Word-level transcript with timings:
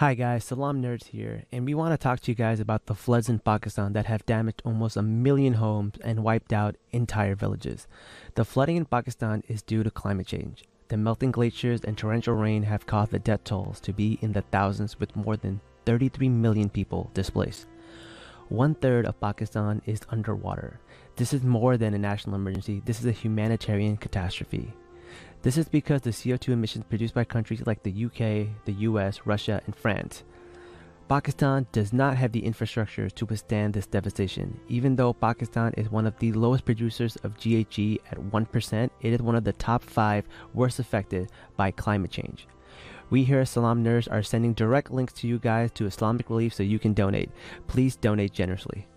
Hi 0.00 0.12
guys, 0.12 0.44
Salaam 0.44 0.82
Nerds 0.82 1.06
here, 1.06 1.44
and 1.50 1.64
we 1.64 1.72
want 1.72 1.94
to 1.94 1.96
talk 1.96 2.20
to 2.20 2.30
you 2.30 2.34
guys 2.34 2.60
about 2.60 2.84
the 2.84 2.94
floods 2.94 3.30
in 3.30 3.38
Pakistan 3.38 3.94
that 3.94 4.04
have 4.04 4.26
damaged 4.26 4.60
almost 4.62 4.98
a 4.98 5.02
million 5.02 5.54
homes 5.54 5.94
and 6.04 6.22
wiped 6.22 6.52
out 6.52 6.76
entire 6.92 7.34
villages. 7.34 7.88
The 8.34 8.44
flooding 8.44 8.76
in 8.76 8.84
Pakistan 8.84 9.42
is 9.48 9.62
due 9.62 9.82
to 9.82 9.90
climate 9.90 10.26
change. 10.26 10.64
The 10.88 10.98
melting 10.98 11.30
glaciers 11.30 11.80
and 11.80 11.96
torrential 11.96 12.34
rain 12.34 12.64
have 12.64 12.84
caused 12.84 13.10
the 13.10 13.18
death 13.18 13.44
tolls 13.44 13.80
to 13.80 13.94
be 13.94 14.18
in 14.20 14.34
the 14.34 14.42
thousands 14.42 15.00
with 15.00 15.16
more 15.16 15.38
than 15.38 15.62
33 15.86 16.28
million 16.28 16.68
people 16.68 17.10
displaced. 17.14 17.64
One 18.50 18.74
third 18.74 19.06
of 19.06 19.18
Pakistan 19.18 19.80
is 19.86 20.02
underwater. 20.10 20.78
This 21.16 21.32
is 21.32 21.42
more 21.42 21.78
than 21.78 21.94
a 21.94 21.98
national 21.98 22.36
emergency, 22.36 22.82
this 22.84 23.00
is 23.00 23.06
a 23.06 23.12
humanitarian 23.12 23.96
catastrophe. 23.96 24.74
This 25.42 25.56
is 25.56 25.68
because 25.68 26.02
the 26.02 26.10
CO2 26.10 26.48
emissions 26.48 26.84
produced 26.88 27.14
by 27.14 27.24
countries 27.24 27.66
like 27.66 27.82
the 27.82 28.04
UK, 28.06 28.48
the 28.64 28.72
US, 28.80 29.20
Russia, 29.24 29.60
and 29.66 29.76
France. 29.76 30.24
Pakistan 31.08 31.66
does 31.70 31.92
not 31.92 32.16
have 32.16 32.32
the 32.32 32.44
infrastructure 32.44 33.08
to 33.08 33.26
withstand 33.26 33.72
this 33.72 33.86
devastation. 33.86 34.58
Even 34.68 34.96
though 34.96 35.12
Pakistan 35.12 35.72
is 35.76 35.88
one 35.88 36.04
of 36.04 36.18
the 36.18 36.32
lowest 36.32 36.64
producers 36.64 37.14
of 37.22 37.36
GHG 37.36 38.00
at 38.10 38.18
1%, 38.18 38.90
it 39.02 39.12
is 39.12 39.22
one 39.22 39.36
of 39.36 39.44
the 39.44 39.52
top 39.52 39.84
5 39.84 40.24
worst 40.52 40.80
affected 40.80 41.30
by 41.56 41.70
climate 41.70 42.10
change. 42.10 42.48
We 43.08 43.22
here 43.22 43.38
at 43.38 43.48
Salaam 43.48 43.84
Nerds 43.84 44.10
are 44.10 44.24
sending 44.24 44.52
direct 44.52 44.90
links 44.90 45.12
to 45.14 45.28
you 45.28 45.38
guys 45.38 45.70
to 45.72 45.86
Islamic 45.86 46.28
Relief 46.28 46.52
so 46.54 46.64
you 46.64 46.80
can 46.80 46.92
donate. 46.92 47.30
Please 47.68 47.94
donate 47.94 48.32
generously. 48.32 48.88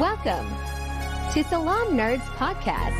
Welcome 0.00 0.73
to 1.34 1.42
Salaam 1.42 1.98
Nerds 1.98 2.22
Podcast. 2.38 2.94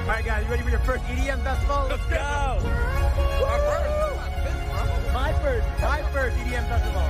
All 0.00 0.08
right, 0.08 0.24
guys, 0.24 0.44
you 0.44 0.50
ready 0.50 0.62
for 0.62 0.70
your 0.70 0.78
first 0.78 1.04
EDM 1.04 1.44
festival? 1.44 1.88
Let's 1.90 2.06
go! 2.06 2.56
My 5.12 5.32
first, 5.42 5.68
my 5.82 6.02
first 6.10 6.36
EDM 6.38 6.66
festival. 6.72 7.04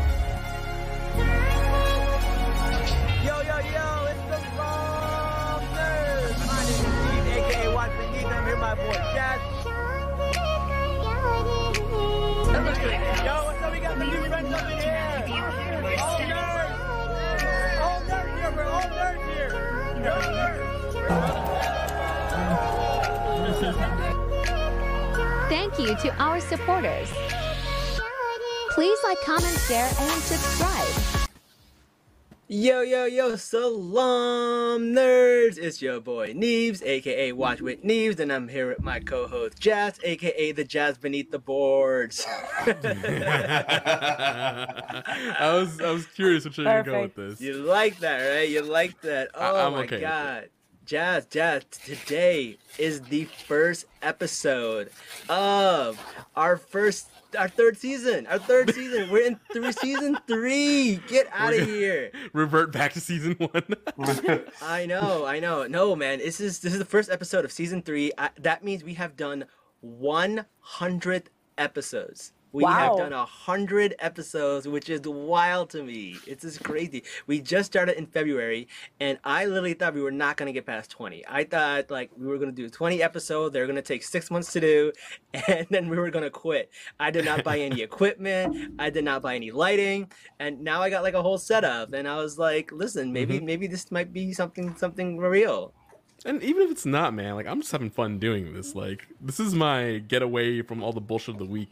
Yo, 3.23 3.41
yo, 3.47 3.59
yo, 3.63 4.11
it's 4.11 4.25
the 4.27 4.39
Salaam 4.57 5.63
Nerds. 5.79 6.39
My 6.45 6.59
name 6.67 6.83
is 6.83 6.99
Steve, 6.99 7.47
aka 7.47 7.73
Watch 7.73 7.93
Beneath. 7.97 8.27
I'm 8.27 8.43
here 8.43 8.55
with 8.55 8.61
my 8.61 8.75
boy 8.75 8.99
Jazz. 9.15 9.41
Yo, 13.25 13.35
what's 13.45 13.63
up? 13.63 13.71
We 13.73 13.79
got 13.79 13.97
some 13.97 14.11
new 14.11 14.25
friends 14.25 14.53
up 14.53 14.69
in 14.73 14.79
here. 14.79 14.92
Thank 25.49 25.79
you 25.79 25.95
to 25.97 26.15
our 26.19 26.41
supporters. 26.41 27.13
Please 28.71 28.99
like, 29.05 29.21
comment, 29.21 29.59
share, 29.69 29.87
and 29.87 30.23
subscribe. 30.23 31.22
Yo, 32.49 32.83
yo, 32.83 33.07
yo, 33.07 33.37
salam 33.37 34.93
nerds! 34.93 35.57
It's 35.57 35.81
your 35.81 36.01
boy 36.01 36.35
Neves, 36.35 36.83
aka 36.85 37.33
Watch 37.33 37.63
with 37.63 37.83
Neves, 37.83 38.19
and 38.19 38.31
I'm 38.33 38.49
here 38.49 38.69
with 38.69 38.83
my 38.83 39.01
co 39.01 39.27
host 39.27 39.59
Jazz, 39.59 39.99
aka 40.03 40.53
the 40.53 40.65
Jazz 40.65 40.99
Beneath 40.99 41.31
the 41.31 41.39
Boards. 41.39 42.27
I 42.67 42.67
was 45.55 45.81
I 45.81 45.91
was 45.93 46.05
curious 46.07 46.45
what 46.45 46.59
you're 46.59 46.67
gonna 46.67 46.83
go 46.83 47.03
with 47.03 47.15
this. 47.15 47.41
you 47.41 47.55
like 47.55 48.01
that, 48.01 48.19
right? 48.29 48.49
You 48.49 48.63
like 48.63 49.01
that. 49.03 49.31
Oh 49.35 49.67
I'm 49.67 49.73
my 49.73 49.85
okay 49.85 50.01
god. 50.01 50.49
Jazz, 50.85 51.27
Jazz, 51.27 51.63
today 51.71 52.59
is 52.77 53.01
the 53.03 53.25
first 53.47 53.87
episode 54.03 54.91
of 55.29 55.99
our 56.35 56.57
first, 56.57 57.07
our 57.37 57.49
third 57.49 57.77
season. 57.77 58.27
Our 58.27 58.39
third 58.39 58.75
season. 58.75 59.11
We're 59.11 59.27
in 59.27 59.41
through 59.53 59.73
season 59.73 60.19
three. 60.27 60.97
Get 61.09 61.29
out 61.33 61.55
of 61.55 61.67
here. 61.67 62.13
Revert 62.33 62.73
back 62.73 62.93
to 62.95 63.01
season 63.01 63.37
one. 63.39 63.65
I 64.63 64.87
know, 64.87 65.25
I 65.25 65.41
know. 65.41 65.67
No, 65.67 65.97
man, 65.97 66.19
this 66.19 66.41
is 66.41 66.61
this 66.61 66.73
is 66.73 66.79
the 66.79 66.85
first 66.85 67.11
episode 67.11 67.45
of 67.45 67.53
season 67.53 67.83
three. 67.83 68.13
I, 68.19 68.31
that 68.41 68.65
means 68.65 68.85
we 68.85 68.95
have 68.95 69.17
done 69.17 69.45
100 69.81 71.31
episodes. 71.59 72.33
We 72.53 72.65
have 72.65 72.93
Wow. 72.93 72.97
done 72.99 73.13
100 73.13 73.95
episodes, 73.99 74.69
which 74.69 74.91
is 74.91 75.01
wild 75.03 75.71
to 75.71 75.83
me. 75.83 76.17
It's 76.27 76.43
just 76.43 76.63
crazy. 76.63 77.03
We 77.27 77.41
just 77.41 77.67
started 77.73 77.97
in 77.97 78.07
February, 78.07 78.69
and 79.01 79.19
I 79.25 79.47
literally 79.47 79.73
thought 79.73 79.95
we 79.95 80.03
were 80.03 80.11
not 80.11 80.37
going 80.37 80.49
to 80.49 80.53
get 80.53 80.67
past 80.67 80.91
20. 80.91 81.25
I 81.27 81.45
thought, 81.45 81.91
like, 81.91 82.11
we 82.17 82.27
were 82.27 82.37
going 82.37 82.51
to 82.51 82.55
do 82.55 82.69
20 82.69 83.03
episodes. 83.03 83.55
They're 83.55 83.67
going 83.67 83.77
to 83.77 83.83
take 83.83 84.03
six 84.03 84.31
months 84.31 84.53
to 84.53 84.61
do, 84.61 84.93
and 85.49 85.67
then 85.71 85.89
we 85.89 85.97
were 85.97 86.11
going 86.11 86.25
to 86.25 86.31
quit. 86.31 86.71
I 87.01 87.11
did 87.11 87.25
not 87.25 87.43
buy 87.43 87.59
any 87.59 87.81
equipment. 87.83 88.75
I 88.79 88.91
did 88.91 89.05
not 89.05 89.23
buy 89.23 89.35
any 89.37 89.51
lighting, 89.51 90.11
and 90.39 90.61
now 90.63 90.83
I 90.83 90.91
got, 90.91 91.03
like, 91.03 91.15
a 91.15 91.23
whole 91.23 91.39
setup. 91.39 91.95
And 91.95 92.07
I 92.07 92.17
was 92.17 92.39
like, 92.39 92.71
listen, 92.71 93.13
maybe 93.13 93.37
mm-hmm. 93.37 93.47
maybe 93.47 93.67
this 93.67 93.91
might 93.91 94.13
be 94.13 94.33
something 94.35 94.77
something 94.77 95.17
real. 95.19 95.73
and 96.25 96.43
even 96.43 96.63
if 96.63 96.71
it's 96.71 96.87
not, 96.87 97.15
man, 97.15 97.35
like 97.35 97.47
I'm 97.47 97.61
just 97.61 97.73
having 97.73 97.91
fun 97.91 98.19
doing 98.19 98.53
this. 98.53 98.75
Like 98.75 99.07
this 99.21 99.41
is 99.41 99.55
my 99.55 99.99
getaway 100.07 100.63
from 100.63 100.83
all 100.83 100.93
the 100.93 101.01
bullshit 101.01 101.35
of 101.35 101.39
the 101.39 101.47
week. 101.47 101.71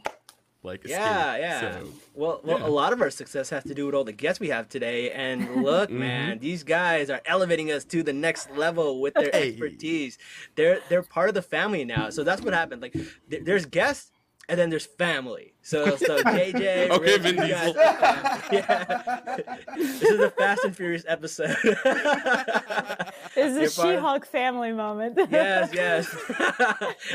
Like 0.63 0.85
escape. 0.85 0.99
Yeah, 0.99 1.37
yeah. 1.37 1.59
So, 1.61 1.87
well, 2.13 2.41
well, 2.43 2.59
yeah. 2.59 2.67
a 2.67 2.69
lot 2.69 2.93
of 2.93 3.01
our 3.01 3.09
success 3.09 3.49
has 3.49 3.63
to 3.63 3.73
do 3.73 3.87
with 3.87 3.95
all 3.95 4.03
the 4.03 4.11
guests 4.11 4.39
we 4.39 4.49
have 4.49 4.69
today. 4.69 5.09
And 5.11 5.55
look, 5.63 5.89
Mm-hmm. 5.89 5.99
man, 5.99 6.39
these 6.39 6.63
guys 6.63 7.09
are 7.09 7.21
elevating 7.25 7.71
us 7.71 7.83
to 7.85 8.03
the 8.03 8.13
next 8.13 8.51
level 8.55 9.01
with 9.01 9.15
their 9.15 9.31
Hey. 9.33 9.49
expertise. 9.49 10.17
They're 10.55 10.79
they're 10.87 11.01
part 11.03 11.29
of 11.29 11.35
the 11.35 11.41
family 11.41 11.83
now. 11.83 12.11
So 12.11 12.23
that's 12.23 12.41
what 12.43 12.53
happened. 12.53 12.81
Like, 12.83 12.93
th- 12.93 13.43
there's 13.43 13.65
guests. 13.65 14.11
And 14.49 14.59
then 14.59 14.69
there's 14.69 14.87
family. 14.87 15.53
So, 15.61 15.95
so 15.95 16.21
JJ, 16.23 16.89
Okay, 16.89 17.11
Rich, 17.13 17.21
Vin 17.21 17.35
guys- 17.37 17.67
Diesel. 17.67 17.73
yeah. 18.51 19.37
this 19.77 20.01
is 20.01 20.19
a 20.19 20.29
Fast 20.31 20.65
and 20.65 20.75
Furious 20.75 21.05
episode. 21.07 21.55
This 23.33 23.55
is 23.55 23.77
a 23.77 23.81
She-Hulk 23.81 24.25
family 24.25 24.73
moment. 24.73 25.17
yes, 25.31 25.69
yes. 25.73 26.13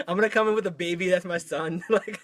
I'm 0.08 0.16
gonna 0.16 0.30
come 0.30 0.48
in 0.48 0.54
with 0.54 0.66
a 0.66 0.70
baby. 0.70 1.08
That's 1.10 1.26
my 1.26 1.36
son. 1.36 1.84
like, 1.90 2.18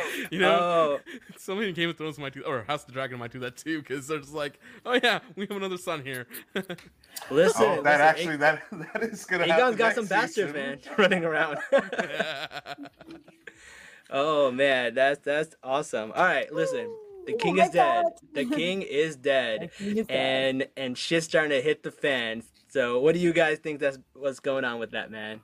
you 0.30 0.38
know, 0.38 0.52
oh, 0.52 1.00
so 1.36 1.54
many 1.54 1.72
Game 1.72 1.88
of 1.90 1.96
Thrones 1.96 2.18
might 2.18 2.32
do, 2.34 2.42
or 2.42 2.62
House 2.64 2.82
of 2.82 2.86
the 2.86 2.92
Dragon 2.92 3.18
might 3.18 3.32
do 3.32 3.38
that 3.40 3.56
too, 3.56 3.80
because 3.80 4.06
they're 4.06 4.18
just 4.18 4.34
like, 4.34 4.58
oh 4.86 4.98
yeah, 5.02 5.20
we 5.36 5.46
have 5.46 5.56
another 5.56 5.78
son 5.78 6.02
here. 6.04 6.26
listen. 7.30 7.62
Oh, 7.64 7.82
that 7.82 8.00
listen, 8.00 8.00
actually 8.00 8.36
that 8.36 8.62
that 8.70 9.02
is 9.02 9.24
gonna. 9.24 9.44
Aegon's 9.44 9.60
happen 9.60 9.76
got 9.76 9.94
some 9.94 10.04
next 10.04 10.10
bastards, 10.10 10.52
season. 10.52 10.52
man, 10.54 10.78
running 10.98 11.24
around. 11.24 11.58
oh 14.10 14.50
man, 14.50 14.94
that's 14.94 15.20
that's 15.24 15.54
awesome. 15.62 16.12
All 16.14 16.24
right, 16.24 16.52
listen. 16.52 16.90
The 17.24 17.34
Oh 17.34 17.36
king 17.36 17.56
my 17.56 17.64
is 17.64 17.70
dead. 17.70 18.04
The 18.34 18.44
king 18.44 18.82
is 18.82 19.16
dead. 19.16 19.60
The 19.78 19.84
king 19.84 19.92
is 19.96 20.06
dead. 20.06 20.10
and 20.10 20.68
and 20.76 20.98
shit's 20.98 21.26
starting 21.26 21.50
to 21.50 21.60
hit 21.60 21.82
the 21.82 21.92
fan. 21.92 22.42
So, 22.68 22.98
what 23.00 23.14
do 23.14 23.20
you 23.20 23.32
guys 23.32 23.58
think 23.58 23.80
that's 23.80 23.98
what's 24.14 24.40
going 24.40 24.64
on 24.64 24.80
with 24.80 24.90
that, 24.92 25.10
man? 25.10 25.40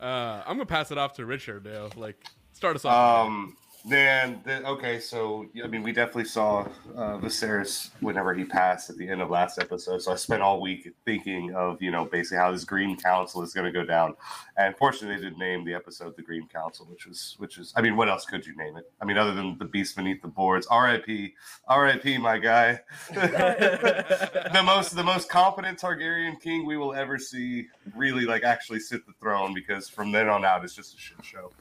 uh, 0.00 0.42
I'm 0.46 0.56
gonna 0.56 0.66
pass 0.66 0.90
it 0.90 0.98
off 0.98 1.14
to 1.14 1.26
Richard 1.26 1.64
though. 1.64 1.90
Like, 1.96 2.16
start 2.56 2.76
us 2.76 2.84
off. 2.84 3.26
Um, 3.26 3.56
then 3.88 4.40
the, 4.44 4.66
okay, 4.66 4.98
so 4.98 5.46
I 5.62 5.68
mean, 5.68 5.84
we 5.84 5.92
definitely 5.92 6.24
saw 6.24 6.66
uh, 6.96 7.18
Viserys 7.18 7.90
whenever 8.00 8.34
he 8.34 8.44
passed 8.44 8.90
at 8.90 8.96
the 8.96 9.08
end 9.08 9.22
of 9.22 9.30
last 9.30 9.60
episode. 9.60 10.02
So 10.02 10.10
I 10.10 10.16
spent 10.16 10.42
all 10.42 10.60
week 10.60 10.92
thinking 11.04 11.54
of 11.54 11.80
you 11.80 11.92
know 11.92 12.04
basically 12.04 12.38
how 12.38 12.50
this 12.50 12.64
Green 12.64 12.96
Council 12.96 13.42
is 13.42 13.52
going 13.54 13.66
to 13.66 13.70
go 13.70 13.84
down. 13.84 14.14
And 14.56 14.76
fortunately, 14.76 15.16
they 15.16 15.28
did 15.28 15.38
name 15.38 15.64
the 15.64 15.74
episode 15.74 16.16
the 16.16 16.22
Green 16.22 16.48
Council, 16.48 16.86
which 16.86 17.06
was 17.06 17.36
which 17.38 17.58
is 17.58 17.72
I 17.76 17.80
mean, 17.80 17.94
what 17.94 18.08
else 18.08 18.26
could 18.26 18.44
you 18.44 18.56
name 18.56 18.76
it? 18.76 18.90
I 19.00 19.04
mean, 19.04 19.18
other 19.18 19.34
than 19.34 19.56
the 19.56 19.66
Beast 19.66 19.94
Beneath 19.94 20.20
the 20.20 20.28
Boards. 20.28 20.66
R.I.P. 20.66 21.34
R.I.P. 21.68 22.18
My 22.18 22.38
guy. 22.38 22.80
the 23.14 24.62
most 24.64 24.96
the 24.96 25.04
most 25.04 25.28
competent 25.28 25.78
Targaryen 25.78 26.40
king 26.40 26.66
we 26.66 26.76
will 26.76 26.92
ever 26.92 27.18
see 27.18 27.68
really 27.94 28.24
like 28.24 28.42
actually 28.42 28.80
sit 28.80 29.06
the 29.06 29.12
throne 29.20 29.54
because 29.54 29.88
from 29.88 30.10
then 30.10 30.28
on 30.28 30.44
out 30.44 30.64
it's 30.64 30.74
just 30.74 30.96
a 30.96 30.98
shit 30.98 31.24
show. 31.24 31.52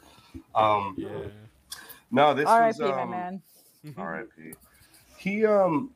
Um, 0.53 0.95
yeah. 0.97 1.07
no, 2.11 2.33
this 2.33 2.47
R.I.P. 2.47 2.81
was 2.83 2.91
my 2.91 3.01
um, 3.01 3.09
man. 3.09 3.41
R.I.P. 3.97 4.53
He 5.17 5.45
um, 5.45 5.91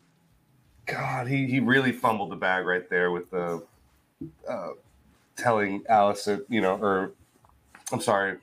God, 0.85 1.27
he 1.27 1.45
he 1.45 1.59
really 1.59 1.91
fumbled 1.91 2.31
the 2.31 2.35
bag 2.35 2.65
right 2.65 2.89
there 2.89 3.11
with 3.11 3.29
the 3.31 3.63
uh, 4.47 4.69
telling 5.35 5.81
Alicent, 5.83 6.43
you 6.49 6.61
know, 6.61 6.75
or 6.75 7.11
I'm 7.91 8.01
sorry, 8.01 8.37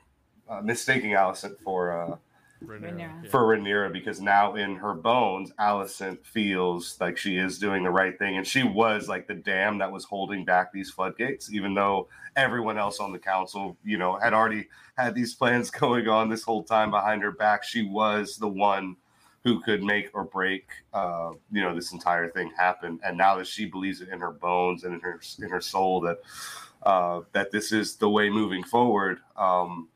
uh, 0.49 0.61
mistaking 0.61 1.11
Alicent 1.11 1.57
for 1.63 1.91
uh, 1.91 2.17
Rhaenyra, 2.63 3.23
Rhaenyra. 3.23 3.29
for 3.29 3.41
Rhaenyra 3.41 3.93
because 3.93 4.19
now 4.19 4.55
in 4.55 4.75
her 4.75 4.93
bones, 4.93 5.51
Alicent 5.59 6.25
feels 6.25 6.97
like 6.99 7.17
she 7.17 7.37
is 7.37 7.59
doing 7.59 7.83
the 7.83 7.89
right 7.89 8.17
thing, 8.17 8.37
and 8.37 8.47
she 8.47 8.63
was 8.63 9.07
like 9.07 9.27
the 9.27 9.35
dam 9.35 9.77
that 9.77 9.91
was 9.91 10.03
holding 10.03 10.43
back 10.45 10.71
these 10.71 10.89
floodgates, 10.89 11.51
even 11.51 11.73
though 11.73 12.07
everyone 12.35 12.77
else 12.77 12.99
on 12.99 13.11
the 13.11 13.19
council, 13.19 13.77
you 13.83 13.97
know, 13.97 14.17
had 14.17 14.33
already 14.33 14.67
had 14.97 15.13
these 15.13 15.35
plans 15.35 15.69
going 15.71 16.07
on 16.07 16.29
this 16.29 16.43
whole 16.43 16.63
time 16.63 16.91
behind 16.91 17.21
her 17.21 17.31
back. 17.31 17.63
She 17.63 17.83
was 17.83 18.37
the 18.37 18.47
one 18.47 18.95
who 19.43 19.61
could 19.61 19.83
make 19.83 20.09
or 20.13 20.25
break, 20.25 20.67
uh, 20.93 21.31
you 21.51 21.61
know, 21.61 21.73
this 21.73 21.93
entire 21.93 22.29
thing 22.29 22.51
happen. 22.57 22.99
And 23.03 23.17
now 23.17 23.37
that 23.37 23.47
she 23.47 23.65
believes 23.65 24.01
it 24.01 24.09
in 24.09 24.19
her 24.19 24.31
bones 24.31 24.83
and 24.83 24.93
in 24.95 24.99
her 25.01 25.21
in 25.39 25.49
her 25.49 25.61
soul 25.61 26.01
that 26.01 26.17
uh, 26.83 27.21
that 27.33 27.51
this 27.51 27.71
is 27.71 27.95
the 27.95 28.09
way 28.09 28.29
moving 28.29 28.63
forward. 28.63 29.19
Um, 29.35 29.89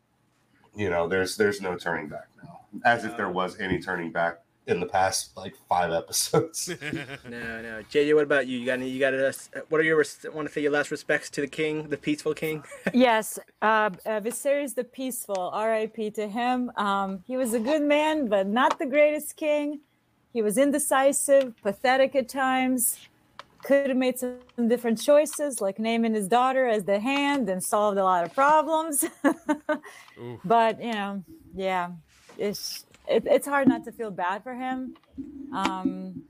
you 0.75 0.89
know, 0.89 1.07
there's 1.07 1.37
there's 1.37 1.61
no 1.61 1.77
turning 1.77 2.07
back 2.07 2.27
now, 2.43 2.61
as 2.85 3.05
if 3.05 3.17
there 3.17 3.29
was 3.29 3.59
any 3.59 3.79
turning 3.79 4.11
back 4.11 4.41
in 4.67 4.79
the 4.79 4.85
past 4.85 5.35
like 5.35 5.55
five 5.69 5.91
episodes. 5.91 6.69
No, 7.29 7.61
no. 7.61 7.83
JJ, 7.91 8.13
what 8.15 8.23
about 8.23 8.47
you? 8.47 8.59
You 8.59 8.65
got 8.65 8.73
any? 8.73 8.89
You 8.89 8.99
got 8.99 9.13
a, 9.13 9.33
What 9.69 9.79
are 9.79 9.83
your? 9.83 10.03
Want 10.33 10.47
to 10.47 10.53
say 10.53 10.61
your 10.61 10.71
last 10.71 10.91
respects 10.91 11.29
to 11.31 11.41
the 11.41 11.47
king, 11.47 11.89
the 11.89 11.97
peaceful 11.97 12.33
king? 12.33 12.63
yes, 12.93 13.39
uh, 13.61 13.89
uh, 14.05 14.19
Viserys 14.19 14.75
the 14.75 14.83
Peaceful, 14.83 15.49
R.I.P. 15.53 16.11
to 16.11 16.27
him. 16.27 16.71
Um, 16.75 17.23
he 17.27 17.37
was 17.37 17.53
a 17.53 17.59
good 17.59 17.83
man, 17.83 18.27
but 18.27 18.47
not 18.47 18.79
the 18.79 18.85
greatest 18.85 19.37
king. 19.37 19.79
He 20.33 20.41
was 20.41 20.57
indecisive, 20.57 21.53
pathetic 21.61 22.15
at 22.15 22.27
times. 22.27 22.97
Could 23.63 23.89
have 23.89 23.97
made 23.97 24.17
some 24.19 24.67
different 24.67 25.01
choices, 25.01 25.61
like 25.61 25.79
naming 25.79 26.13
his 26.13 26.27
daughter 26.27 26.67
as 26.67 26.83
the 26.85 26.99
hand, 26.99 27.49
and 27.49 27.63
solved 27.63 27.97
a 27.97 28.03
lot 28.03 28.23
of 28.23 28.33
problems. 28.33 29.05
but 30.45 30.81
you 30.81 30.93
know, 30.93 31.23
yeah, 31.55 31.91
it's 32.37 32.85
it, 33.07 33.23
it's 33.25 33.47
hard 33.47 33.67
not 33.67 33.83
to 33.85 33.91
feel 33.91 34.11
bad 34.11 34.43
for 34.43 34.55
him. 34.55 34.95
Um, 35.53 36.23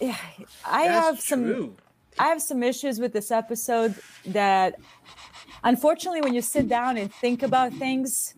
yeah, 0.00 0.16
I 0.64 0.88
That's 0.88 1.06
have 1.06 1.20
some. 1.20 1.44
true. 1.44 1.76
I 2.18 2.28
have 2.28 2.42
some 2.42 2.62
issues 2.62 3.00
with 3.00 3.12
this 3.12 3.30
episode 3.30 3.94
that 4.26 4.76
unfortunately 5.64 6.20
when 6.20 6.34
you 6.34 6.42
sit 6.42 6.68
down 6.68 6.96
and 6.96 7.12
think 7.12 7.42
about 7.42 7.72
things 7.72 8.34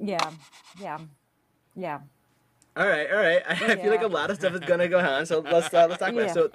yeah 0.00 0.30
yeah 0.80 0.98
yeah 1.74 2.00
All 2.76 2.86
right, 2.86 3.10
all 3.10 3.16
right. 3.16 3.42
I, 3.48 3.52
I 3.72 3.76
feel 3.76 3.90
like 3.90 4.02
a 4.02 4.06
lot 4.06 4.30
of 4.30 4.36
stuff 4.36 4.52
is 4.54 4.60
gonna 4.60 4.88
go 4.88 4.98
on, 4.98 5.24
so 5.24 5.40
let's 5.40 5.72
uh, 5.72 5.86
let's 5.88 5.98
talk 5.98 6.12
about 6.12 6.28
it. 6.28 6.34
So, 6.34 6.50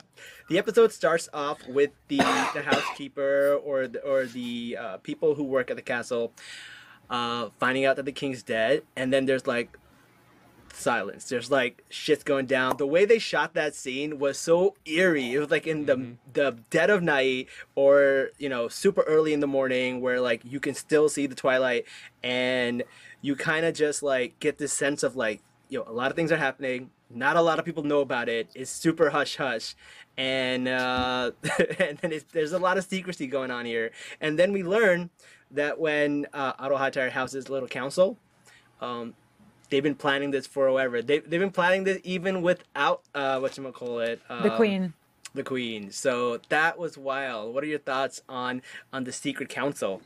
the 0.49 0.59
episode 0.59 0.91
starts 0.91 1.27
off 1.33 1.67
with 1.67 1.91
the 2.09 2.17
the 2.17 2.61
housekeeper 2.61 3.59
or 3.63 3.87
the, 3.87 4.01
or 4.01 4.25
the 4.25 4.77
uh, 4.79 4.97
people 4.97 5.33
who 5.33 5.43
work 5.43 5.71
at 5.71 5.77
the 5.77 5.81
castle 5.81 6.31
uh, 7.09 7.49
finding 7.59 7.85
out 7.85 7.95
that 7.95 8.05
the 8.05 8.11
king's 8.11 8.43
dead, 8.43 8.83
and 8.95 9.11
then 9.11 9.25
there's 9.25 9.47
like 9.47 9.75
silence. 10.73 11.27
There's 11.27 11.49
like 11.49 11.83
shit's 11.89 12.23
going 12.23 12.45
down. 12.45 12.77
The 12.77 12.85
way 12.87 13.05
they 13.05 13.19
shot 13.19 13.55
that 13.55 13.73
scene 13.73 14.19
was 14.19 14.37
so 14.37 14.75
eerie. 14.85 15.33
It 15.33 15.39
was 15.39 15.49
like 15.49 15.65
in 15.65 15.87
the 15.87 16.17
the 16.33 16.57
dead 16.69 16.91
of 16.91 17.01
night 17.01 17.47
or 17.75 18.29
you 18.37 18.47
know 18.49 18.67
super 18.67 19.01
early 19.03 19.33
in 19.33 19.39
the 19.39 19.47
morning 19.47 20.01
where 20.01 20.21
like 20.21 20.41
you 20.45 20.59
can 20.59 20.75
still 20.75 21.09
see 21.09 21.25
the 21.25 21.35
twilight 21.35 21.85
and 22.23 22.83
you 23.21 23.35
kind 23.35 23.65
of 23.65 23.73
just 23.73 24.03
like 24.03 24.39
get 24.39 24.59
this 24.59 24.73
sense 24.73 25.03
of 25.03 25.15
like 25.15 25.41
know 25.79 25.85
a 25.87 25.93
lot 25.93 26.11
of 26.11 26.15
things 26.15 26.31
are 26.31 26.37
happening. 26.37 26.89
Not 27.09 27.35
a 27.35 27.41
lot 27.41 27.59
of 27.59 27.65
people 27.65 27.83
know 27.83 28.01
about 28.01 28.29
it. 28.29 28.49
It's 28.53 28.71
super 28.71 29.09
hush 29.09 29.37
hush. 29.37 29.75
And 30.17 30.67
uh, 30.67 31.31
and 31.79 31.97
then 31.99 32.11
it's, 32.11 32.25
there's 32.31 32.53
a 32.53 32.59
lot 32.59 32.77
of 32.77 32.83
secrecy 32.83 33.27
going 33.27 33.51
on 33.51 33.65
here. 33.65 33.91
And 34.19 34.37
then 34.37 34.51
we 34.51 34.63
learn 34.63 35.09
that 35.51 35.79
when 35.79 36.27
uh, 36.33 36.53
Otto 36.59 36.77
Hightower 36.77 37.09
his 37.09 37.49
little 37.49 37.67
council, 37.67 38.17
um, 38.81 39.13
they've 39.69 39.83
been 39.83 39.95
planning 39.95 40.31
this 40.31 40.47
for 40.47 40.69
forever. 40.69 41.01
They 41.01 41.19
they've 41.19 41.39
been 41.39 41.51
planning 41.51 41.83
this 41.83 41.99
even 42.03 42.41
without 42.41 43.01
uh 43.15 43.39
what 43.39 43.57
you 43.57 43.71
call 43.71 43.99
it 43.99 44.21
um, 44.29 44.43
the 44.43 44.51
queen 44.51 44.93
the 45.33 45.43
queen. 45.43 45.91
So 45.91 46.39
that 46.49 46.77
was 46.77 46.97
wild. 46.97 47.53
What 47.53 47.63
are 47.63 47.67
your 47.67 47.79
thoughts 47.79 48.21
on 48.27 48.61
on 48.91 49.05
the 49.05 49.11
secret 49.11 49.49
council? 49.49 50.01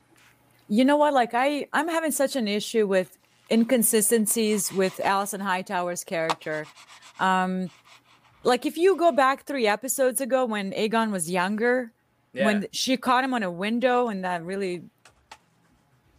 you 0.67 0.83
know 0.83 0.97
what 0.97 1.13
like 1.13 1.33
i 1.33 1.67
i'm 1.73 1.87
having 1.87 2.11
such 2.11 2.35
an 2.35 2.47
issue 2.47 2.87
with 2.87 3.17
inconsistencies 3.51 4.71
with 4.73 4.97
Alicent 5.03 5.41
Hightower's 5.41 6.03
character. 6.03 6.65
Um, 7.19 7.69
like 8.43 8.65
if 8.65 8.77
you 8.77 8.95
go 8.97 9.11
back 9.11 9.45
three 9.45 9.67
episodes 9.67 10.21
ago 10.21 10.45
when 10.45 10.71
Aegon 10.73 11.11
was 11.11 11.29
younger, 11.29 11.91
Yeah. 12.33 12.45
when 12.45 12.67
she 12.71 12.97
caught 12.97 13.23
him 13.23 13.33
on 13.33 13.43
a 13.43 13.51
window 13.51 14.07
and 14.07 14.23
that 14.23 14.43
really 14.43 14.83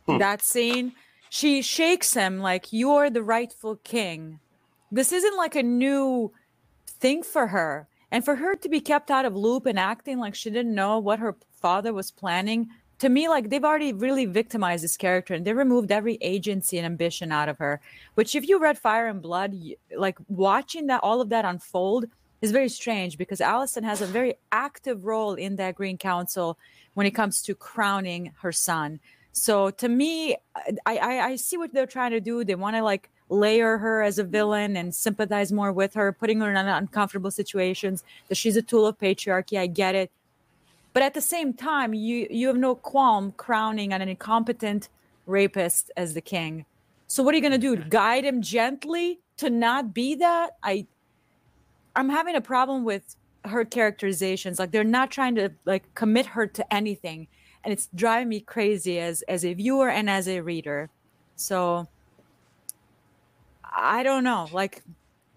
that 0.06 0.42
scene, 0.42 0.92
she 1.28 1.62
shakes 1.62 2.14
him 2.14 2.38
like 2.38 2.72
you're 2.72 3.10
the 3.10 3.22
rightful 3.22 3.76
king. 3.76 4.38
This 4.90 5.12
isn't 5.12 5.36
like 5.36 5.56
a 5.56 5.62
new 5.62 6.32
thing 6.86 7.22
for 7.22 7.48
her. 7.48 7.88
And 8.12 8.24
for 8.24 8.36
her 8.36 8.54
to 8.54 8.68
be 8.68 8.80
kept 8.80 9.10
out 9.10 9.24
of 9.24 9.34
loop 9.34 9.66
and 9.66 9.78
acting 9.78 10.18
like 10.18 10.34
she 10.36 10.48
didn't 10.48 10.74
know 10.74 10.98
what 10.98 11.18
her 11.18 11.36
father 11.52 11.92
was 11.92 12.12
planning, 12.12 12.68
to 12.98 13.08
me, 13.08 13.28
like 13.28 13.50
they've 13.50 13.64
already 13.64 13.92
really 13.92 14.26
victimized 14.26 14.82
this 14.82 14.96
character 14.96 15.34
and 15.34 15.44
they 15.44 15.52
removed 15.52 15.92
every 15.92 16.18
agency 16.20 16.78
and 16.78 16.86
ambition 16.86 17.30
out 17.30 17.48
of 17.48 17.58
her. 17.58 17.80
Which, 18.14 18.34
if 18.34 18.48
you 18.48 18.58
read 18.58 18.78
Fire 18.78 19.06
and 19.08 19.20
Blood, 19.20 19.52
y- 19.52 19.76
like 19.96 20.18
watching 20.28 20.86
that 20.86 21.02
all 21.02 21.20
of 21.20 21.28
that 21.28 21.44
unfold 21.44 22.06
is 22.40 22.52
very 22.52 22.68
strange 22.68 23.18
because 23.18 23.40
Alicent 23.40 23.84
has 23.84 24.00
a 24.00 24.06
very 24.06 24.34
active 24.52 25.04
role 25.04 25.34
in 25.34 25.56
that 25.56 25.74
Green 25.74 25.98
Council 25.98 26.58
when 26.94 27.06
it 27.06 27.12
comes 27.12 27.42
to 27.42 27.54
crowning 27.54 28.32
her 28.40 28.52
son. 28.52 29.00
So 29.32 29.70
to 29.70 29.88
me, 29.88 30.36
I, 30.86 30.96
I, 30.96 31.20
I 31.20 31.36
see 31.36 31.58
what 31.58 31.74
they're 31.74 31.86
trying 31.86 32.12
to 32.12 32.20
do. 32.20 32.44
They 32.44 32.54
want 32.54 32.76
to 32.76 32.82
like 32.82 33.10
layer 33.28 33.76
her 33.76 34.02
as 34.02 34.18
a 34.18 34.24
villain 34.24 34.76
and 34.76 34.94
sympathize 34.94 35.52
more 35.52 35.72
with 35.72 35.92
her, 35.94 36.12
putting 36.12 36.40
her 36.40 36.50
in 36.50 36.56
uncomfortable 36.56 37.30
situations. 37.30 38.02
That 38.28 38.36
she's 38.36 38.56
a 38.56 38.62
tool 38.62 38.86
of 38.86 38.96
patriarchy. 38.98 39.58
I 39.58 39.66
get 39.66 39.94
it, 39.94 40.10
but 40.96 41.02
at 41.02 41.12
the 41.12 41.20
same 41.20 41.52
time, 41.52 41.92
you 41.92 42.26
you 42.30 42.46
have 42.46 42.56
no 42.56 42.74
qualm 42.74 43.32
crowning 43.32 43.92
an 43.92 44.00
incompetent 44.00 44.88
rapist 45.26 45.90
as 45.94 46.14
the 46.14 46.22
king. 46.22 46.64
So 47.06 47.22
what 47.22 47.34
are 47.34 47.36
you 47.36 47.42
gonna 47.42 47.58
do? 47.58 47.76
Guide 47.76 48.24
him 48.24 48.40
gently 48.40 49.20
to 49.36 49.50
not 49.50 49.92
be 49.92 50.14
that? 50.14 50.52
I 50.62 50.86
I'm 51.94 52.08
having 52.08 52.34
a 52.34 52.40
problem 52.40 52.82
with 52.82 53.14
her 53.44 53.62
characterizations. 53.66 54.58
Like 54.58 54.70
they're 54.70 54.84
not 54.84 55.10
trying 55.10 55.34
to 55.34 55.50
like 55.66 55.94
commit 55.94 56.24
her 56.24 56.46
to 56.46 56.74
anything, 56.74 57.28
and 57.62 57.74
it's 57.74 57.90
driving 57.94 58.30
me 58.30 58.40
crazy 58.40 58.98
as 58.98 59.20
as 59.28 59.44
a 59.44 59.52
viewer 59.52 59.90
and 59.90 60.08
as 60.08 60.26
a 60.26 60.40
reader. 60.40 60.88
So 61.34 61.88
I 63.62 64.02
don't 64.02 64.24
know. 64.24 64.48
Like 64.50 64.82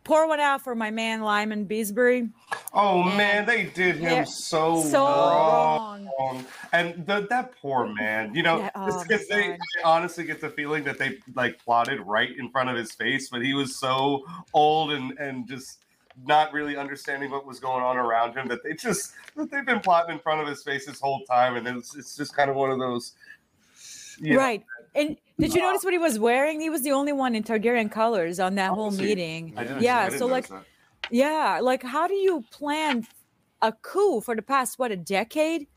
pour 0.09 0.27
one 0.27 0.39
out 0.39 0.61
for 0.61 0.73
my 0.75 0.89
man 0.89 1.21
Lyman 1.21 1.67
Beesbury. 1.67 2.31
Oh 2.73 3.03
Yeah. 3.03 3.17
man, 3.17 3.45
they 3.45 3.65
did 3.65 3.97
him 3.97 4.25
so, 4.25 4.81
so 4.81 5.05
wrong. 5.05 6.09
wrong. 6.19 6.45
And 6.73 7.05
the, 7.05 7.27
that 7.29 7.53
poor 7.61 7.93
man, 7.93 8.33
you 8.33 8.41
know, 8.41 8.59
Yeah, 8.59 8.71
oh 8.75 9.03
they, 9.07 9.51
I 9.51 9.57
honestly 9.83 10.23
get 10.23 10.41
the 10.41 10.49
feeling 10.49 10.83
that 10.85 10.97
they 10.97 11.19
like 11.35 11.63
plotted 11.63 11.99
right 12.01 12.29
in 12.37 12.49
front 12.49 12.69
of 12.69 12.75
his 12.75 12.91
face, 12.93 13.29
but 13.29 13.43
he 13.43 13.53
was 13.53 13.79
so 13.79 14.25
old 14.53 14.91
and 14.91 15.17
and 15.19 15.47
just 15.47 15.77
not 16.25 16.51
really 16.51 16.75
understanding 16.75 17.31
what 17.31 17.45
was 17.45 17.59
going 17.59 17.83
on 17.83 17.95
around 17.95 18.35
him 18.35 18.47
that 18.49 18.63
they 18.63 18.73
just 18.73 19.13
that 19.35 19.49
they've 19.51 19.65
been 19.65 19.79
plotting 19.79 20.15
in 20.15 20.19
front 20.19 20.41
of 20.41 20.47
his 20.47 20.63
face 20.63 20.85
this 20.87 20.99
whole 20.99 21.23
time, 21.25 21.55
and 21.55 21.67
it's 21.67 21.95
it's 21.95 22.15
just 22.15 22.35
kind 22.35 22.49
of 22.49 22.55
one 22.55 22.71
of 22.71 22.79
those. 22.79 23.13
you 24.19 24.33
know, 24.33 24.39
Right. 24.39 24.63
And 24.99 25.17
did 25.39 25.53
you 25.53 25.61
notice 25.61 25.83
what 25.83 25.93
he 25.93 25.99
was 25.99 26.19
wearing? 26.19 26.59
He 26.59 26.69
was 26.69 26.81
the 26.81 26.91
only 26.91 27.13
one 27.13 27.33
in 27.35 27.43
Targaryen 27.43 27.89
colors 27.89 28.39
on 28.39 28.55
that 28.55 28.71
whole 28.71 28.91
meeting. 28.91 29.53
Yeah, 29.79 30.09
so, 30.09 30.25
like, 30.25 30.49
that. 30.49 30.65
Yeah, 31.11 31.59
like 31.61 31.83
how 31.83 32.07
do 32.07 32.13
you 32.13 32.43
plan 32.51 33.07
a 33.61 33.71
coup 33.71 34.21
for 34.21 34.35
the 34.35 34.41
past 34.41 34.77
what 34.77 34.91
a 34.91 34.95
decade 34.95 35.67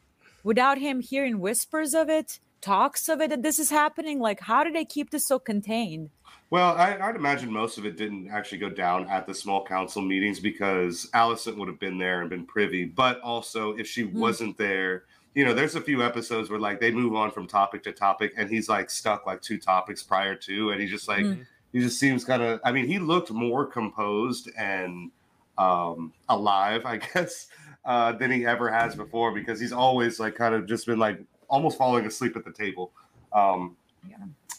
without 0.45 0.79
him 0.79 1.01
hearing 1.01 1.41
whispers 1.41 1.95
of 1.95 2.09
it, 2.09 2.39
talks 2.61 3.09
of 3.09 3.21
it 3.21 3.31
that 3.31 3.43
this 3.43 3.59
is 3.59 3.71
happening? 3.71 4.21
Like 4.21 4.41
how 4.41 4.65
do 4.65 4.71
they 4.71 4.85
keep 4.85 5.11
this 5.11 5.27
so 5.27 5.39
contained? 5.39 6.11
Well, 6.51 6.77
I, 6.77 6.99
I'd 6.99 7.17
imagine 7.17 7.51
most 7.51 7.79
of 7.79 7.87
it 7.87 7.97
didn't 7.97 8.29
actually 8.31 8.59
go 8.59 8.69
down 8.69 9.09
at 9.09 9.27
the 9.27 9.35
small 9.35 9.65
council 9.65 10.03
meetings 10.03 10.39
because 10.39 11.09
Alicent 11.15 11.57
would 11.57 11.69
have 11.69 11.81
been 11.81 11.97
there 11.97 12.21
and 12.21 12.29
been 12.29 12.45
privy. 12.45 12.85
But 12.85 13.21
also, 13.21 13.75
if 13.77 13.87
she 13.87 14.03
hmm. 14.03 14.21
wasn't 14.21 14.59
there, 14.59 15.05
you 15.35 15.45
know, 15.45 15.55
there's 15.55 15.75
a 15.75 15.81
few 15.81 16.03
episodes 16.03 16.51
where 16.51 16.59
like 16.61 16.81
they 16.81 16.91
move 16.91 17.15
on 17.15 17.31
from 17.31 17.47
topic 17.47 17.83
to 17.85 17.93
topic, 17.93 18.33
and 18.37 18.51
he's 18.51 18.69
like 18.69 18.91
stuck 18.91 19.27
like 19.27 19.41
two 19.43 19.59
topics 19.59 20.03
prior 20.03 20.35
to, 20.35 20.71
and 20.71 20.81
he 20.81 20.87
just 20.87 21.09
like 21.09 21.25
Mm. 21.25 21.47
he 21.73 21.81
just 21.81 21.99
seems 21.99 22.25
kind 22.25 22.43
of. 22.43 22.61
I 22.65 22.73
mean, 22.73 22.87
he 22.87 22.99
looked 22.99 23.31
more 23.31 23.65
composed 23.67 24.51
and 24.59 25.11
um 25.59 26.13
alive, 26.29 26.85
I 26.87 26.97
guess, 27.15 27.49
uh, 27.85 28.13
than 28.13 28.31
he 28.31 28.45
ever 28.47 28.71
has 28.71 28.95
before 28.95 29.33
because 29.33 29.61
he's 29.61 29.73
always 29.73 30.19
like 30.21 30.35
kind 30.35 30.55
of 30.55 30.67
just 30.67 30.87
been 30.87 30.99
like 30.99 31.19
almost 31.49 31.77
falling 31.79 32.07
asleep 32.07 32.37
at 32.37 32.45
the 32.45 32.53
table. 32.53 32.91
Um, 33.33 33.77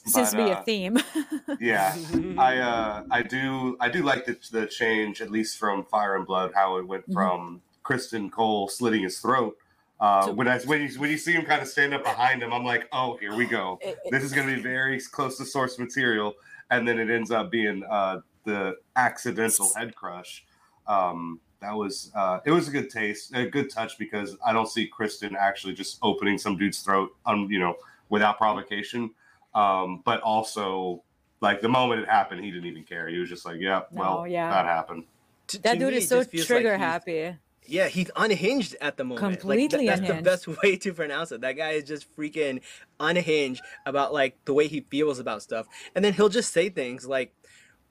Seems 0.06 0.32
to 0.32 0.36
be 0.38 0.44
uh, 0.52 0.60
a 0.60 0.64
theme. 0.64 0.98
yeah, 1.62 1.96
I 2.38 2.58
uh, 2.58 3.04
I 3.10 3.22
do 3.22 3.78
I 3.80 3.88
do 3.90 4.04
like 4.04 4.26
the 4.26 4.38
the 4.52 4.66
change 4.68 5.22
at 5.22 5.32
least 5.32 5.58
from 5.58 5.86
Fire 5.86 6.16
and 6.18 6.26
Blood 6.26 6.52
how 6.54 6.76
it 6.78 6.86
went 6.86 7.08
Mhm. 7.10 7.14
from 7.14 7.62
Criston 7.86 8.30
Cole 8.30 8.68
slitting 8.68 9.04
his 9.04 9.20
throat. 9.20 9.56
Uh, 10.00 10.26
So- 10.26 10.34
when 10.34 10.48
I 10.48 10.60
when 10.60 10.82
you 10.82 11.00
when 11.00 11.10
you 11.10 11.18
see 11.18 11.32
him 11.34 11.46
kind 11.46 11.62
of 11.62 11.68
stand 11.68 11.94
up 11.94 12.04
behind 12.04 12.42
him, 12.44 12.52
I'm 12.54 12.66
like, 12.66 12.88
oh, 12.92 13.18
here 13.18 13.36
we 13.36 13.46
go. 13.46 13.80
It- 13.82 13.98
it- 14.06 14.12
This 14.12 14.24
is 14.24 14.34
going 14.34 14.48
to 14.48 14.56
be 14.56 14.62
very 14.62 15.00
close 15.00 15.38
to 15.38 15.46
source 15.46 15.80
material, 15.80 16.34
and 16.72 16.88
then 16.88 17.00
it 17.00 17.10
ends 17.10 17.32
up 17.32 17.52
being 17.52 17.84
uh, 17.90 18.20
the 18.44 18.76
accidental 18.96 19.72
head 19.76 19.96
crush. 19.96 20.46
Um, 20.88 21.40
that 21.62 21.74
was 21.76 22.12
uh, 22.16 22.40
it 22.46 22.52
was 22.52 22.68
a 22.68 22.72
good 22.72 22.90
taste, 22.90 23.34
a 23.34 23.46
good 23.46 23.70
touch 23.70 23.98
because 23.98 24.36
I 24.46 24.52
don't 24.52 24.68
see 24.68 24.90
Criston 24.90 25.36
actually 25.36 25.74
just 25.74 26.00
opening 26.02 26.38
some 26.38 26.58
dude's 26.58 26.80
throat, 26.82 27.16
um, 27.26 27.48
you 27.50 27.60
know, 27.60 27.76
without 28.10 28.38
provocation. 28.38 29.12
Um, 29.56 30.02
but 30.04 30.20
also, 30.22 31.04
like 31.40 31.62
the 31.62 31.70
moment 31.70 32.02
it 32.02 32.10
happened, 32.10 32.44
he 32.44 32.52
didn't 32.52 32.66
even 32.66 32.84
care. 32.84 33.08
He 33.08 33.20
was 33.20 33.30
just 33.30 33.46
like, 33.46 33.62
"Yeah, 33.62 33.84
well, 33.92 34.20
No, 34.20 34.24
yeah. 34.26 34.50
that 34.50 34.66
happened." 34.66 35.06
To- 35.48 35.62
that 35.62 35.74
to 35.74 35.80
dude 35.80 35.92
me, 35.92 35.98
is 36.00 36.10
so 36.10 36.20
just 36.20 36.32
feels 36.32 36.42
like 36.42 36.48
trigger 36.48 36.72
he's- 36.78 36.82
happy. 36.82 37.36
Yeah, 37.66 37.88
he's 37.88 38.12
unhinged 38.16 38.76
at 38.82 38.98
the 38.98 39.04
moment. 39.04 39.22
Like, 39.24 39.34
Completely 39.40 39.86
that's 39.88 40.00
unhinged. 40.02 40.20
the 40.20 40.24
best 40.30 40.48
way 40.64 40.76
to 40.78 40.94
pronounce 40.94 41.32
it. 41.32 41.42
That 41.42 41.54
guy 41.54 41.72
is 41.72 41.84
just 41.86 42.14
freaking 42.16 42.62
unhinged 43.00 43.62
about 43.86 44.14
like 44.14 44.38
the 44.46 44.54
way 44.54 44.68
he 44.68 44.82
feels 44.82 45.20
about 45.20 45.42
stuff, 45.42 45.68
and 45.96 46.04
then 46.04 46.14
he'll 46.14 46.30
just 46.30 46.52
say 46.54 46.70
things 46.70 47.06
like 47.08 47.34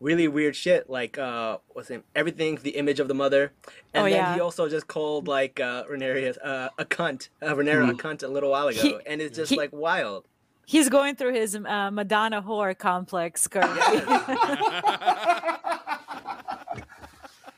really 0.01 0.27
weird 0.29 0.57
shit, 0.57 0.91
like 0.91 1.17
uh, 1.17 1.59
what's 1.69 1.89
it? 1.91 2.05
Everything's 2.15 2.63
the 2.63 2.71
image 2.77 3.01
of 3.01 3.09
the 3.09 3.15
mother, 3.15 3.53
and 3.95 4.03
Oh, 4.03 4.05
then 4.05 4.13
yeah. 4.13 4.35
he 4.35 4.41
also 4.41 4.69
just 4.69 4.89
called 4.89 5.27
like 5.29 5.61
uh, 5.61 5.85
Rhaenyra 5.85 6.37
uh, 6.45 6.69
a 6.79 6.85
cunt, 6.85 7.29
uh, 7.41 7.47
Rhaenyra 7.55 7.91
a 7.91 7.95
cunt 7.95 8.23
a 8.23 8.29
little 8.29 8.51
while 8.51 8.69
ago, 8.69 8.81
He- 8.81 8.99
and 9.07 9.23
it's 9.23 9.37
just 9.37 9.51
he- 9.51 9.57
like 9.57 9.73
wild. 9.73 10.27
He's 10.65 10.89
going 10.89 11.17
through 11.17 11.35
his 11.35 11.57
uh, 11.57 11.91
Madonna 11.91 12.41
whore 12.41 12.77
complex 12.79 13.49
currently. 13.49 13.81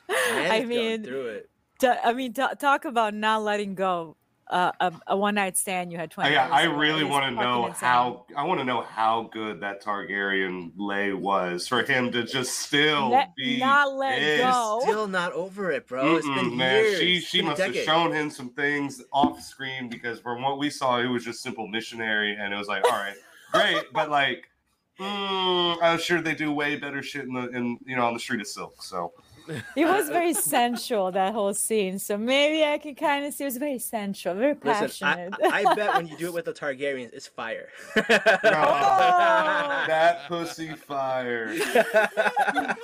Man 0.08 0.50
I 0.50 0.64
mean, 0.64 1.02
through 1.04 1.26
it. 1.26 1.50
Ta- 1.84 2.00
I 2.04 2.12
mean, 2.12 2.32
ta- 2.32 2.54
talk 2.54 2.84
about 2.84 3.14
not 3.14 3.42
letting 3.42 3.74
go. 3.74 4.16
Uh, 4.46 4.70
a, 4.78 4.92
a 5.06 5.16
one 5.16 5.34
night 5.36 5.56
stand 5.56 5.90
you 5.90 5.96
had 5.96 6.10
twenty. 6.10 6.36
I, 6.36 6.60
I 6.60 6.64
really 6.64 7.02
want 7.02 7.24
to 7.24 7.30
know 7.42 7.66
insane. 7.66 7.88
how. 7.88 8.26
I 8.36 8.44
want 8.44 8.60
to 8.60 8.64
know 8.64 8.82
how 8.82 9.30
good 9.32 9.60
that 9.60 9.82
Targaryen 9.82 10.72
lay 10.76 11.14
was 11.14 11.66
for 11.66 11.82
him 11.82 12.12
to 12.12 12.24
just 12.24 12.58
still 12.58 13.08
Let- 13.08 13.34
be 13.36 13.58
not 13.58 13.94
let 13.94 14.18
pissed. 14.18 14.42
go. 14.42 14.80
Still 14.82 15.08
not 15.08 15.32
over 15.32 15.72
it, 15.72 15.86
bro. 15.86 16.16
It's 16.16 16.26
been 16.26 16.50
Mm-mm, 16.50 16.56
man, 16.56 16.84
years. 16.84 16.98
she 16.98 17.16
It's 17.16 17.26
she 17.26 17.38
been 17.38 17.46
a 17.46 17.50
must 17.50 17.62
have 17.62 17.74
shown 17.74 18.12
him 18.12 18.28
some 18.28 18.50
things 18.50 19.02
off 19.14 19.40
screen 19.42 19.88
because 19.88 20.20
from 20.20 20.42
what 20.42 20.58
we 20.58 20.68
saw, 20.68 20.98
it 21.00 21.06
was 21.06 21.24
just 21.24 21.42
simple 21.42 21.66
missionary, 21.66 22.36
and 22.38 22.52
it 22.52 22.56
was 22.56 22.68
like, 22.68 22.84
all 22.84 22.98
right, 22.98 23.16
great, 23.50 23.82
but 23.94 24.10
like, 24.10 24.44
mm, 25.00 25.78
I'm 25.82 25.98
sure 25.98 26.20
they 26.20 26.34
do 26.34 26.52
way 26.52 26.76
better 26.76 27.02
shit 27.02 27.24
in 27.24 27.32
the 27.32 27.48
in 27.48 27.78
you 27.86 27.96
know 27.96 28.04
on 28.06 28.12
the 28.12 28.20
street 28.20 28.42
of 28.42 28.46
silk. 28.46 28.82
So 28.82 29.12
It 29.76 29.84
was 29.84 30.08
very 30.08 30.32
sensual 30.34 31.12
that 31.12 31.32
whole 31.32 31.54
scene. 31.54 31.98
So 31.98 32.16
maybe 32.16 32.64
I 32.64 32.78
can 32.78 32.94
kind 32.94 33.26
of 33.26 33.34
see 33.34 33.44
it 33.44 33.48
was 33.48 33.56
very 33.56 33.78
sensual, 33.78 34.34
very 34.34 34.54
Listen, 34.54 35.06
I, 35.06 35.14
passionate. 35.14 35.34
I 35.42 35.64
I 35.64 35.74
bet 35.74 35.94
when 35.94 36.08
you 36.08 36.16
do 36.16 36.26
it 36.28 36.34
with 36.34 36.44
the 36.46 36.52
Targaryens, 36.52 37.12
it's 37.12 37.26
fire. 37.26 37.68
Oh. 37.96 38.02
that 39.86 40.26
pussy 40.28 40.74
fire. 40.74 41.54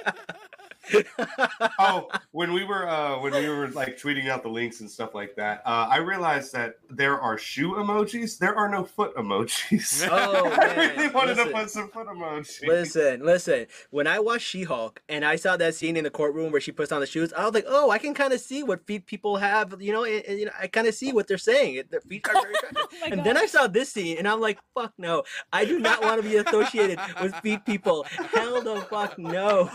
oh, 1.79 2.09
when 2.33 2.53
we 2.53 2.65
were 2.65 2.89
uh 2.89 3.19
when 3.21 3.33
we 3.33 3.49
were 3.49 3.69
like 3.69 3.99
tweeting 3.99 4.29
out 4.29 4.43
the 4.43 4.49
links 4.49 4.81
and 4.81 4.91
stuff 4.91 5.15
like 5.15 5.35
that, 5.37 5.63
uh, 5.65 5.89
I 5.91 5.99
realized 5.99 6.53
that 6.55 6.75
there 6.89 7.21
are 7.21 7.39
shoe 7.39 7.73
emojis. 7.75 8.39
There 8.39 8.57
are 8.57 8.69
no 8.69 8.85
foot 8.85 9.15
emojis. 9.17 10.09
Oh, 10.21 10.49
I 10.51 10.75
really 10.75 11.09
wanted 11.09 11.37
listen. 11.37 11.53
to 11.53 11.59
put 11.59 11.71
some 11.71 11.89
foot 11.89 12.07
emojis. 12.07 12.67
listen, 12.67 13.25
listen. 13.25 13.67
When 13.91 14.07
I 14.07 14.19
watched 14.19 14.47
She-Hulk 14.47 15.01
and 15.09 15.25
I 15.25 15.37
saw 15.37 15.57
that 15.57 15.75
scene 15.75 15.97
in 15.97 16.05
the 16.05 16.11
courtroom 16.11 16.53
where 16.53 16.61
she 16.61 16.73
puts 16.73 16.93
on 16.93 17.01
the 17.01 17.07
shoes, 17.07 17.33
I 17.33 17.45
was 17.45 17.55
like, 17.55 17.65
"Oh, 17.69 17.91
I 17.91 17.99
can 17.99 18.15
kind 18.15 18.33
of 18.33 18.41
see 18.41 18.63
what 18.63 18.87
feet 18.87 19.07
people 19.07 19.37
have." 19.37 19.81
You 19.81 19.93
know, 19.93 20.05
and, 20.05 20.25
and, 20.25 20.39
you 20.39 20.47
know, 20.47 20.53
I 20.61 20.67
kind 20.67 20.87
of 20.87 20.95
see 20.95 21.13
what 21.13 21.27
they're 21.27 21.39
saying. 21.39 21.83
Their 21.91 22.01
feet 22.01 22.27
are 22.29 22.35
very 22.35 22.55
attractive. 22.63 22.89
Oh 22.93 22.97
my 23.03 23.07
and 23.09 23.25
then 23.25 23.37
I 23.37 23.47
saw 23.47 23.67
this 23.67 23.93
scene, 23.93 24.19
and 24.19 24.27
I'm 24.29 24.41
like, 24.41 24.59
"Fuck 24.75 24.93
no! 24.99 25.23
I 25.53 25.65
do 25.65 25.79
not 25.79 26.03
want 26.03 26.23
to 26.23 26.29
be 26.29 26.37
associated 26.37 26.99
with 27.23 27.35
feet 27.37 27.65
people. 27.65 28.05
Hell 28.33 28.63
the 28.63 28.81
fuck 28.83 29.19
no! 29.19 29.71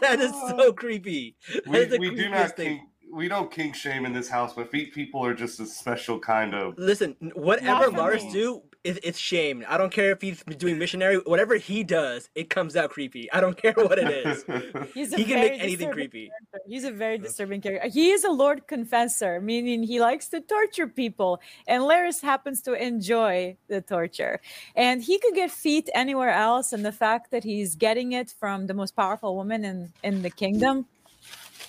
that 0.00 0.20
is 0.20 0.31
so 0.32 0.72
creepy. 0.72 1.36
We, 1.66 1.86
we 1.98 2.14
do 2.14 2.28
not 2.28 2.56
thing. 2.56 2.78
kink, 2.78 2.82
we 3.12 3.28
don't 3.28 3.50
kink 3.50 3.74
shame 3.74 4.06
in 4.06 4.12
this 4.12 4.28
house, 4.28 4.54
but 4.54 4.70
feet 4.70 4.94
people 4.94 5.24
are 5.24 5.34
just 5.34 5.60
a 5.60 5.66
special 5.66 6.18
kind 6.18 6.54
of. 6.54 6.74
Listen, 6.78 7.16
whatever 7.34 7.90
Larys 7.90 8.30
do, 8.32 8.62
it, 8.84 8.98
it's 9.04 9.18
shame. 9.18 9.64
I 9.68 9.76
don't 9.78 9.92
care 9.92 10.10
if 10.10 10.20
he's 10.20 10.42
doing 10.58 10.76
missionary. 10.78 11.16
Whatever 11.18 11.54
he 11.56 11.84
does, 11.84 12.28
it 12.34 12.50
comes 12.50 12.74
out 12.74 12.90
creepy. 12.90 13.30
I 13.32 13.40
don't 13.40 13.56
care 13.62 13.72
what 13.76 13.98
it 13.98 14.08
is. 14.26 14.44
He's 14.94 15.14
he 15.14 15.24
can 15.24 15.38
make 15.40 15.62
anything 15.62 15.90
creepy. 15.92 16.28
character. 16.50 16.68
He's 16.68 16.84
a 16.84 16.90
very 16.90 17.18
disturbing 17.18 17.60
character. 17.60 17.88
He 17.88 18.10
is 18.10 18.24
a 18.24 18.30
Lord 18.30 18.66
Confessor, 18.66 19.40
meaning 19.40 19.82
he 19.84 20.00
likes 20.00 20.28
to 20.28 20.40
torture 20.40 20.88
people, 20.88 21.40
and 21.68 21.82
Larys 21.84 22.20
happens 22.20 22.60
to 22.62 22.72
enjoy 22.74 23.56
the 23.68 23.80
torture. 23.80 24.40
And 24.74 25.02
he 25.02 25.18
could 25.18 25.34
get 25.34 25.50
feet 25.50 25.88
anywhere 25.94 26.30
else, 26.30 26.72
and 26.72 26.84
the 26.84 26.92
fact 26.92 27.30
that 27.30 27.44
he's 27.44 27.76
getting 27.76 28.12
it 28.12 28.34
from 28.38 28.66
the 28.66 28.74
most 28.74 28.96
powerful 28.96 29.36
woman 29.36 29.64
in 29.64 29.92
in 30.02 30.22
the 30.22 30.30
kingdom. 30.30 30.86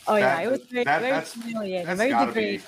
Oh 0.08 0.15
yeah, 0.17 0.41
it 0.41 0.51
was 0.51 0.62
very, 0.65 0.84
that- 0.84 1.00
very 1.00 1.12
that's- 1.12 1.34
humiliating, 1.34 1.86
That's 1.86 1.98
very 2.00 2.10
gotta 2.10 2.32
be, 2.32 2.34
degrading. 2.34 2.62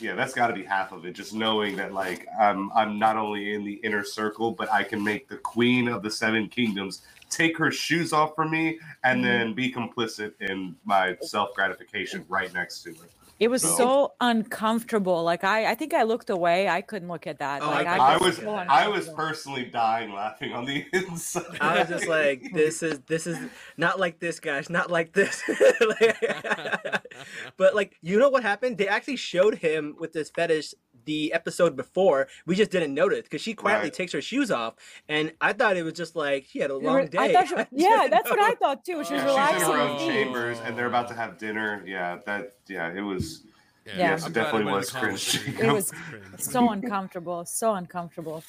Yeah, 0.00 0.14
that's 0.16 0.34
got 0.34 0.48
to 0.48 0.54
be 0.54 0.64
half 0.64 0.92
of 0.92 1.06
it. 1.06 1.14
Just 1.14 1.34
knowing 1.34 1.76
that, 1.76 1.92
like, 1.94 2.26
I'm 2.40 2.70
I'm 2.74 2.98
not 2.98 3.16
only 3.16 3.54
in 3.54 3.64
the 3.64 3.74
inner 3.84 4.04
circle, 4.04 4.52
but 4.52 4.72
I 4.72 4.84
can 4.84 5.04
make 5.04 5.28
the 5.28 5.38
queen 5.38 5.88
of 5.88 6.02
the 6.02 6.10
seven 6.10 6.48
kingdoms 6.48 7.02
take 7.30 7.58
her 7.58 7.72
shoes 7.72 8.12
off 8.12 8.34
for 8.36 8.48
me, 8.48 8.78
and 9.04 9.24
Mm-hmm. 9.24 9.24
then 9.24 9.54
be 9.54 9.72
complicit 9.72 10.32
in 10.40 10.76
my 10.84 11.16
self 11.22 11.54
gratification 11.54 12.24
right 12.28 12.52
next 12.54 12.82
to 12.84 12.90
her. 12.94 13.10
It 13.38 13.48
was 13.48 13.62
So- 13.62 13.76
so 13.76 14.12
uncomfortable. 14.20 15.22
Like 15.22 15.44
I, 15.44 15.70
I 15.70 15.74
think 15.74 15.92
I 15.92 16.04
looked 16.04 16.30
away. 16.30 16.68
I 16.68 16.80
couldn't 16.80 17.08
look 17.08 17.26
at 17.26 17.38
that. 17.40 17.62
Oh, 17.62 17.66
like 17.70 17.86
I- 17.86 18.14
I 18.14 18.16
was, 18.16 18.36
was 18.36 18.36
so 18.38 18.50
I 18.54 18.88
was 18.88 19.08
personally 19.10 19.64
dying 19.66 20.12
laughing 20.12 20.52
on 20.52 20.64
the 20.64 20.84
inside. 20.92 21.58
I 21.60 21.80
was 21.80 21.88
just 21.88 22.06
like, 22.08 22.50
this 22.54 22.82
is 22.82 23.00
this 23.06 23.26
is 23.26 23.38
not 23.76 24.00
like 24.00 24.20
this, 24.20 24.40
guys, 24.40 24.70
not 24.70 24.90
like 24.90 25.12
this. 25.12 25.42
Like- 26.00 27.02
but 27.56 27.74
like, 27.74 27.96
you 28.02 28.18
know 28.18 28.28
what 28.30 28.42
happened? 28.42 28.78
They 28.78 28.88
actually 28.88 29.16
showed 29.16 29.56
him 29.56 29.94
with 29.98 30.12
this 30.12 30.30
fetish 30.30 30.74
the 31.06 31.32
episode 31.32 31.74
before. 31.76 32.28
We 32.44 32.54
just 32.54 32.70
didn't 32.70 32.92
notice 32.94 33.22
because 33.22 33.40
she 33.40 33.54
quietly 33.54 33.86
Right. 33.86 33.92
takes 33.94 34.12
her 34.12 34.20
shoes 34.20 34.50
off, 34.50 34.74
and 35.08 35.32
I 35.40 35.52
thought 35.54 35.76
it 35.78 35.82
was 35.82 35.94
just 35.94 36.14
like 36.14 36.44
she 36.50 36.58
had 36.58 36.70
a 36.70 36.74
You 36.74 36.80
long 36.80 36.94
were- 36.96 37.06
day. 37.06 37.18
I 37.18 37.32
thought 37.32 37.50
you- 37.50 37.56
I 37.56 37.66
yeah, 37.72 37.88
didn't 38.02 38.10
that's 38.10 38.30
what 38.30 38.40
I 38.40 38.54
thought 38.54 38.84
too. 38.84 39.02
She 39.04 39.14
was 39.14 39.22
Yeah, 39.24 39.52
she's 39.54 39.62
in 39.62 39.68
her 39.70 39.74
her 39.76 39.80
own 39.80 39.98
chambers, 39.98 40.58
and 40.64 40.76
they're 40.76 40.86
about 40.86 41.08
to 41.08 41.14
have 41.14 41.38
dinner. 41.38 41.82
Yeah, 41.86 42.18
that 42.26 42.52
yeah, 42.68 42.92
it 42.94 43.00
was. 43.00 43.42
Yeah. 43.86 43.92
Yes, 43.98 44.24
I'm 44.24 44.32
it 44.32 44.34
definitely 44.34 44.62
I 44.62 44.64
went 44.64 44.68
in 44.68 44.74
was 44.74 44.90
the 44.92 44.98
cringe. 44.98 45.58
It 45.60 45.72
was 45.72 45.92
was 46.32 46.44
so 46.56 46.70
uncomfortable, 46.70 47.44
so 47.44 47.74
uncomfortable. 47.74 48.42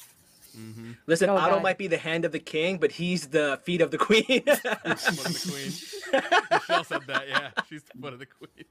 Mhm. 0.56 0.96
Listen, 1.06 1.30
Oh, 1.30 1.36
Otto 1.36 1.54
God. 1.56 1.62
might 1.62 1.78
be 1.78 1.86
the 1.86 1.98
hand 1.98 2.24
of 2.24 2.32
the 2.32 2.38
king, 2.38 2.78
but 2.78 2.92
he's 2.92 3.28
the 3.28 3.60
feet 3.64 3.80
of 3.80 3.90
the 3.90 3.98
queen. 3.98 4.24
Foot 4.24 4.48
of 4.84 5.02
the 5.02 5.48
queen. 5.50 6.22
Michelle 6.50 6.84
said 6.84 7.02
that. 7.06 7.28
Yeah, 7.28 7.50
she's 7.68 7.82
the 7.82 8.00
foot 8.00 8.12
of 8.14 8.18
the 8.18 8.26
queen. 8.26 8.64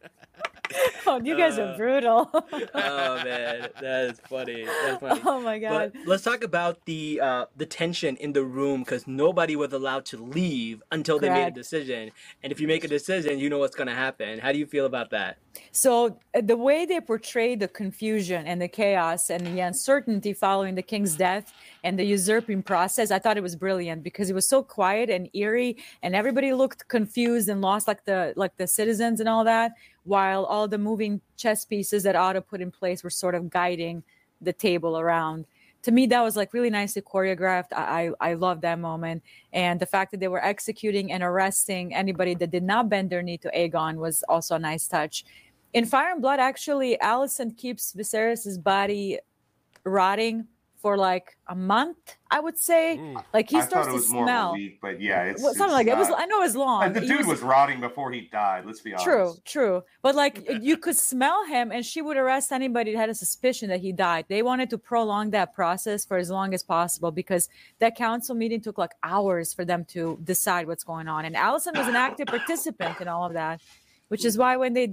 Oh, 1.05 1.22
you 1.24 1.38
guys 1.38 1.57
are 1.57 1.74
Uh, 1.74 1.77
brutal. 1.77 2.29
oh 2.34 3.15
man, 3.24 3.69
that 3.81 4.10
is 4.10 4.19
funny. 4.27 4.65
That's 4.65 5.00
funny. 5.00 5.22
oh 5.25 5.39
my 5.39 5.60
god. 5.60 5.93
But 5.93 6.07
let's 6.07 6.24
talk 6.24 6.43
about 6.43 6.84
the 6.86 7.22
uh, 7.22 7.46
the 7.55 7.65
tension 7.65 8.17
in 8.17 8.34
the 8.34 8.43
room 8.43 8.81
because 8.81 9.07
nobody 9.07 9.55
was 9.55 9.72
allowed 9.72 10.05
to 10.07 10.17
leave 10.17 10.84
until 10.91 11.19
they 11.19 11.29
made 11.29 11.48
a 11.48 11.51
decision. 11.51 12.12
And 12.43 12.51
if 12.51 12.60
you 12.60 12.67
make 12.67 12.84
a 12.84 12.88
decision, 12.89 13.39
you 13.39 13.50
know 13.50 13.60
what's 13.60 13.75
gonna 13.75 13.96
happen. 13.96 14.39
How 14.39 14.51
do 14.51 14.57
you 14.60 14.65
feel 14.65 14.86
about 14.86 15.10
that? 15.12 15.38
So 15.72 16.19
uh, 16.36 16.41
the 16.41 16.57
way 16.57 16.86
they 16.86 17.00
portrayed 17.00 17.62
the 17.62 17.67
confusion 17.69 18.46
and 18.46 18.62
the 18.62 18.67
chaos 18.67 19.29
and 19.29 19.48
the 19.48 19.62
uncertainty 19.62 20.34
following 20.34 20.75
the 20.75 20.84
king's 20.84 21.15
death 21.15 21.53
and 21.88 21.98
the 21.98 22.03
usurping 22.03 22.63
process, 22.63 23.12
I 23.12 23.20
thought 23.20 23.38
it 23.38 23.44
was 23.44 23.56
brilliant 23.56 24.03
because 24.03 24.29
it 24.29 24.34
was 24.34 24.48
so 24.48 24.62
quiet 24.62 25.10
and 25.10 25.29
eerie, 25.34 25.77
and 26.03 26.13
everybody 26.13 26.51
looked 26.51 26.89
confused 26.89 27.48
and 27.48 27.62
lost, 27.62 27.88
like 27.88 28.03
the 28.03 28.34
like 28.36 28.58
the 28.58 28.67
citizens 28.67 29.22
and 29.22 29.29
all 29.29 29.46
that, 29.46 29.72
while 30.03 30.44
all 30.44 30.67
the 30.67 30.77
moving 30.77 31.22
chess 31.38 31.63
pieces 31.63 32.03
that 32.03 32.17
Otto 32.17 32.41
put 32.41 32.60
in 32.60 32.72
place 32.72 33.06
were 33.06 33.10
sort 33.10 33.36
of 33.36 33.50
guiding 33.50 34.03
the 34.41 34.51
table 34.51 35.00
around. 35.00 35.46
To 35.84 35.94
me, 35.94 36.08
that 36.08 36.22
was 36.22 36.36
like 36.36 36.53
really 36.53 36.70
nicely 36.70 37.01
choreographed. 37.01 37.72
I 37.72 38.12
I, 38.20 38.32
I 38.32 38.34
love 38.34 38.60
that 38.62 38.79
moment, 38.79 39.24
and 39.53 39.79
the 39.79 39.86
fact 39.86 40.12
that 40.12 40.20
they 40.20 40.27
were 40.27 40.44
executing 40.44 41.13
and 41.13 41.24
arresting 41.24 41.96
anybody 41.96 42.36
that 42.36 42.51
did 42.51 42.63
not 42.63 42.89
bend 42.89 43.10
their 43.10 43.24
knee 43.24 43.38
to 43.38 43.50
Aegon 43.56 43.96
was 43.96 44.24
also 44.27 44.56
a 44.56 44.60
nice 44.60 44.88
touch 44.88 45.24
in 45.74 45.86
Fire 45.86 46.12
and 46.12 46.22
Blood, 46.22 46.39
actually, 46.39 46.98
Alicent 47.01 47.58
keeps 47.58 47.94
Viserys's 47.94 48.58
body 48.58 49.20
rotting 49.84 50.48
for 50.88 50.96
like 50.98 51.38
a 51.48 51.56
month. 51.56 51.98
I 52.32 52.39
would 52.39 52.58
say, 52.58 52.98
Ooh. 52.98 53.17
like 53.34 53.50
he 53.50 53.58
I 53.58 53.65
starts 53.65 53.88
it 53.88 53.91
to 53.91 53.96
was 53.98 54.08
smell. 54.08 54.53
week, 54.53 54.79
but 54.82 55.01
yeah, 55.01 55.24
it's 55.24 55.41
Well, 55.41 55.53
something 55.53 55.65
it's 55.67 55.74
like 55.79 55.86
that. 55.88 55.98
It 55.98 56.00
was. 56.00 56.10
I 56.24 56.25
know 56.25 56.41
it's 56.44 56.56
long. 56.56 56.84
And 56.84 56.96
the 56.96 57.01
He 57.01 57.08
dude 57.08 57.25
was, 57.25 57.41
rotting 57.41 57.79
before 57.82 58.10
he 58.12 58.22
died. 58.32 58.65
Let's 58.65 58.79
be 58.82 58.94
honest. 58.94 59.06
True, 59.06 59.34
true. 59.46 59.84
But 60.01 60.15
like 60.15 60.36
you 60.62 60.77
could 60.77 60.96
smell 60.98 61.46
him, 61.46 61.72
and 61.74 61.86
she 61.86 62.01
would 62.01 62.17
arrest 62.17 62.51
anybody 62.53 62.94
that 62.94 63.00
had 63.00 63.10
a 63.10 63.15
suspicion 63.15 63.67
that 63.70 63.82
he 63.82 63.91
died. 63.91 64.25
They 64.29 64.41
wanted 64.44 64.70
to 64.70 64.77
prolong 64.77 65.32
that 65.32 65.53
process 65.53 66.06
for 66.06 66.17
as 66.17 66.29
long 66.29 66.53
as 66.53 66.63
possible 66.63 67.12
because 67.12 67.50
that 67.79 67.96
council 67.96 68.34
meeting 68.36 68.62
took 68.62 68.77
like 68.77 68.91
hours 69.03 69.53
for 69.53 69.65
them 69.65 69.84
to 69.96 70.01
decide 70.24 70.67
what's 70.67 70.86
going 70.86 71.08
on. 71.10 71.25
And 71.25 71.36
Alicent 71.36 71.75
was 71.77 71.88
an 71.88 71.96
active 71.98 72.27
participant 72.27 73.01
in 73.01 73.08
all 73.10 73.25
of 73.25 73.34
that, 73.34 73.60
which 74.08 74.24
is 74.24 74.38
why 74.38 74.56
when 74.58 74.74
they 74.74 74.88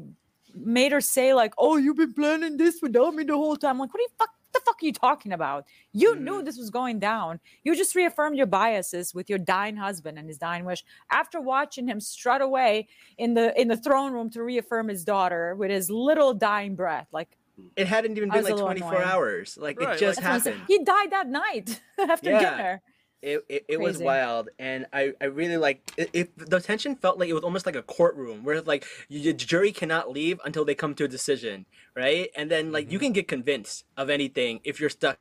made 0.56 0.92
her 0.92 1.00
say 1.00 1.34
like, 1.34 1.52
"Oh, 1.58 1.76
you've 1.76 1.96
been 2.04 2.14
planning 2.14 2.56
this 2.56 2.80
without 2.82 3.12
me 3.14 3.24
the 3.24 3.36
whole 3.42 3.56
time," 3.56 3.72
I'm 3.72 3.78
like, 3.80 3.92
"What 3.94 3.98
do 3.98 4.02
you 4.02 4.14
fuck?" 4.18 4.30
The 4.54 4.60
fuck 4.64 4.76
are 4.82 4.86
you 4.86 4.92
talking 4.92 5.32
about? 5.32 5.66
You 5.92 6.14
knew 6.16 6.40
mm. 6.40 6.44
this 6.44 6.56
was 6.56 6.70
going 6.70 7.00
down. 7.00 7.40
You 7.64 7.76
just 7.76 7.94
reaffirmed 7.94 8.36
your 8.36 8.46
biases 8.46 9.12
with 9.12 9.28
your 9.28 9.38
dying 9.38 9.76
husband 9.76 10.16
and 10.18 10.28
his 10.28 10.38
dying 10.38 10.64
wish 10.64 10.84
after 11.10 11.40
watching 11.40 11.88
him 11.88 12.00
strut 12.00 12.40
away 12.40 12.88
in 13.18 13.34
the 13.34 13.60
in 13.60 13.68
the 13.68 13.76
throne 13.76 14.12
room 14.12 14.30
to 14.30 14.42
reaffirm 14.42 14.88
his 14.88 15.04
daughter 15.04 15.54
with 15.56 15.70
his 15.70 15.90
little 15.90 16.32
dying 16.32 16.76
breath. 16.76 17.08
Like 17.12 17.36
It 17.76 17.86
hadn't 17.88 18.16
even 18.16 18.30
been 18.30 18.44
like 18.44 18.56
24 18.56 18.92
annoying. 18.92 19.08
hours. 19.08 19.58
Like 19.60 19.78
Right, 19.80 19.96
it 19.96 19.98
just 19.98 20.18
like- 20.18 20.24
that's 20.24 20.26
what 20.26 20.34
I'm 20.34 20.40
saying. 20.40 20.58
happened. 20.58 20.78
he 20.78 20.84
died 20.84 21.10
that 21.10 21.28
night 21.28 21.80
after 21.98 22.30
Yeah. 22.30 22.50
dinner. 22.56 22.82
It, 23.22 23.44
it, 23.48 23.64
it 23.68 23.80
was 23.80 23.98
wild, 23.98 24.50
and 24.58 24.86
I, 24.92 25.14
I 25.20 25.26
really 25.26 25.56
like 25.56 25.90
it, 25.96 26.10
it. 26.12 26.38
The 26.38 26.60
tension 26.60 26.94
felt 26.94 27.18
like 27.18 27.30
it 27.30 27.34
was 27.34 27.42
almost 27.42 27.66
like 27.66 27.76
a 27.76 27.82
courtroom 27.82 28.44
where 28.44 28.60
like 28.60 28.84
you, 29.08 29.22
the 29.22 29.32
jury 29.32 29.72
cannot 29.72 30.10
leave 30.10 30.40
until 30.44 30.64
they 30.64 30.74
come 30.74 30.94
to 30.96 31.04
a 31.04 31.08
decision, 31.08 31.66
right? 31.96 32.28
And 32.36 32.50
then 32.50 32.70
like 32.70 32.92
you 32.92 32.98
can 32.98 33.12
get 33.12 33.26
convinced 33.26 33.84
of 33.96 34.10
anything 34.10 34.60
if 34.64 34.78
you're 34.80 34.90
stuck 34.90 35.18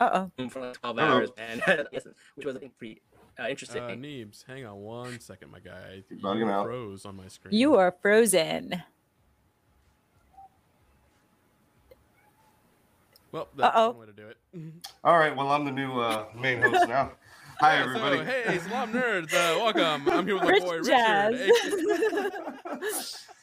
Uh 0.00 0.28
oh. 0.38 0.48
for 0.48 0.60
like 0.60 0.80
12 0.80 0.98
Uh-oh. 0.98 1.04
hours, 1.04 1.30
man. 1.36 1.62
Which 2.34 2.46
was 2.46 2.56
I 2.56 2.60
think 2.60 2.78
pretty 2.78 3.02
uh, 3.38 3.48
interesting. 3.48 3.82
Uh, 3.82 3.88
Neebs, 3.88 4.44
hang 4.46 4.64
on 4.66 4.76
one 4.76 5.20
second, 5.20 5.50
my 5.50 5.60
guy. 5.60 6.04
You're 6.08 6.20
bugging 6.20 6.50
out. 6.50 6.66
Froze 6.66 7.04
on 7.04 7.16
my 7.16 7.28
screen. 7.28 7.54
You 7.54 7.76
are 7.76 7.94
frozen. 8.02 8.82
Well, 13.32 13.48
that's 13.56 13.76
Uh-oh. 13.76 13.90
one 13.90 13.98
way 14.00 14.06
to 14.06 14.12
do 14.12 14.26
it. 14.28 14.36
All 15.04 15.18
right, 15.18 15.34
well, 15.36 15.48
I'm 15.48 15.64
the 15.64 15.70
new 15.70 16.00
uh, 16.00 16.26
main 16.34 16.60
host 16.62 16.88
now. 16.88 17.12
Hi, 17.60 17.74
Yeah, 17.76 17.82
everybody. 17.84 18.16
So, 18.18 18.24
hey, 18.24 18.58
Salaam 18.58 18.92
Nerds, 18.92 19.32
uh, 19.34 19.58
welcome. 19.58 20.08
I'm 20.08 20.26
here 20.26 20.34
with 20.36 20.44
my 20.44 20.50
Rich 20.50 20.62
boy 20.62 20.78
Richard. 20.78 20.86
Jazz. 20.86 21.50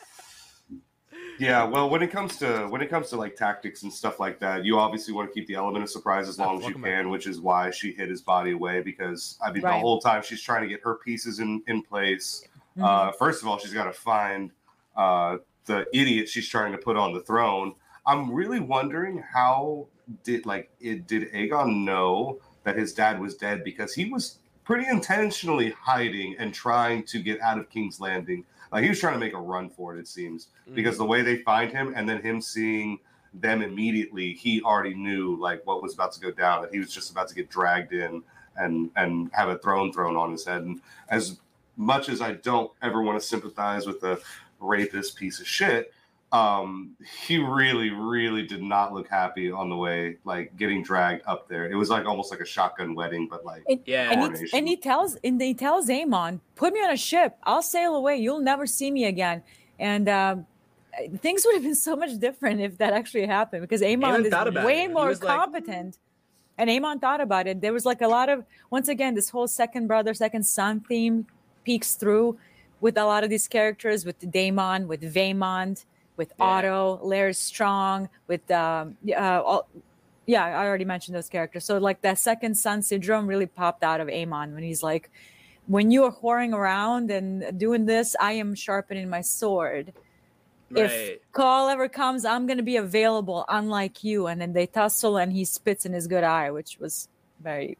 Yeah, 1.38 1.66
well, 1.66 1.90
when 1.90 2.02
it 2.02 2.12
comes 2.12 2.38
to 2.38 2.66
when 2.70 2.82
it 2.82 2.90
comes 2.90 3.10
to 3.10 3.18
like 3.18 3.36
tactics 3.36 3.84
and 3.84 3.92
stuff 3.92 4.22
like 4.22 4.40
that, 4.40 4.64
you 4.64 4.80
obviously 4.80 5.14
want 5.14 5.30
to 5.30 5.34
keep 5.34 5.46
the 5.50 5.56
element 5.56 5.84
of 5.84 5.90
surprise 5.90 6.30
as 6.30 6.40
Oh, 6.40 6.44
long 6.46 6.54
as 6.56 6.60
you 6.62 6.66
welcome 6.68 6.82
back. 6.84 7.02
can, 7.02 7.10
which 7.10 7.28
is 7.28 7.42
why 7.42 7.72
she 7.72 7.92
hid 7.92 8.08
his 8.10 8.22
body 8.22 8.52
away. 8.52 8.82
Because 8.82 9.38
I 9.44 9.52
mean, 9.52 9.62
the 9.62 9.70
whole 9.74 10.00
time 10.00 10.24
she's 10.24 10.42
trying 10.42 10.62
to 10.62 10.70
get 10.70 10.80
her 10.86 10.96
pieces 10.96 11.40
in 11.40 11.62
in 11.68 11.82
place. 11.82 12.48
Mm-hmm. 12.78 12.86
Uh, 12.86 13.12
first 13.12 13.42
of 13.42 13.50
all, 13.50 13.58
she's 13.58 13.74
got 13.74 13.84
to 13.84 13.92
find 13.92 14.50
uh, 14.96 15.40
the 15.66 15.86
idiot 15.94 16.30
she's 16.30 16.48
trying 16.48 16.72
to 16.72 16.78
put 16.78 16.96
on 16.96 17.12
the 17.12 17.20
throne. 17.20 17.74
I'm 18.06 18.32
really 18.32 18.60
wondering 18.60 19.24
how 19.34 19.88
did 20.24 20.46
like 20.46 20.70
it 20.80 21.08
did 21.08 21.32
Aegon 21.34 21.84
know 21.84 22.40
that 22.64 22.78
his 22.78 22.94
dad 22.94 23.20
was 23.20 23.36
dead 23.36 23.64
because 23.64 23.94
he 23.94 24.06
was 24.06 24.40
pretty 24.64 24.88
intentionally 24.88 25.72
hiding 25.72 26.36
and 26.40 26.54
trying 26.54 27.04
to 27.04 27.20
get 27.20 27.40
out 27.42 27.60
of 27.60 27.70
King's 27.70 28.00
Landing. 28.00 28.44
Like 28.72 28.84
he 28.84 28.90
was 28.90 29.00
trying 29.00 29.14
to 29.14 29.20
make 29.20 29.34
a 29.34 29.40
run 29.40 29.70
for 29.70 29.96
it, 29.96 30.00
it 30.00 30.08
seems, 30.08 30.48
mm-hmm. 30.64 30.76
because 30.76 30.98
the 30.98 31.06
way 31.06 31.22
they 31.22 31.38
find 31.38 31.72
him 31.72 31.94
and 31.96 32.10
then 32.10 32.22
him 32.22 32.42
seeing 32.42 33.00
them 33.34 33.62
immediately, 33.62 34.34
he 34.34 34.62
already 34.62 34.96
knew 34.96 35.38
like 35.40 35.66
what 35.66 35.82
was 35.82 35.94
about 35.94 36.12
to 36.14 36.20
go 36.20 36.32
down. 36.32 36.62
That 36.62 36.74
he 36.74 36.80
was 36.80 36.94
just 36.94 37.12
about 37.12 37.28
to 37.30 37.36
get 37.36 37.50
dragged 37.50 37.94
in 37.94 38.24
and 38.58 38.90
and 38.96 39.30
have 39.34 39.50
a 39.50 39.58
throne 39.58 39.94
thrown 39.94 40.16
on 40.16 40.32
his 40.32 40.46
head. 40.46 40.64
And 40.64 40.82
as 41.10 41.40
much 41.78 42.10
as 42.10 42.22
I 42.22 42.34
don't 42.34 42.72
ever 42.82 43.02
want 43.02 43.20
to 43.20 43.26
sympathize 43.26 43.86
with 43.86 44.02
the 44.02 44.22
rapist 44.60 45.18
piece 45.18 45.40
of 45.40 45.48
shit, 45.48 45.94
um, 46.32 46.96
he 47.26 47.38
really, 47.38 47.92
really 47.92 48.44
did 48.44 48.62
not 48.62 48.94
look 48.94 49.08
happy 49.08 49.52
on 49.52 49.70
the 49.70 49.76
way, 49.76 50.18
like 50.26 50.56
getting 50.58 50.84
dragged 50.84 51.24
up 51.28 51.48
there. 51.48 51.70
It 51.70 51.76
was 51.76 51.90
like 51.90 52.06
almost 52.06 52.32
like 52.32 52.42
a 52.42 52.46
shotgun 52.46 52.94
wedding, 52.96 53.28
but 53.30 53.46
like 53.46 53.64
yeah, 53.86 54.12
And 54.12 54.38
he, 54.38 54.58
and 54.58 54.68
he 54.68 54.76
tells 54.76 55.16
and 55.24 55.42
he 55.42 55.54
tells 55.54 55.88
Aemond, 55.88 56.42
"Put 56.56 56.74
me 56.74 56.80
on 56.84 56.92
a 56.92 56.98
ship. 56.98 57.38
I'll 57.44 57.62
sail 57.62 57.96
away. 57.96 58.18
You'll 58.18 58.42
never 58.42 58.66
see 58.66 58.92
me 58.92 59.06
again." 59.06 59.44
And 59.80 60.10
um, 60.10 60.46
things 61.18 61.46
would 61.46 61.56
have 61.56 61.64
been 61.64 61.76
so 61.76 61.96
much 61.96 62.18
different 62.20 62.60
if 62.60 62.78
that 62.80 62.94
actually 62.94 63.26
happened 63.28 63.62
because 63.62 63.82
Aemond 63.82 64.26
Aemond 64.30 64.58
is 64.58 64.66
way 64.66 64.84
it. 64.84 64.92
More 64.92 65.08
was 65.08 65.24
like- 65.24 65.38
competent. 65.38 66.00
and 66.58 66.70
Aemond 66.70 67.02
thought 67.02 67.22
about 67.22 67.48
it. 67.48 67.62
There 67.62 67.74
was 67.74 67.86
like 67.86 68.02
a 68.02 68.08
lot 68.08 68.30
of 68.30 68.46
once 68.72 68.88
again 68.90 69.14
this 69.14 69.30
whole 69.30 69.48
second 69.48 69.88
brother, 69.88 70.14
second 70.14 70.44
son 70.44 70.82
theme 70.82 71.28
peeks 71.64 71.96
through 71.96 72.38
with 72.82 72.98
a 72.98 73.06
lot 73.06 73.24
of 73.24 73.30
these 73.30 73.48
characters, 73.48 74.06
with 74.06 74.20
Daemon, 74.32 74.88
with 74.88 75.02
Vaemond, 75.02 75.86
with 76.18 76.32
Yeah. 76.38 76.46
Otto, 76.46 77.00
Larys 77.04 77.38
Strong, 77.38 78.10
with 78.28 78.50
um, 78.52 78.98
yeah, 79.04 79.40
all, 79.42 79.68
yeah, 80.26 80.44
I 80.46 80.66
already 80.66 80.86
mentioned 80.86 81.16
those 81.16 81.30
characters. 81.30 81.66
So 81.66 81.78
like 81.78 82.02
that 82.02 82.18
second 82.20 82.56
son 82.56 82.82
syndrome 82.82 83.28
really 83.28 83.46
popped 83.46 83.84
out 83.84 84.02
of 84.02 84.08
Aemond 84.08 84.54
when 84.54 84.64
he's 84.64 84.82
like, 84.84 85.10
when 85.68 85.92
you 85.92 86.04
are 86.06 86.12
whoring 86.12 86.54
around 86.54 87.10
and 87.12 87.58
doing 87.60 87.86
this, 87.86 88.16
I 88.20 88.34
am 88.34 88.54
sharpening 88.56 89.10
my 89.10 89.22
sword. 89.22 89.94
right. 90.72 90.84
If 90.84 91.32
call 91.32 91.70
ever 91.70 91.90
comes, 91.90 92.24
I'm 92.26 92.46
gonna 92.48 92.64
be 92.64 92.78
available, 92.78 93.46
unlike 93.50 94.04
you. 94.04 94.28
And 94.28 94.40
then 94.40 94.54
they 94.54 94.68
tussle 94.68 95.18
and 95.18 95.32
he 95.34 95.44
spits 95.46 95.86
in 95.86 95.94
his 95.94 96.08
good 96.08 96.24
eye, 96.24 96.52
which 96.52 96.78
was 96.80 97.08
very 97.42 97.78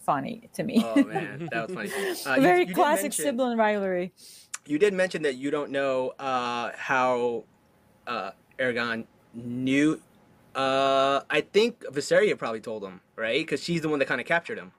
funny 0.00 0.48
to 0.54 0.62
me. 0.62 0.82
oh 0.84 1.02
man, 1.04 1.48
that 1.52 1.68
was 1.70 1.92
funny. 1.92 2.38
Uh, 2.38 2.40
very 2.40 2.60
you 2.60 2.66
did 2.66 2.74
classic 2.74 3.02
mention- 3.04 3.24
sibling 3.24 3.58
rivalry. 3.58 4.12
You 4.68 4.78
did 4.80 4.94
mention 4.94 5.22
that 5.22 5.36
you 5.36 5.50
don't 5.52 5.70
know 5.70 6.10
uh, 6.18 6.72
how 6.74 7.44
uh, 8.06 8.30
Aegon 8.58 9.04
knew. 9.34 10.00
Uh, 10.54 11.20
I 11.28 11.42
think 11.42 11.80
Mysaria 11.92 12.36
probably 12.38 12.60
told 12.60 12.82
him, 12.82 13.00
right? 13.14 13.40
Because 13.40 13.62
she's 13.62 13.82
the 13.82 13.88
one 13.88 13.98
that 13.98 14.06
kind 14.06 14.20
of 14.20 14.26
captured 14.26 14.58
him. 14.58 14.72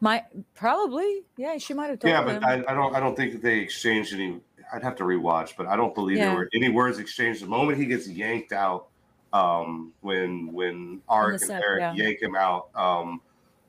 My 0.00 0.24
probably, 0.54 1.24
yeah, 1.36 1.56
she 1.58 1.74
might 1.74 1.88
have 1.88 1.98
told 1.98 2.12
yeah, 2.12 2.20
him. 2.28 2.40
but 2.40 2.44
I, 2.44 2.54
I 2.68 2.74
don't 2.74 2.94
I 2.94 3.00
don't 3.00 3.16
think 3.16 3.32
that 3.32 3.42
they 3.42 3.58
exchanged 3.58 4.12
any. 4.12 4.40
I'd 4.72 4.82
have 4.82 4.96
to 4.96 5.04
rewatch, 5.04 5.54
but 5.56 5.66
I 5.66 5.76
don't 5.76 5.94
believe 5.94 6.18
Yeah. 6.18 6.26
there 6.26 6.36
were 6.36 6.50
any 6.54 6.68
words 6.68 6.98
exchanged. 6.98 7.42
The 7.42 7.46
moment 7.46 7.78
he 7.78 7.86
gets 7.86 8.08
yanked 8.08 8.52
out, 8.52 8.88
um, 9.32 9.92
when 10.02 10.52
when 10.52 11.00
Art 11.08 11.32
and 11.32 11.40
set, 11.40 11.62
Eric 11.62 11.80
yeah. 11.80 11.94
yank 11.94 12.20
him 12.20 12.36
out, 12.36 12.68
um, 12.74 13.22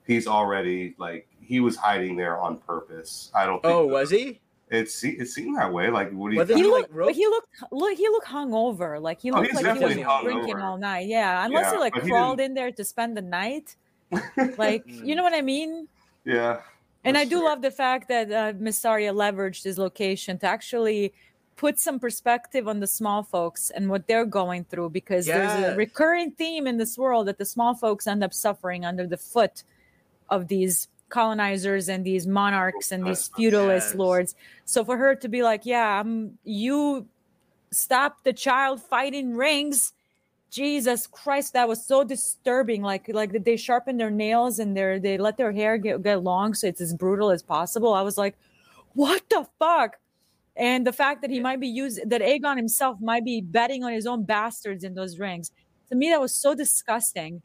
he's 0.06 0.28
already 0.28 0.96
like 0.98 1.28
he 1.40 1.62
was 1.62 1.78
hiding 1.78 2.16
there 2.18 2.38
on 2.38 2.58
purpose. 2.58 3.32
I 3.34 3.46
don't. 3.46 3.62
Think 3.62 3.74
Oh, 3.74 3.88
was 3.88 4.10
he? 4.10 4.42
It 4.70 4.90
se- 4.90 5.16
it 5.20 5.28
seemed 5.28 5.58
that 5.58 5.72
way. 5.72 5.90
Like 5.90 6.12
what 6.12 6.30
do 6.30 6.34
you? 6.34 6.38
Well, 6.40 6.46
then 6.46 6.58
he 6.58 6.64
he, 6.64 6.70
looked, 6.70 6.90
like, 6.90 6.98
wrote- 6.98 7.06
but 7.08 7.16
he 7.16 7.26
looked, 7.28 7.48
look, 7.72 7.98
he 7.98 8.08
looked 8.10 8.28
hungover. 8.28 9.02
Like 9.02 9.22
he 9.22 9.32
Oh, 9.32 9.36
looked 9.36 9.48
he's 9.52 9.56
like 9.62 9.78
he 9.78 9.84
was 9.84 9.94
drinking 9.94 10.06
hungover. 10.56 10.64
all 10.64 10.78
night. 10.78 11.08
Yeah, 11.08 11.46
unless 11.46 11.72
he 11.72 11.78
like 11.80 11.94
but 11.94 12.04
he 12.04 12.10
crawled 12.10 12.40
in 12.42 12.54
there 12.54 12.72
to 12.72 12.84
spend 12.84 13.16
the 13.16 13.22
night. 13.22 13.76
Like 14.58 14.84
you 14.86 15.16
know 15.16 15.24
what 15.24 15.34
I 15.34 15.42
mean? 15.42 15.88
yeah. 16.26 16.62
And 17.04 17.18
I 17.18 17.24
do 17.24 17.38
fair. 17.38 17.46
love 17.46 17.62
the 17.62 17.72
fact 17.72 18.10
that 18.10 18.30
uh, 18.32 18.52
Mysaria 18.54 19.14
leveraged 19.14 19.64
his 19.64 19.78
location 19.78 20.38
to 20.40 20.46
actually 20.48 21.14
put 21.56 21.80
some 21.80 22.00
perspective 22.00 22.68
on 22.68 22.82
the 22.82 22.88
small 22.88 23.24
folks 23.24 23.70
and 23.70 23.90
what 23.90 24.08
they're 24.08 24.26
going 24.26 24.66
through 24.66 24.90
because 24.90 25.26
there's 25.26 25.64
a 25.74 25.76
recurring 25.78 26.32
theme 26.32 26.68
in 26.68 26.78
this 26.78 26.98
world 26.98 27.28
that 27.28 27.38
the 27.38 27.46
small 27.46 27.74
folks 27.76 28.08
end 28.08 28.24
up 28.26 28.34
suffering 28.34 28.84
under 28.84 29.08
the 29.08 29.16
foot 29.18 29.64
of 30.30 30.50
these 30.50 30.90
colonizers 31.10 31.90
and 31.90 32.06
these 32.06 32.28
monarchs 32.28 32.92
and 32.92 33.06
these 33.06 33.30
Yes. 33.30 33.32
feudalist 33.36 33.96
lords. 33.96 34.36
So 34.66 34.84
for 34.84 34.98
her 34.98 35.16
to 35.16 35.28
be 35.28 35.44
like, 35.44 35.66
yeah, 35.66 36.00
I'm, 36.00 36.38
you 36.44 37.08
stop 37.72 38.24
the 38.24 38.34
child 38.34 38.82
fighting 38.82 39.36
rings. 39.36 39.94
Jesus 40.50 41.08
Christ, 41.08 41.54
that 41.54 41.68
was 41.68 41.86
so 41.86 42.04
disturbing. 42.04 42.82
Like, 42.82 43.10
like 43.10 43.44
they 43.44 43.58
sharpen 43.58 43.98
their 43.98 44.10
nails 44.10 44.60
and 44.60 44.76
they 44.76 44.98
they 45.00 45.18
let 45.18 45.38
their 45.38 45.52
hair 45.52 45.78
get, 45.78 46.02
get 46.04 46.24
long, 46.24 46.54
so 46.54 46.68
it's 46.68 46.82
as 46.82 46.94
brutal 46.94 47.32
as 47.32 47.44
possible. 47.44 47.94
I 47.94 48.02
was 48.02 48.18
like, 48.18 48.36
what 48.94 49.22
the 49.30 49.46
fuck? 49.60 49.98
And 50.56 50.88
the 50.88 50.94
fact 50.94 51.22
that 51.22 51.30
he 51.30 51.40
might 51.40 51.60
be 51.60 51.68
using 51.68 52.08
that 52.10 52.22
Aegon 52.22 52.56
himself 52.58 52.98
might 53.00 53.24
be 53.26 53.42
betting 53.42 53.84
on 53.84 53.92
his 53.92 54.08
own 54.08 54.24
bastards 54.24 54.84
in 54.84 54.96
those 54.96 55.20
rings. 55.20 55.52
To 55.90 55.96
me, 55.96 56.10
that 56.10 56.20
was 56.20 56.34
so 56.34 56.56
disgusting. 56.56 57.42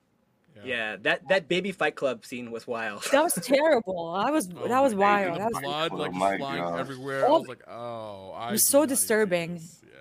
Yeah, 0.64 0.96
that 1.02 1.28
that 1.28 1.48
baby 1.48 1.72
Fight 1.72 1.94
Club 1.96 2.24
scene 2.24 2.50
was 2.50 2.66
wild. 2.66 3.02
That 3.12 3.22
was 3.24 3.34
terrible. 3.34 4.10
I 4.14 4.30
was 4.30 4.48
Oh 4.56 4.68
that 4.68 4.80
was 4.82 4.94
wild. 4.94 5.38
God, 5.38 5.40
That 5.40 5.52
the 5.52 5.60
was, 5.60 5.62
blood 5.64 5.92
Oh 5.92 5.96
like 5.96 6.12
my 6.12 6.30
just 6.30 6.38
flying 6.40 6.62
gosh. 6.62 6.80
everywhere. 6.80 7.24
I 7.24 7.28
Oh, 7.28 7.38
was 7.40 7.48
like, 7.48 7.62
oh, 7.68 8.30
I 8.36 8.52
was 8.52 8.64
so 8.64 8.78
not 8.78 8.82
need 8.82 8.88
to 8.88 8.94
do 8.94 8.94
disturbing. 9.00 9.56
Yeah. 9.82 9.98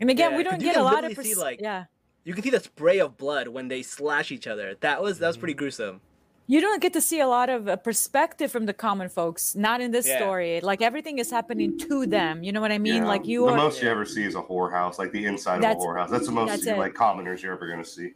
and 0.00 0.10
again, 0.10 0.30
Yeah, 0.32 0.36
we 0.38 0.44
'cause 0.44 0.50
don't 0.52 0.62
get 0.62 0.76
a 0.76 0.82
lot 0.82 1.04
of 1.04 1.14
pers- 1.14 1.24
see, 1.26 1.34
like- 1.34 1.60
yeah. 1.60 1.84
You 2.24 2.34
can 2.34 2.42
see 2.44 2.50
the 2.50 2.60
spray 2.60 2.98
of 3.00 3.16
blood 3.16 3.48
when 3.48 3.68
they 3.68 3.82
slash 3.82 4.30
each 4.30 4.46
other. 4.46 4.76
That 4.80 5.02
was 5.02 5.18
that 5.18 5.26
was 5.26 5.36
Mm-hmm. 5.36 5.40
pretty 5.40 5.54
gruesome. 5.54 6.00
you 6.46 6.60
don't 6.60 6.82
get 6.82 6.92
to 6.94 7.00
see 7.00 7.20
a 7.20 7.28
lot 7.28 7.48
of 7.48 7.68
uh, 7.68 7.76
perspective 7.76 8.50
from 8.50 8.66
the 8.66 8.72
common 8.74 9.08
folks 9.08 9.54
not 9.54 9.80
in 9.80 9.90
this 9.92 10.06
Yeah. 10.08 10.16
story 10.18 10.60
like 10.60 10.82
everything 10.82 11.18
is 11.20 11.30
happening 11.30 11.78
to 11.86 12.06
them 12.06 12.42
you 12.42 12.50
know 12.50 12.60
what 12.60 12.72
i 12.72 12.78
mean 12.78 13.02
Yeah. 13.02 13.12
like 13.14 13.24
you 13.24 13.46
the 13.46 13.52
are 13.52 13.56
most 13.56 13.80
you 13.80 13.88
ever 13.88 14.04
see 14.04 14.24
is 14.24 14.34
a 14.34 14.42
whorehouse, 14.42 14.98
like 14.98 15.12
the 15.12 15.24
inside 15.26 15.58
of 15.62 15.70
a 15.70 15.74
whorehouse. 15.76 16.10
That's 16.10 16.26
the 16.26 16.32
most 16.32 16.48
that's 16.48 16.66
you, 16.66 16.74
like 16.74 16.94
commoners 16.94 17.40
you're 17.42 17.52
ever 17.54 17.68
gonna 17.68 17.84
see. 17.84 18.14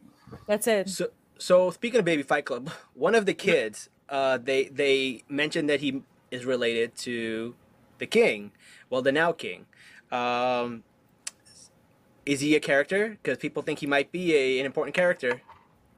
that's 0.49 0.67
it 0.67 0.89
So 0.89 1.05
so 1.39 1.71
speaking 1.71 1.99
of 2.01 2.05
baby 2.05 2.23
Fight 2.23 2.45
Club, 2.45 2.71
one 2.95 3.15
of 3.15 3.27
the 3.27 3.35
kids, 3.35 3.89
uh, 4.09 4.39
they 4.39 4.65
they 4.65 5.23
mentioned 5.29 5.69
that 5.69 5.81
he 5.81 6.03
is 6.31 6.45
related 6.45 6.97
to 6.97 7.55
the 7.99 8.07
king. 8.07 8.53
Well, 8.91 9.03
the 9.03 9.13
now 9.13 9.33
king. 9.33 9.67
Um, 10.13 10.83
is 12.27 12.41
he 12.41 12.55
a 12.57 12.61
character? 12.61 13.11
Because 13.23 13.39
people 13.39 13.63
think 13.63 13.79
he 13.81 13.87
might 13.87 14.11
be 14.13 14.35
a, 14.35 14.61
an 14.61 14.67
important 14.67 14.95
character. 14.97 15.41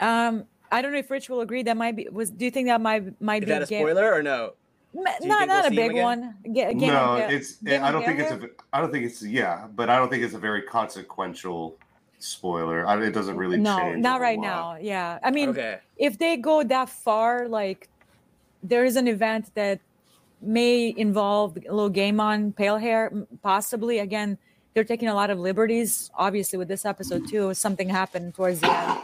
um 0.00 0.44
i 0.72 0.82
don't 0.82 0.90
know 0.92 0.98
if 0.98 1.08
rich 1.10 1.30
will 1.30 1.40
agree 1.40 1.62
that 1.62 1.76
might 1.76 1.94
be 1.94 2.08
was 2.10 2.28
do 2.30 2.44
you 2.44 2.50
think 2.50 2.66
that 2.66 2.80
might 2.80 3.18
might 3.20 3.42
Is 3.44 3.46
be 3.46 3.52
that 3.52 3.62
a 3.62 3.66
game- 3.66 3.82
spoiler 3.82 4.12
or 4.12 4.20
no? 4.22 4.54
Ma- 4.92 5.02
not 5.22 5.46
not 5.46 5.64
we'll 5.70 5.72
a 5.72 5.88
big 5.88 5.94
one 5.94 6.34
Ga- 6.42 6.74
game 6.74 6.92
no, 6.92 7.22
of 7.22 7.30
it's. 7.30 7.56
Game 7.62 7.82
I 7.84 7.92
don't 7.92 8.04
think 8.04 8.18
it's 8.18 8.32
a. 8.32 8.48
I 8.72 8.80
don't 8.80 8.90
think 8.90 9.04
it's. 9.06 9.22
Yeah, 9.22 9.68
but 9.74 9.88
I 9.90 9.96
don't 9.98 10.08
think 10.10 10.22
it's 10.24 10.34
a 10.34 10.38
very 10.38 10.62
consequential 10.62 11.76
spoiler. 12.26 12.86
I, 12.86 13.02
it 13.02 13.12
doesn't 13.12 13.36
really 13.36 13.58
no 13.58 13.78
change. 13.78 13.96
a 13.96 14.00
not 14.00 14.20
right 14.20 14.38
lot. 14.38 14.42
now 14.46 14.76
yeah 14.80 15.18
i 15.22 15.30
mean 15.30 15.50
Okay. 15.50 15.78
if 15.96 16.18
they 16.18 16.36
go 16.36 16.62
that 16.64 16.88
far 16.88 17.48
like 17.48 17.88
there 18.62 18.84
is 18.84 18.96
an 18.96 19.06
event 19.08 19.50
that 19.54 19.80
may 20.42 20.92
involve 20.96 21.56
a 21.56 21.60
little 21.72 21.88
game 21.88 22.20
on 22.20 22.52
pale 22.52 22.76
hair 22.76 23.12
possibly 23.42 23.98
again 24.00 24.36
they're 24.74 24.84
taking 24.84 25.08
a 25.08 25.14
lot 25.14 25.30
of 25.30 25.38
liberties 25.38 26.10
obviously 26.14 26.58
with 26.58 26.68
this 26.68 26.84
episode 26.84 27.26
too 27.28 27.54
something 27.54 27.88
happened 27.88 28.34
towards 28.34 28.60
the 28.60 28.70
end 28.70 28.98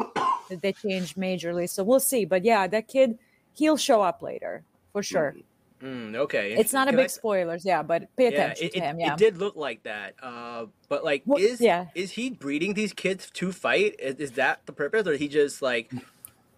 that 0.51 0.61
they 0.61 0.73
changed 0.73 1.17
majorly. 1.17 1.67
So 1.67 1.83
we'll 1.83 2.01
see. 2.01 2.27
But 2.27 2.45
yeah, 2.45 2.67
that 2.67 2.87
kid, 2.87 3.19
he'll 3.55 3.79
show 3.79 4.03
up 4.03 4.21
later 4.21 4.65
for 4.93 5.03
sure. 5.03 5.31
Mm-hmm. 5.31 5.41
Mm, 5.83 6.14
okay. 6.14 6.53
It's 6.53 6.73
not 6.73 6.87
a 6.88 6.92
big 6.92 7.05
I- 7.05 7.07
spoilers, 7.09 7.64
yeah, 7.64 7.83
but 7.83 8.14
pay 8.16 8.33
Yeah, 8.33 8.53
attention 8.53 8.66
it, 8.66 8.73
to 8.73 8.79
it, 8.79 8.83
him. 8.85 9.01
Yeah. 9.01 9.12
it 9.14 9.18
did 9.18 9.38
look 9.38 9.57
like 9.57 9.83
that. 9.83 10.14
Uh, 10.23 10.66
but 10.88 11.03
like, 11.05 11.23
Well, 11.27 11.42
is 11.42 11.61
yeah. 11.61 11.87
is 11.95 12.12
he 12.12 12.31
breeding 12.31 12.75
these 12.75 12.92
kids 12.92 13.29
to 13.35 13.51
fight? 13.51 13.97
Is, 13.99 14.14
is 14.16 14.31
that 14.33 14.64
the 14.66 14.73
purpose, 14.73 15.07
or 15.09 15.16
he 15.16 15.27
just 15.29 15.61
like? 15.61 15.90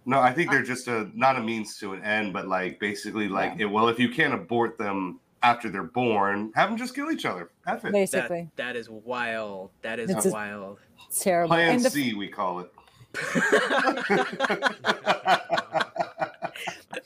No, 0.05 0.19
I 0.19 0.31
think 0.31 0.51
they're 0.51 0.61
just 0.61 0.87
a 0.87 1.09
not 1.15 1.37
a 1.37 1.41
means 1.41 1.79
to 1.79 1.93
an 1.93 2.03
end, 2.03 2.33
but 2.33 2.47
like 2.47 2.79
basically 2.79 3.27
like 3.27 3.59
it, 3.59 3.65
well, 3.65 3.87
if 3.89 3.97
you 3.99 4.09
can't 4.09 4.33
abort 4.35 4.77
them 4.77 5.19
after 5.41 5.69
they're 5.69 5.81
born, 5.83 6.51
have 6.55 6.69
them 6.69 6.77
just 6.77 6.93
kill 6.93 7.09
each 7.11 7.25
other. 7.25 7.49
F 7.65 7.79
it. 7.79 7.83
That, 7.83 7.91
Basically, 7.93 8.49
that 8.57 8.75
is 8.75 8.89
wild. 8.91 9.71
That 9.81 9.99
is 9.99 10.11
It's 10.11 10.27
a- 10.27 10.31
wild. 10.31 10.77
it's 11.07 11.23
terrible. 11.23 11.55
Plan 11.55 11.75
and 11.77 11.83
the 11.85 11.89
C, 11.89 12.13
we 12.13 12.27
call 12.27 12.59
it. 12.59 12.71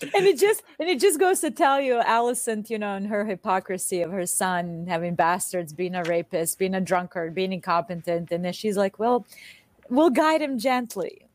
and 0.02 0.26
it 0.26 0.38
just 0.46 0.64
and 0.80 0.90
it 0.90 1.00
just 1.00 1.20
goes 1.20 1.40
to 1.42 1.52
tell 1.52 1.80
you 1.82 1.96
Alicent, 1.96 2.70
you 2.70 2.78
know, 2.80 2.96
and 2.96 3.08
her 3.08 3.26
hypocrisy 3.26 4.02
of 4.02 4.12
her 4.12 4.26
son 4.26 4.86
having 4.88 5.16
bastards, 5.16 5.74
being 5.74 5.96
a 5.96 6.04
rapist, 6.04 6.58
being 6.60 6.76
a 6.76 6.82
drunkard, 6.82 7.34
being 7.36 7.54
incompetent, 7.54 8.32
and 8.32 8.44
then 8.44 8.54
she's 8.54 8.78
like, 8.78 9.00
"Well, 9.00 9.26
we'll 9.90 10.10
guide 10.10 10.42
him 10.42 10.58
gently. 10.58 11.28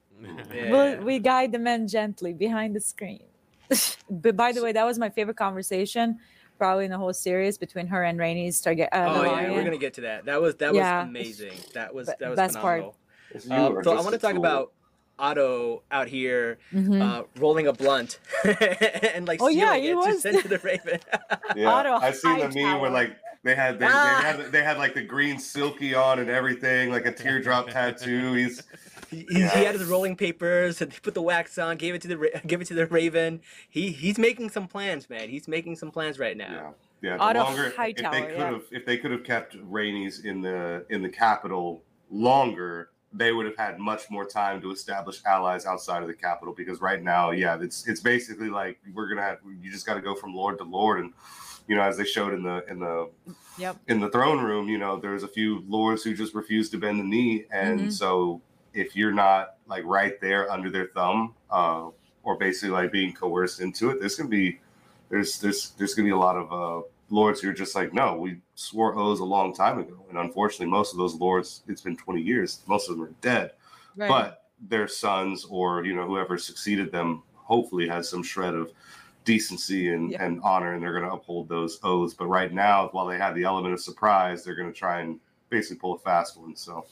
Yeah. 0.53 0.70
We'll, 0.70 1.03
we 1.05 1.18
guide 1.18 1.53
the 1.53 1.59
men 1.59 1.87
gently 1.88 2.33
behind 2.33 2.74
the 2.74 2.81
screen." 2.81 3.24
but 4.11 4.37
by 4.37 4.53
the 4.53 4.62
way, 4.62 4.72
that 4.72 4.85
was 4.85 4.98
my 4.98 5.11
favorite 5.11 5.37
conversation, 5.37 6.18
probably 6.59 6.85
in 6.85 6.90
the 6.90 6.98
whole 6.98 7.12
series 7.12 7.59
between 7.59 7.87
her 7.88 8.05
and 8.05 8.18
Rhaenys 8.18 8.62
target. 8.62 8.88
Uh, 8.92 9.07
oh 9.09 9.22
yeah, 9.24 9.31
Lion. 9.33 9.53
we're 9.53 9.64
gonna 9.64 9.79
get 9.79 9.94
to 9.94 10.03
that. 10.03 10.24
That 10.27 10.40
was 10.40 10.55
that 10.57 10.72
was 10.72 10.83
amazing. 10.83 11.53
That 11.74 11.94
was 11.94 12.07
that 12.07 12.31
was 12.31 12.37
best 12.37 12.57
part. 12.59 12.81
phenomenal. 12.81 12.96
You 13.35 13.53
Uh, 13.77 13.81
are 13.81 13.85
so 13.85 13.92
I 13.98 14.00
want 14.00 14.12
to 14.12 14.18
talk 14.18 14.37
about 14.37 14.72
Otto 15.18 15.83
out 15.90 16.09
here 16.09 16.59
Mhm. 16.72 17.00
uh, 17.00 17.24
rolling 17.38 17.66
a 17.66 17.72
blunt 17.72 18.18
and 19.14 19.27
like 19.29 19.40
Oh, 19.42 19.48
yeah, 19.48 19.74
sealing 19.74 19.83
he 19.83 19.88
it 19.88 19.92
to 19.92 19.96
was. 19.96 20.22
send 20.22 20.42
to 20.42 20.48
the 20.48 20.59
Raven. 20.59 21.00
Yeah, 21.57 21.68
Otto 21.72 21.92
I 21.94 22.11
seen 22.12 22.38
the 22.38 22.48
meme 22.48 22.53
Hightower. 22.64 22.81
where 22.81 22.90
like 22.90 23.16
they 23.44 23.55
had 23.55 23.79
they, 23.79 23.87
Ah. 23.88 24.20
they 24.22 24.27
had 24.42 24.53
they 24.53 24.62
had 24.64 24.79
like 24.79 24.94
the 24.94 25.03
green 25.03 25.38
silky 25.38 25.94
on 25.94 26.18
and 26.18 26.29
everything, 26.31 26.90
like 26.90 27.07
a 27.07 27.12
teardrop 27.12 27.68
tattoo. 27.68 28.33
He's 28.33 28.62
he, 29.11 29.27
he, 29.29 29.35
he 29.35 29.40
had 29.42 29.74
his 29.74 29.85
rolling 29.85 30.16
papers 30.16 30.81
and 30.81 30.92
he 30.92 30.98
put 31.00 31.14
the 31.14 31.22
wax 31.22 31.59
on, 31.59 31.77
gave 31.77 31.94
it 31.94 32.03
to 32.03 32.09
the 32.09 32.18
Ra- 32.18 32.40
gave 32.46 32.61
it 32.61 32.66
to 32.68 32.74
the 32.74 32.87
Raven. 32.87 33.40
He 33.68 33.92
he's 33.92 34.18
making 34.18 34.50
some 34.50 34.66
plans, 34.66 35.09
man. 35.11 35.29
He's 35.29 35.46
making 35.46 35.77
some 35.77 35.90
plans 35.90 36.18
right 36.18 36.37
now. 36.37 36.74
yeah, 37.03 37.11
yeah. 37.11 37.16
The 37.18 37.22
Otto 37.22 37.38
longer 37.44 37.64
if 37.66 37.77
Hightower, 37.77 38.12
they 38.12 38.20
could 38.22 38.31
yeah. 38.38 38.50
have 38.50 38.62
if 38.72 38.87
they 38.87 38.96
could 38.96 39.11
have 39.12 39.22
kept 39.24 39.57
Rhaenys 39.70 40.24
in 40.24 40.40
the 40.40 40.87
in 40.88 41.03
the 41.03 41.11
capital 41.11 41.83
longer, 42.11 42.88
they 43.16 43.33
would 43.33 43.46
have 43.46 43.57
had 43.57 43.79
much 43.79 44.11
more 44.11 44.24
time 44.27 44.61
to 44.61 44.70
establish 44.72 45.22
allies 45.24 45.66
outside 45.66 46.03
of 46.03 46.09
the 46.09 46.14
capital. 46.14 46.53
Because 46.53 46.81
right 46.81 47.03
now, 47.03 47.31
yeah, 47.31 47.57
it's 47.61 47.87
it's 47.87 48.00
basically 48.00 48.50
like 48.50 48.79
we're 48.92 49.09
gonna 49.09 49.22
have 49.22 49.38
you 49.62 49.70
just 49.70 49.87
got 49.87 49.94
to 49.94 50.00
go 50.00 50.14
from 50.14 50.35
lord 50.35 50.59
to 50.59 50.64
lord 50.64 51.00
and. 51.00 51.12
You 51.66 51.77
know, 51.77 51.83
as 51.83 51.96
they 51.96 52.05
showed 52.05 52.35
in 52.35 52.42
the 52.42 52.62
in 52.68 52.79
the 52.79 53.09
Yep. 53.57 53.77
in 53.88 53.98
the 53.98 54.11
throne 54.11 54.44
room, 54.44 54.68
you 54.68 54.77
know, 54.77 54.98
there's 54.98 55.22
a 55.22 55.29
few 55.29 55.64
lords 55.66 56.03
who 56.03 56.12
just 56.12 56.35
refuse 56.35 56.68
to 56.70 56.77
bend 56.77 57.00
the 57.00 57.05
knee, 57.05 57.46
and 57.50 57.81
Mhm. 57.81 57.90
so 57.92 58.42
if 58.74 58.94
you're 58.94 59.14
not 59.14 59.55
like 59.66 59.83
right 59.87 60.20
there 60.20 60.53
under 60.53 60.68
their 60.68 60.88
thumb, 60.88 61.35
uh, 61.50 61.88
or 62.22 62.37
basically 62.37 62.68
like 62.68 62.92
being 62.92 63.14
coerced 63.14 63.61
into 63.62 63.88
it, 63.88 63.98
there's 63.98 64.14
gonna 64.16 64.29
be 64.29 64.61
there's 65.09 65.38
there's 65.38 65.70
there's 65.79 65.94
gonna 65.94 66.05
be 66.05 66.12
a 66.12 66.18
lot 66.18 66.37
of 66.37 66.53
uh, 66.53 66.87
lords 67.14 67.40
who 67.40 67.48
are 67.48 67.55
just 67.55 67.74
like, 67.74 67.92
no, 67.94 68.16
we 68.16 68.40
swore 68.55 68.96
oaths 68.96 69.20
a 69.20 69.24
long 69.24 69.55
time 69.55 69.79
ago, 69.79 70.05
and 70.09 70.18
unfortunately, 70.18 70.66
most 70.66 70.92
of 70.92 70.98
those 70.98 71.14
lords, 71.14 71.62
it's 71.68 71.81
been 71.81 71.96
20 71.96 72.20
years, 72.20 72.61
most 72.66 72.88
of 72.88 72.96
them 72.96 73.05
are 73.07 73.14
dead, 73.20 73.53
Right. 73.96 74.09
but 74.09 74.42
their 74.68 74.88
sons 74.88 75.44
or 75.50 75.85
you 75.85 75.94
know 75.94 76.07
whoever 76.07 76.38
succeeded 76.38 76.90
them 76.90 77.22
hopefully 77.35 77.87
has 77.88 78.09
some 78.09 78.22
shred 78.22 78.55
of 78.55 78.72
decency 79.24 79.92
and, 79.92 80.12
Yeah. 80.12 80.24
and 80.24 80.40
honor 80.42 80.74
and 80.74 80.83
they're 80.83 80.92
going 80.92 81.05
to 81.05 81.12
uphold 81.12 81.48
those 81.48 81.79
oaths 81.83 82.14
but 82.14 82.27
right 82.27 82.53
now 82.53 82.88
while 82.92 83.07
they 83.07 83.18
have 83.18 83.35
the 83.35 83.44
element 83.44 83.74
of 83.74 83.81
surprise 83.81 84.42
they're 84.44 84.55
going 84.55 84.72
to 84.72 84.79
try 84.79 85.00
and 85.00 85.18
basically 85.50 85.79
pull 85.79 85.94
a 85.94 85.98
fast 85.98 86.38
one 86.38 86.55
so 86.57 86.87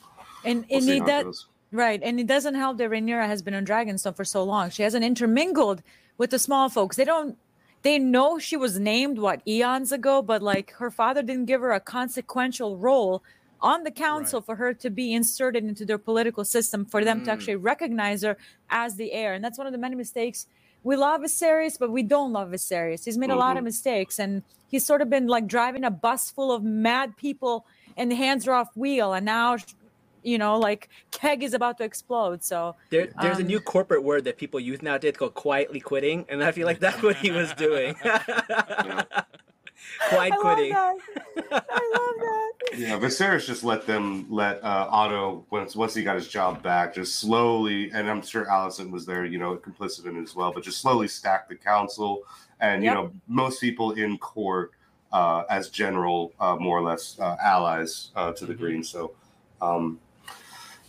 and 0.45 0.67
we'll 0.71 0.91
and 0.91 1.07
that. 1.09 1.27
Right, 1.73 2.01
and 2.03 2.21
it 2.21 2.27
doesn't 2.27 2.55
help 2.55 2.77
that 2.79 2.91
Rhaenyra 2.91 3.27
has 3.27 3.41
been 3.41 3.55
on 3.55 3.65
Dragonstone 3.65 4.15
for 4.15 4.27
so 4.27 4.45
long. 4.45 4.69
She 4.69 4.83
hasn't 4.83 5.05
intermingled 5.05 5.83
with 6.19 6.29
the 6.31 6.39
small 6.39 6.69
folks. 6.69 6.97
They 6.97 7.05
don't. 7.07 7.39
They 7.83 7.99
know 7.99 8.39
she 8.39 8.57
was 8.57 8.79
named 8.79 9.19
what 9.19 9.43
eons 9.47 9.93
ago, 9.93 10.23
but 10.23 10.43
like 10.43 10.73
her 10.75 10.91
father 10.91 11.23
didn't 11.23 11.47
give 11.47 11.61
her 11.61 11.73
a 11.73 11.81
consequential 11.81 12.77
role 12.77 13.23
on 13.61 13.85
the 13.85 13.91
council 13.91 14.41
Right. 14.41 14.47
for 14.47 14.57
her 14.57 14.75
to 14.75 14.91
be 14.91 15.13
inserted 15.13 15.65
into 15.65 15.85
their 15.85 15.99
political 15.99 16.45
system 16.45 16.85
for 16.85 17.05
them 17.05 17.21
to 17.25 17.31
Mm. 17.31 17.33
actually 17.33 17.57
recognize 17.57 18.23
her 18.23 18.37
as 18.71 18.97
the 18.97 19.13
heir. 19.13 19.35
And 19.35 19.45
that's 19.45 19.59
one 19.59 19.67
of 19.67 19.73
the 19.73 19.79
many 19.79 19.95
mistakes. 19.97 20.47
We 20.85 20.97
love 20.97 21.21
Viserys, 21.21 21.79
but 21.79 21.91
we 21.93 22.03
don't 22.03 22.33
love 22.33 22.51
Viserys. 22.51 23.05
He's 23.05 23.19
made 23.19 23.31
a 23.31 23.37
lot 23.37 23.57
of 23.57 23.63
Mhm. 23.63 23.67
mistakes, 23.67 24.19
and 24.19 24.43
he's 24.67 24.85
sort 24.85 25.01
of 25.01 25.09
been 25.09 25.29
like 25.29 25.47
driving 25.47 25.85
a 25.85 25.91
bus 25.91 26.31
full 26.31 26.51
of 26.51 26.65
mad 26.65 27.17
people, 27.17 27.65
and 27.97 28.11
the 28.11 28.17
hands 28.17 28.49
are 28.49 28.55
off 28.55 28.77
wheel. 28.77 29.13
And 29.13 29.25
now, 29.25 29.57
you 30.23 30.39
know, 30.39 30.59
like 30.59 30.89
keg 31.11 31.43
is 31.43 31.55
about 31.55 31.79
to 31.79 31.85
explode. 31.85 32.43
So 32.45 32.77
There, 32.91 33.09
there's 33.21 33.39
a 33.39 33.43
Um, 33.43 33.47
new 33.49 33.61
corporate 33.61 34.03
word 34.05 34.25
that 34.25 34.39
people 34.39 34.61
use 34.61 34.83
nowadays 34.83 35.15
called 35.17 35.35
quietly 35.35 35.81
quitting, 35.81 36.25
and 36.29 36.43
I 36.43 36.53
feel 36.53 36.67
like 36.67 36.79
that's 36.81 37.03
what 37.03 37.17
he 37.17 37.31
was 37.31 37.53
doing. 37.55 37.95
Quiet 40.09 40.33
I 40.35 40.37
quitting. 40.37 40.73
love 40.73 40.97
that. 41.51 41.65
I 41.71 41.93
love 41.95 42.17
that. 42.21 42.53
yeah 42.79 42.99
Viserys 42.99 43.45
just 43.47 43.65
let 43.65 43.87
them 43.87 44.27
let 44.31 44.63
uh, 44.65 44.87
Otto 44.91 45.45
once 45.51 45.77
once 45.77 45.95
he 45.95 46.03
got 46.03 46.15
his 46.15 46.29
job 46.29 46.63
back 46.63 46.95
just 46.95 47.17
slowly 47.19 47.91
and 47.93 48.09
I'm 48.09 48.23
sure 48.23 48.47
Alicent 48.47 48.91
was 48.91 49.05
there 49.05 49.25
you 49.27 49.39
know 49.39 49.57
complicit 49.57 50.07
in 50.07 50.17
it 50.17 50.23
as 50.23 50.35
well 50.35 50.53
but 50.53 50.63
just 50.63 50.81
slowly 50.81 51.09
stack 51.09 51.49
the 51.49 51.55
council 51.57 52.23
and 52.61 52.83
Yep. 52.83 52.91
you 52.91 52.95
know 52.95 53.13
most 53.29 53.61
people 53.61 53.93
in 53.93 54.17
court 54.19 54.73
uh, 55.13 55.43
as 55.51 55.69
general 55.69 56.33
uh, 56.41 56.57
more 56.57 56.79
or 56.79 56.83
less 56.83 57.19
uh, 57.21 57.37
allies 57.43 58.11
uh, 58.17 58.33
to 58.33 58.47
the 58.47 58.55
Mhm. 58.55 58.59
Greens 58.59 58.89
so 58.89 59.13
um, 59.61 59.99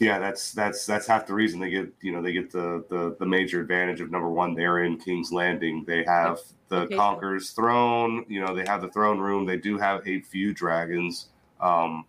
yeah 0.04 0.20
that's 0.20 0.52
that's 0.52 0.86
that's 0.86 1.08
half 1.08 1.26
the 1.26 1.34
reason 1.34 1.60
they 1.60 1.70
get 1.70 1.92
you 2.02 2.12
know 2.12 2.22
they 2.22 2.34
get 2.34 2.52
the 2.52 2.84
the, 2.90 3.16
the 3.20 3.26
major 3.26 3.62
advantage 3.62 4.02
of 4.02 4.12
number 4.12 4.30
one 4.30 4.54
they're 4.54 4.84
in 4.84 4.98
King's 4.98 5.32
Landing 5.32 5.84
they 5.86 6.04
have 6.04 6.40
the 6.70 6.82
Location. 6.82 6.98
Conqueror's 6.98 7.52
throne 7.52 8.26
you 8.28 8.42
know 8.42 8.56
they 8.56 8.66
have 8.66 8.82
the 8.82 8.90
throne 8.90 9.20
room 9.20 9.46
they 9.46 9.58
do 9.58 9.78
have 9.78 10.06
a 10.08 10.22
few 10.22 10.54
dragons 10.54 11.30
um, 11.60 12.06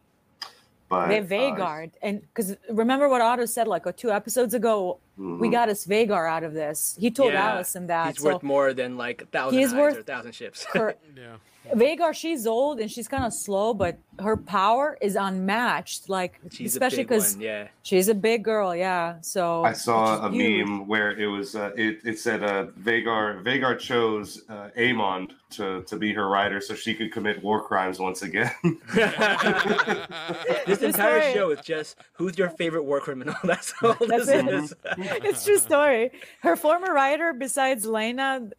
but 0.89 1.09
They 1.09 1.17
have 1.17 1.33
uh, 1.33 1.87
and 2.03 2.21
because 2.21 2.57
remember 2.69 3.09
what 3.09 3.21
Otto 3.21 3.47
said 3.47 3.67
like 3.67 3.87
oh, 3.87 3.93
two 3.93 4.13
episodes 4.13 4.55
ago, 4.55 4.99
we 5.17 5.49
mhm. 5.49 5.51
got 5.51 5.69
us 5.69 5.87
Vhagar 5.87 6.29
out 6.31 6.45
of 6.45 6.53
this. 6.53 6.97
He 7.01 7.11
told 7.11 7.33
Yeah, 7.33 7.57
Alicent 7.57 7.87
that. 7.87 8.09
He's 8.15 8.23
so 8.23 8.35
worth 8.35 8.43
more 8.43 8.75
than 8.75 8.97
like 8.97 9.23
a 9.23 9.27
thousand 9.27 9.59
He's 9.59 9.73
worth- 9.73 9.97
or 9.97 10.01
a 10.01 10.05
thousand 10.05 10.33
ships. 10.33 10.65
her, 10.73 10.95
Yeah. 11.17 11.37
Vhagar, 11.73 12.13
she's 12.15 12.47
old 12.47 12.79
and 12.81 12.91
she's 12.91 13.09
kind 13.09 13.25
of 13.25 13.33
slow, 13.33 13.73
but 13.73 13.97
her 14.19 14.37
power 14.37 14.99
is 15.01 15.17
unmatched. 15.17 16.09
Like 16.09 16.39
She's 16.51 16.75
especially 16.75 17.05
because 17.05 17.37
yeah. 17.37 17.69
she's 17.83 18.09
a 18.09 18.15
big 18.15 18.45
girl. 18.45 18.77
Yeah. 18.77 19.17
So 19.23 19.65
I 19.65 19.73
saw 19.73 20.27
a 20.27 20.31
which 20.31 20.41
huge. 20.41 20.67
meme 20.67 20.87
where 20.87 21.19
it 21.19 21.27
was 21.27 21.57
uh, 21.57 21.73
it, 21.77 22.01
it 22.05 22.19
said 22.19 22.43
uh, 22.43 22.67
Vhagar 22.83 23.43
Vhagar 23.43 23.79
chose 23.79 24.43
uh, 24.49 24.69
Aemond 24.77 25.33
to, 25.51 25.83
to 25.83 25.97
be 25.97 26.13
her 26.13 26.29
rider 26.29 26.61
so 26.61 26.75
she 26.75 26.95
could 26.95 27.13
commit 27.13 27.43
war 27.43 27.63
crimes 27.63 27.99
once 27.99 28.23
again. 28.23 28.51
this 28.95 30.83
entire 30.83 31.21
story. 31.21 31.33
show 31.35 31.51
is 31.51 31.61
just 31.61 31.97
who's 32.13 32.37
your 32.37 32.51
favorite 32.51 32.85
war 32.85 33.01
criminal. 33.01 33.35
That's 33.45 33.73
all 33.83 33.95
That's 34.01 34.27
this 34.27 34.29
it. 34.29 34.49
is. 34.49 34.75
it's 34.99 35.45
true 35.45 35.59
story. 35.59 36.11
Her 36.43 36.57
former 36.57 36.93
rider, 36.93 37.33
besides 37.33 37.87
Laena, 37.87 38.51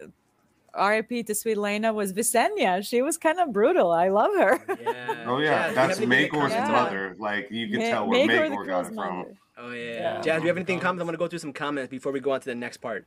RIP 0.79 1.25
to 1.27 1.35
sweet 1.35 1.57
Laena, 1.57 1.93
was 1.93 2.13
Visenya. 2.13 2.85
She 2.87 3.01
was 3.01 3.17
kind 3.17 3.39
of 3.39 3.51
brutal. 3.53 3.91
I 3.91 4.09
love 4.09 4.31
her. 4.35 4.59
Oh, 4.69 4.75
yeah. 4.81 5.23
oh 5.27 5.37
yeah, 5.39 5.67
Jazz, 5.67 5.75
that's 5.75 5.99
have 5.99 6.11
anything 6.11 6.33
in 6.33 6.49
Yeah. 6.51 6.71
mother. 6.71 7.15
Like 7.19 7.49
you 7.51 7.67
can 7.69 7.79
Ma- 7.79 7.85
tell 7.89 8.07
where 8.07 8.27
Maegor 8.27 8.49
the 8.49 8.55
Maegor 8.55 8.67
got 8.67 8.79
it 8.81 8.87
from. 8.87 8.95
mother. 8.95 9.35
Oh 9.57 9.71
yeah. 9.71 9.83
Yeah. 9.93 10.21
Jazz, 10.21 10.41
do 10.41 10.43
you 10.43 10.47
have 10.49 10.57
anything 10.57 10.75
in? 10.75 10.81
Comments? 10.81 11.01
I'm 11.01 11.07
gonna 11.07 11.17
go 11.17 11.27
through 11.27 11.39
some 11.39 11.53
comments 11.53 11.89
before 11.89 12.11
we 12.11 12.19
go 12.19 12.31
on 12.31 12.39
to 12.41 12.45
the 12.45 12.55
next 12.55 12.77
part. 12.77 13.05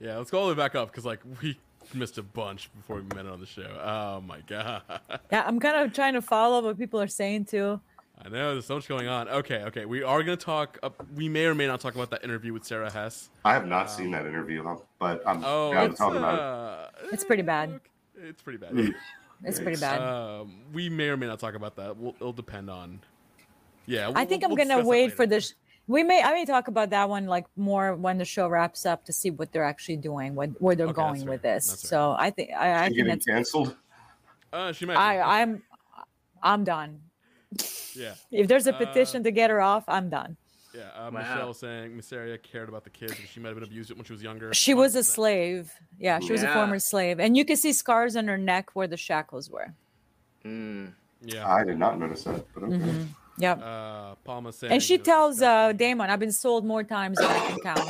Yeah, 0.00 0.16
let's 0.18 0.30
go 0.30 0.38
all 0.40 0.46
the 0.48 0.52
way 0.54 0.56
back 0.56 0.74
up 0.74 0.90
because 0.90 1.04
like 1.04 1.20
we 1.42 1.58
missed 1.94 2.18
a 2.18 2.22
bunch 2.22 2.70
before 2.74 2.96
we 2.96 3.02
met 3.14 3.26
on 3.26 3.40
the 3.40 3.46
show. 3.46 3.62
Oh 3.82 4.20
my 4.20 4.40
god. 4.46 4.82
Yeah, 5.32 5.44
I'm 5.46 5.60
kind 5.60 5.76
of 5.86 5.92
trying 5.92 6.14
to 6.14 6.22
follow 6.22 6.62
what 6.62 6.78
people 6.78 7.00
are 7.00 7.06
saying 7.06 7.44
too. 7.46 7.80
I 8.24 8.28
know 8.28 8.52
there's 8.54 8.66
so 8.66 8.76
much 8.76 8.88
going 8.88 9.08
on. 9.08 9.28
Okay, 9.28 9.62
okay, 9.64 9.84
we 9.84 10.02
are 10.02 10.22
gonna 10.22 10.36
talk. 10.36 10.78
Uh, 10.82 10.90
we 11.14 11.28
may 11.28 11.44
or 11.46 11.54
may 11.54 11.66
not 11.66 11.80
talk 11.80 11.94
about 11.94 12.10
that 12.10 12.24
interview 12.24 12.52
with 12.52 12.64
Sara 12.64 12.90
Hess. 12.90 13.28
I 13.44 13.52
have 13.52 13.66
not 13.66 13.90
seen 13.90 14.10
that 14.12 14.26
interview, 14.26 14.64
but 14.98 15.22
I'm 15.26 15.44
Oh, 15.44 15.72
down 15.72 15.84
to 15.84 15.90
it's, 15.90 15.98
talk 15.98 16.14
about 16.14 16.34
it. 16.34 16.40
uh, 16.40 17.08
It's 17.12 17.24
pretty 17.24 17.42
bad. 17.42 17.78
It's 18.16 18.42
pretty 18.42 18.58
bad. 18.58 18.72
Mm. 18.72 18.94
It's 19.44 19.60
pretty 19.60 19.78
bad. 19.78 20.00
Um, 20.00 20.62
we 20.72 20.88
may 20.88 21.10
or 21.10 21.16
may 21.18 21.26
not 21.26 21.38
talk 21.38 21.54
about 21.54 21.76
that. 21.76 21.96
We'll, 21.96 22.14
it'll 22.16 22.32
depend 22.32 22.70
on. 22.70 23.00
Yeah, 23.84 24.10
I 24.14 24.24
think 24.24 24.42
we'll- 24.42 24.52
I'm 24.52 24.56
we'll 24.56 24.66
gonna 24.76 24.84
wait 24.88 25.12
for 25.12 25.26
this. 25.26 25.54
We 25.86 26.02
may 26.02 26.20
I 26.22 26.32
may 26.32 26.44
talk 26.46 26.66
about 26.66 26.90
that 26.90 27.08
one 27.08 27.26
like 27.26 27.44
more 27.54 27.94
when 27.94 28.18
the 28.18 28.24
show 28.24 28.48
wraps 28.48 28.86
up 28.86 29.04
to 29.04 29.12
see 29.12 29.30
what 29.30 29.52
they're 29.52 29.62
actually 29.62 29.98
doing, 29.98 30.34
what 30.34 30.50
where 30.60 30.74
they're 30.74 30.86
Okay, 30.88 30.94
going 30.96 31.26
with 31.26 31.42
this. 31.42 31.68
That's 31.68 31.82
fair. 31.82 31.88
So 31.90 32.16
I 32.18 32.30
think 32.30 32.50
I, 32.56 32.70
I 32.70 32.74
You 32.74 32.82
think 32.86 32.96
getting 32.96 33.10
that's 33.12 33.24
canceled? 33.26 33.76
Uh, 34.52 34.72
she 34.72 34.84
might. 34.86 34.94
be. 34.94 34.98
I 34.98 35.42
I'm 35.42 35.62
I'm 36.42 36.64
done. 36.64 37.02
Yeah. 37.94 38.14
If 38.30 38.48
there's 38.48 38.66
a 38.66 38.74
Uh, 38.74 38.78
petition 38.78 39.22
to 39.24 39.30
get 39.30 39.50
her 39.50 39.60
off, 39.60 39.84
I'm 39.88 40.08
done. 40.10 40.36
Yeah, 40.74 40.82
uh, 40.94 41.10
Wow. 41.10 41.20
Michelle 41.20 41.54
saying 41.54 41.96
Mysaria 41.96 42.42
cared 42.42 42.68
about 42.68 42.84
the 42.84 42.90
kids 42.90 43.18
and 43.18 43.26
she 43.28 43.40
might 43.40 43.48
have 43.48 43.56
been 43.56 43.64
abused 43.64 43.90
when 43.94 44.04
she 44.04 44.12
was 44.12 44.22
younger. 44.22 44.52
She 44.52 44.74
was 44.74 44.94
a 44.94 45.02
slave. 45.02 45.72
Yeah, 45.98 46.18
she 46.20 46.32
was 46.32 46.42
a 46.42 46.52
former 46.52 46.78
slave, 46.78 47.18
and 47.18 47.34
you 47.36 47.44
can 47.46 47.56
see 47.56 47.72
scars 47.72 48.14
on 48.16 48.28
her 48.28 48.36
neck 48.36 48.70
where 48.74 48.86
the 48.86 48.98
shackles 48.98 49.48
were. 49.50 49.72
Mm. 50.44 50.92
Yeah. 51.22 51.48
I 51.48 51.64
did 51.64 51.78
not 51.78 51.98
notice 51.98 52.24
that. 52.24 52.44
But 52.52 52.64
okay. 52.64 52.76
hmm 52.76 53.04
Yep. 53.38 53.62
Uh, 53.62 54.14
Palma 54.24 54.50
saying. 54.52 54.72
and 54.72 54.82
she 54.82 54.96
tells 54.98 55.42
uh. 55.42 55.72
Daemon, 55.72 56.08
"I've 56.10 56.18
been 56.18 56.32
sold 56.32 56.64
more 56.64 56.82
times 56.82 57.18
than 57.18 57.30
I 57.30 57.38
can 57.48 57.58
count." 57.60 57.88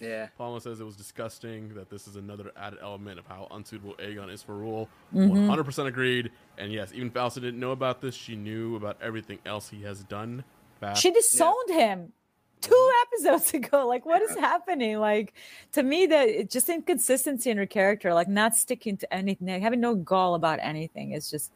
Yeah. 0.00 0.28
Palma 0.36 0.60
says 0.60 0.80
it 0.80 0.84
was 0.84 0.96
disgusting 0.96 1.74
that 1.74 1.90
this 1.90 2.06
is 2.06 2.16
another 2.16 2.52
added 2.56 2.78
element 2.82 3.18
of 3.18 3.26
how 3.26 3.48
unsuitable 3.50 3.94
Aegon 3.94 4.32
is 4.32 4.42
for 4.42 4.54
rule. 4.54 4.88
Mhm. 5.14 5.48
100% 5.48 5.86
agreed. 5.88 6.30
And 6.56 6.72
yes, 6.72 6.92
even 6.92 7.08
if 7.14 7.34
didn't 7.34 7.60
know 7.60 7.72
about 7.72 8.00
this, 8.00 8.14
she 8.14 8.36
knew 8.36 8.76
about 8.76 8.96
everything 9.02 9.38
else 9.46 9.68
he 9.68 9.82
has 9.82 10.04
done. 10.04 10.44
Bad. 10.80 10.96
She 10.96 11.10
disowned 11.10 11.70
him 11.70 12.12
two 12.60 12.90
episodes 13.06 13.52
ago. 13.54 13.86
Like, 13.86 14.06
what 14.06 14.22
is 14.22 14.36
happening? 14.36 14.98
Like, 14.98 15.34
to 15.72 15.82
me, 15.82 16.06
that 16.06 16.28
it's 16.28 16.52
just 16.52 16.68
inconsistency 16.68 17.50
in 17.50 17.56
her 17.58 17.66
character, 17.66 18.14
like 18.14 18.28
not 18.28 18.54
sticking 18.54 18.96
to 18.98 19.12
anything, 19.14 19.48
like, 19.48 19.62
having 19.62 19.80
no 19.80 19.94
gall 19.94 20.34
about 20.34 20.58
anything. 20.62 21.12
It's 21.12 21.30
just, 21.30 21.52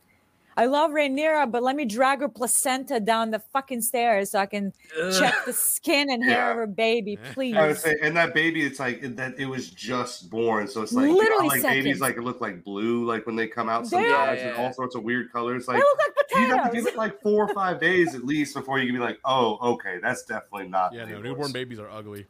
I 0.57 0.67
love 0.67 0.91
Rhaenyra, 0.91 1.51
but 1.51 1.63
let 1.63 1.77
me 1.77 1.85
drag 1.85 2.21
her 2.21 2.29
placenta 2.29 3.01
down 3.01 3.31
the 3.31 3.39
fucking 3.39 3.81
stairs 3.83 4.31
so 4.33 4.39
I 4.39 4.47
can 4.47 4.73
check 5.19 5.35
the 5.47 5.53
skin 5.53 6.11
and 6.11 6.23
hair 6.23 6.51
of 6.51 6.57
her 6.59 6.67
baby, 6.67 7.17
please. 7.33 7.57
I 7.57 7.69
would 7.69 7.79
say, 7.79 7.97
and 8.03 8.17
that 8.17 8.35
baby, 8.35 8.65
it's 8.65 8.79
like 8.79 9.03
it- 9.03 9.17
that. 9.17 9.39
It 9.39 9.47
was 9.47 9.71
just 9.71 10.31
born, 10.31 10.69
so 10.69 10.83
it's 10.83 10.93
like 10.93 11.07
you 11.07 11.13
know, 11.13 11.19
Literally 11.19 11.49
like 11.49 11.63
babies, 11.63 12.01
like 12.01 12.19
look 12.19 12.41
like 12.41 12.63
blue, 12.65 13.05
like 13.07 13.25
when 13.27 13.35
they 13.37 13.47
come 13.49 13.69
out 13.69 13.85
They 13.85 13.89
sometimes, 13.91 14.41
are. 14.43 14.45
and 14.45 14.57
all 14.59 14.73
sorts 14.75 14.95
of 14.95 15.03
weird 15.05 15.33
colors. 15.33 15.67
They 15.67 15.73
Like 15.75 15.83
look 15.83 15.99
like 15.99 16.09
you 16.33 16.39
have 16.39 16.49
to 16.49 16.55
potatoes. 16.69 16.85
give 16.85 16.95
it 16.95 16.97
like 16.99 17.21
four 17.23 17.45
or 17.49 17.55
five 17.55 17.81
days 17.81 18.15
at 18.15 18.25
least 18.25 18.55
before 18.55 18.79
you 18.79 18.87
can 18.87 18.95
be 18.95 19.01
like, 19.01 19.19
oh, 19.25 19.59
okay, 19.75 19.99
that's 20.03 20.23
definitely 20.25 20.69
not. 20.69 20.93
Yeah, 20.95 21.05
no, 21.07 21.21
newborn 21.21 21.53
babies 21.53 21.79
are 21.79 21.91
ugly. 21.91 22.27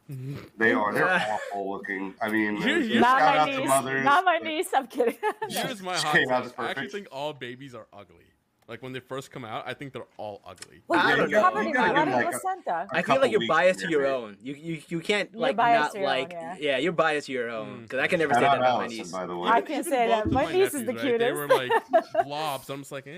They 0.57 0.71
are. 0.71 0.93
They're 0.93 1.09
awful 1.51 1.71
looking. 1.71 2.13
I 2.21 2.29
mean, 2.29 2.55
Here- 2.57 2.79
here's- 2.81 3.01
Not 3.01 3.19
shout 3.19 3.35
my 3.35 3.41
out 3.41 3.45
to 3.47 3.57
niece. 3.59 3.67
mothers. 3.67 4.05
Not 4.05 4.25
my 4.25 4.37
niece. 4.37 4.69
I'm 4.73 4.87
kidding. 4.87 5.15
Here's 5.49 5.81
my 5.81 5.97
hot 5.97 6.13
came 6.15 6.29
out 6.29 6.43
take. 6.45 6.59
I 6.59 6.69
actually 6.71 6.87
think 6.89 7.07
all 7.11 7.33
babies 7.33 7.75
are 7.75 7.87
ugly. 7.93 8.22
Like 8.67 8.81
when 8.81 8.93
they 8.93 8.99
first 9.01 9.29
come 9.31 9.43
out, 9.43 9.63
I 9.67 9.73
think 9.73 9.91
they're 9.93 10.05
all 10.17 10.41
ugly. 10.45 10.81
Well, 10.87 10.99
I 10.99 11.15
don't 11.15 11.29
know. 11.29 11.41
covered 11.41 11.61
You 11.63 11.67
in 11.67 11.73
gotta 11.73 12.05
give 12.05 12.13
like 12.13 12.25
a- 12.27 12.29
placenta. 12.29 12.87
I 12.91 13.01
feel 13.01 13.19
like 13.19 13.31
you're 13.31 13.47
biased 13.47 13.79
to 13.81 13.89
your 13.89 14.05
own. 14.07 14.37
You 14.41 14.53
you, 14.53 14.81
you 14.87 14.99
can't 15.01 15.29
You're 15.33 15.41
like 15.41 15.57
not 15.57 15.91
to 15.93 15.99
your 15.99 16.07
own, 16.09 16.13
like 16.15 16.33
yeah. 16.59 16.77
you're 16.77 16.93
biased 16.93 17.27
to 17.27 17.33
your 17.33 17.49
own 17.49 17.79
Mm. 17.79 17.81
because 17.83 17.99
I 17.99 18.07
can 18.07 18.19
never 18.19 18.33
Shout 18.33 18.41
say 18.43 18.47
that 18.47 18.57
about 18.57 18.79
my 18.79 18.87
niece. 18.87 19.11
by 19.11 19.25
the 19.25 19.35
way. 19.37 19.49
I 19.49 19.61
can't 19.61 19.71
Even 19.71 19.83
say 19.83 20.07
that. 20.07 20.25
of 20.27 20.31
My 20.31 20.45
niece 20.51 20.73
is 20.73 20.83
nephews, 20.83 20.85
the 20.85 21.09
right? 21.11 21.19
They 21.19 21.31
were 21.33 21.47
cutest. 21.47 21.93
like 22.15 22.25
blobs. 22.25 22.69
I'm 22.69 22.79
just 22.79 22.91
like, 22.91 23.07
eh, 23.07 23.11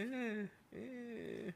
eh. 0.75 1.51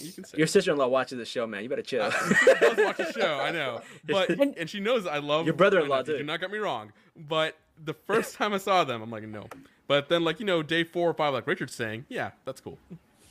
You 0.00 0.12
can 0.12 0.24
say 0.24 0.38
Your 0.38 0.46
sister-in-law 0.46 0.86
watches 0.88 1.18
the 1.18 1.24
show, 1.24 1.46
man. 1.46 1.62
You 1.64 1.68
better 1.68 1.82
chill. 1.82 2.10
she 2.10 2.54
does 2.54 2.76
watch 2.78 2.96
the 2.98 3.12
show, 3.18 3.40
I 3.40 3.50
know, 3.50 3.80
but 4.06 4.30
And- 4.30 4.56
and 4.56 4.70
she 4.70 4.80
knows 4.80 5.06
I 5.06 5.18
love 5.18 5.44
Your 5.44 5.54
brother-in-law, 5.54 5.88
my 5.88 6.00
nephews, 6.00 6.14
too. 6.14 6.18
Do 6.18 6.24
not 6.24 6.40
get 6.40 6.50
me 6.50 6.58
wrong, 6.58 6.92
but 7.16 7.56
the 7.84 7.94
first 8.06 8.36
time 8.36 8.52
I 8.54 8.58
saw 8.58 8.84
them, 8.84 9.02
I'm 9.02 9.10
like, 9.10 9.24
no. 9.24 9.46
But 9.86 10.08
then, 10.08 10.22
like 10.22 10.38
you 10.40 10.46
know, 10.46 10.62
day 10.62 10.84
four 10.84 11.08
or 11.10 11.14
five, 11.14 11.32
like 11.32 11.46
Richard's 11.46 11.74
saying, 11.74 12.04
yeah, 12.08 12.30
that's 12.44 12.60
cool. 12.60 12.78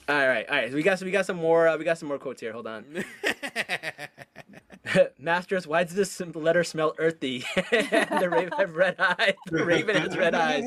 All 0.09 0.27
right, 0.27 0.47
all 0.49 0.55
right. 0.55 0.73
We 0.73 0.83
got 0.83 1.01
we 1.01 1.11
got 1.11 1.25
some 1.25 1.37
more. 1.37 1.67
Uh, 1.67 1.77
we 1.77 1.83
got 1.83 1.97
some 1.97 2.07
more 2.07 2.17
quotes 2.17 2.41
here. 2.41 2.53
Hold 2.53 2.67
on. 2.67 2.85
Masters, 5.19 5.67
why 5.67 5.83
does 5.83 5.95
this 5.95 6.19
letter 6.35 6.63
smell 6.63 6.95
earthy? 6.97 7.43
the 7.55 8.29
raven 8.31 8.53
has 8.57 8.69
red 8.71 8.95
eyes. 8.99 9.33
The 9.47 9.65
raven 9.65 9.95
has 9.95 10.17
red 10.17 10.35
eyes. 10.35 10.63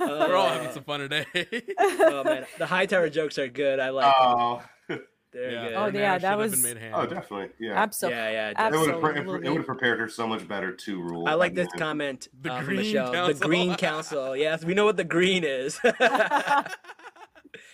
We're 0.00 0.36
all 0.36 0.48
having 0.48 0.72
some 0.72 0.84
fun 0.84 1.00
today. 1.00 1.26
oh 1.78 2.24
man, 2.24 2.46
the 2.58 2.66
high 2.66 2.86
tower 2.86 3.08
jokes 3.08 3.38
are 3.38 3.48
good. 3.48 3.80
I 3.80 3.90
like 3.90 4.14
them. 4.58 4.68
Oh, 5.36 5.38
They're 5.40 5.50
yeah, 5.50 5.64
good. 5.68 5.74
Oh, 5.74 5.78
Rhaenyra 5.90 5.94
yeah, 5.94 6.18
that 6.18 6.38
was- 6.38 6.52
been 6.52 6.62
made 6.62 6.76
hand. 6.82 6.94
oh, 6.96 7.06
definitely. 7.06 7.48
Yeah. 7.58 7.72
Absolutely. 7.82 8.20
Yeah, 8.20 8.30
yeah. 8.56 8.68
It 8.68 8.78
would, 8.78 8.88
have, 8.88 9.16
it 9.26 9.26
would 9.48 9.56
have 9.56 9.66
prepared 9.66 9.98
her 9.98 10.08
so 10.08 10.26
much 10.28 10.46
better 10.46 10.72
to 10.72 11.02
rule. 11.02 11.26
I 11.26 11.34
like 11.34 11.54
this 11.54 11.66
him. 11.72 11.78
comment 11.78 12.28
The 12.42 12.52
uh, 12.52 12.62
Green 12.62 12.76
Michelle. 12.78 13.06
The 13.10 13.16
Council. 13.16 13.48
Green 13.48 13.74
Council. 13.74 14.36
Yes, 14.36 14.64
we 14.64 14.74
know 14.74 14.84
what 14.84 14.96
the 14.96 15.04
green 15.04 15.42
is. 15.44 15.78
all 15.84 15.92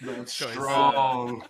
That's 0.03 0.35
Choice. 0.35 0.51
strong. 0.53 1.43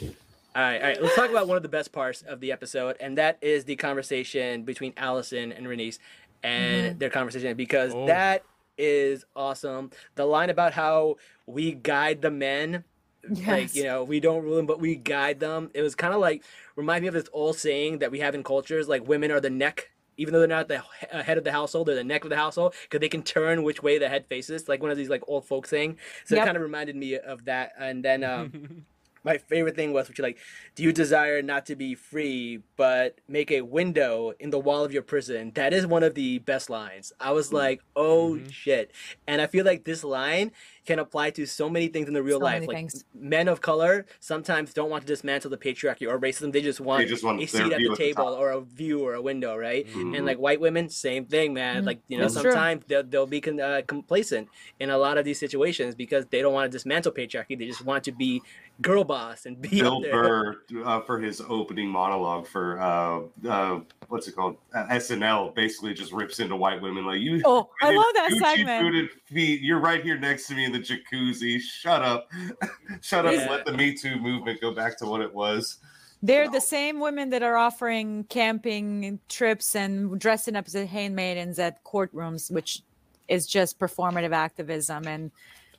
right, 0.00 0.10
all 0.54 0.62
right. 0.82 1.02
Let's 1.02 1.14
talk 1.14 1.30
about 1.30 1.48
one 1.48 1.56
of 1.56 1.62
the 1.62 1.68
best 1.68 1.92
parts 1.92 2.22
of 2.22 2.40
the 2.40 2.52
episode, 2.52 2.96
and 3.00 3.18
that 3.18 3.38
is 3.42 3.64
the 3.64 3.76
conversation 3.76 4.62
between 4.62 4.92
Alicent 4.92 5.56
and 5.56 5.66
Rhaenys, 5.66 5.98
and 6.42 6.98
their 6.98 7.10
conversation 7.10 7.56
because 7.56 7.92
Oh. 7.94 8.06
that 8.06 8.44
is 8.78 9.24
awesome. 9.36 9.90
The 10.14 10.24
line 10.24 10.50
about 10.50 10.72
how 10.72 11.16
we 11.46 11.72
guide 11.72 12.22
the 12.22 12.30
men. 12.30 12.84
Like 13.30 13.74
you 13.74 13.84
know, 13.84 14.04
we 14.04 14.20
don't 14.20 14.42
rule 14.42 14.56
them, 14.56 14.66
but 14.66 14.80
we 14.80 14.96
guide 14.96 15.40
them. 15.40 15.70
It 15.74 15.82
was 15.82 15.94
kind 15.94 16.14
of 16.14 16.20
like 16.20 16.42
remind 16.76 17.02
me 17.02 17.08
of 17.08 17.14
this 17.14 17.28
old 17.32 17.56
saying 17.56 17.98
that 17.98 18.10
we 18.10 18.20
have 18.20 18.34
in 18.34 18.42
cultures, 18.42 18.88
like 18.88 19.06
women 19.08 19.30
are 19.30 19.40
the 19.40 19.50
neck, 19.50 19.90
even 20.16 20.32
though 20.32 20.40
they're 20.40 20.48
not 20.48 20.68
the 20.68 20.82
uh, 21.12 21.22
head 21.22 21.38
of 21.38 21.44
the 21.44 21.52
household, 21.52 21.88
they're 21.88 21.94
the 21.94 22.04
neck 22.04 22.24
of 22.24 22.30
the 22.30 22.36
household 22.36 22.74
because 22.82 23.00
they 23.00 23.08
can 23.08 23.22
turn 23.22 23.62
which 23.62 23.82
way 23.82 23.98
the 23.98 24.08
head 24.08 24.26
faces. 24.26 24.68
Like 24.68 24.82
one 24.82 24.90
of 24.90 24.96
these 24.96 25.08
like 25.08 25.22
old 25.26 25.44
folk 25.46 25.66
saying. 25.66 25.96
So 26.24 26.34
Yep. 26.34 26.42
it 26.42 26.46
kind 26.46 26.56
of 26.56 26.62
reminded 26.62 26.96
me 26.96 27.18
of 27.18 27.44
that. 27.46 27.72
And 27.78 28.04
then 28.04 28.22
um, 28.24 28.84
my 29.24 29.38
favorite 29.38 29.74
thing 29.74 29.92
was, 29.94 30.08
which 30.08 30.18
is 30.18 30.22
like, 30.22 30.38
do 30.74 30.82
you 30.82 30.92
desire 30.92 31.40
not 31.40 31.64
to 31.66 31.76
be 31.76 31.94
free, 31.94 32.60
but 32.76 33.18
make 33.26 33.50
a 33.50 33.62
window 33.62 34.32
in 34.38 34.50
the 34.50 34.58
wall 34.58 34.84
of 34.84 34.92
your 34.92 35.02
prison? 35.02 35.50
That 35.54 35.72
is 35.72 35.86
one 35.86 36.02
of 36.02 36.14
the 36.14 36.38
best 36.40 36.68
lines. 36.68 37.12
I 37.18 37.32
was 37.32 37.50
like, 37.52 37.80
oh 37.96 38.38
shit, 38.50 38.92
and 39.26 39.40
I 39.40 39.46
feel 39.46 39.64
like 39.64 39.84
this 39.84 40.04
line 40.04 40.52
can 40.84 40.98
apply 40.98 41.30
to 41.30 41.46
so 41.46 41.68
many 41.68 41.88
things 41.88 42.08
in 42.08 42.14
the 42.14 42.22
real 42.22 42.38
So 42.38 42.44
life. 42.44 42.66
Like 42.66 42.76
things. 42.76 43.04
men 43.14 43.48
of 43.48 43.60
color 43.60 44.06
sometimes 44.20 44.72
don't 44.72 44.90
want 44.90 45.02
to 45.02 45.06
dismantle 45.06 45.50
the 45.50 45.56
patriarchy 45.56 46.06
or 46.08 46.18
racism. 46.18 46.52
They 46.52 46.60
just 46.60 46.80
want, 46.80 47.02
They 47.02 47.08
just 47.08 47.24
want 47.24 47.42
a 47.42 47.46
seat 47.46 47.72
at 47.72 47.78
view 47.78 47.88
the 47.88 47.92
at 47.92 47.98
the 47.98 48.04
table 48.04 48.28
or 48.28 48.50
a 48.50 48.60
view 48.60 49.00
or 49.00 49.14
a 49.14 49.22
window, 49.22 49.56
right? 49.56 49.86
Mhm. 49.88 50.16
And 50.16 50.26
like 50.26 50.38
white 50.38 50.60
women, 50.60 50.88
same 50.88 51.24
thing, 51.24 51.54
man. 51.54 51.82
Mm, 51.82 51.86
Like 51.86 52.00
you 52.08 52.18
know, 52.18 52.24
that's 52.24 52.34
sometimes 52.34 52.84
they'll, 52.86 53.02
they'll 53.02 53.26
be 53.26 53.40
con- 53.40 53.60
uh, 53.60 53.82
complacent 53.86 54.48
in 54.80 54.90
a 54.90 54.98
lot 54.98 55.18
of 55.18 55.24
these 55.24 55.38
situations 55.38 55.94
because 55.94 56.26
they 56.26 56.42
don't 56.42 56.52
want 56.52 56.70
to 56.70 56.76
dismantle 56.76 57.12
patriarchy. 57.12 57.58
They 57.58 57.66
just 57.66 57.84
want 57.84 58.04
to 58.04 58.12
be 58.12 58.42
girl 58.82 59.04
boss 59.04 59.46
and 59.46 59.60
be 59.60 59.80
Bill 59.80 60.00
there. 60.00 60.12
Burr 60.12 60.56
uh, 60.84 61.00
for 61.02 61.20
his 61.20 61.40
opening 61.48 61.88
monologue 61.88 62.46
for 62.46 62.80
uh, 62.80 63.20
uh, 63.48 63.80
what's 64.08 64.26
it 64.28 64.34
called 64.34 64.56
uh, 64.74 64.84
SNL 64.86 65.54
basically 65.54 65.94
just 65.94 66.12
rips 66.12 66.40
into 66.40 66.56
white 66.56 66.82
women 66.82 67.06
like 67.06 67.20
you. 67.20 67.40
Oh, 67.44 67.70
I 67.80 67.94
love 67.94 68.04
that 68.14 68.30
Gucci 68.32 68.38
segment. 68.40 68.82
booted 68.84 69.10
feet. 69.26 69.60
You're 69.62 69.78
right 69.78 70.02
here 70.02 70.18
next 70.18 70.48
to 70.48 70.54
me 70.54 70.64
in 70.64 70.72
the 70.74 70.80
jacuzzi. 70.80 71.60
Shut 71.60 72.02
up, 72.02 72.28
shut 73.00 73.26
up. 73.26 73.32
Yeah. 73.32 73.50
Let 73.50 73.64
the 73.64 73.72
Me 73.72 73.94
Too 73.94 74.16
movement 74.16 74.60
go 74.60 74.72
back 74.72 74.98
to 74.98 75.06
what 75.06 75.20
it 75.20 75.32
was. 75.32 75.78
They're 76.22 76.48
the 76.48 76.60
same 76.60 77.00
women 77.00 77.30
that 77.30 77.42
are 77.42 77.56
offering 77.56 78.24
camping 78.24 79.20
trips 79.28 79.74
and 79.76 80.18
dressing 80.18 80.56
up 80.56 80.66
as 80.66 80.72
handmaidens 80.72 81.58
at 81.58 81.84
courtrooms, 81.84 82.50
which 82.50 82.82
is 83.28 83.46
just 83.46 83.78
performative 83.78 84.32
activism 84.32 85.06
and 85.06 85.30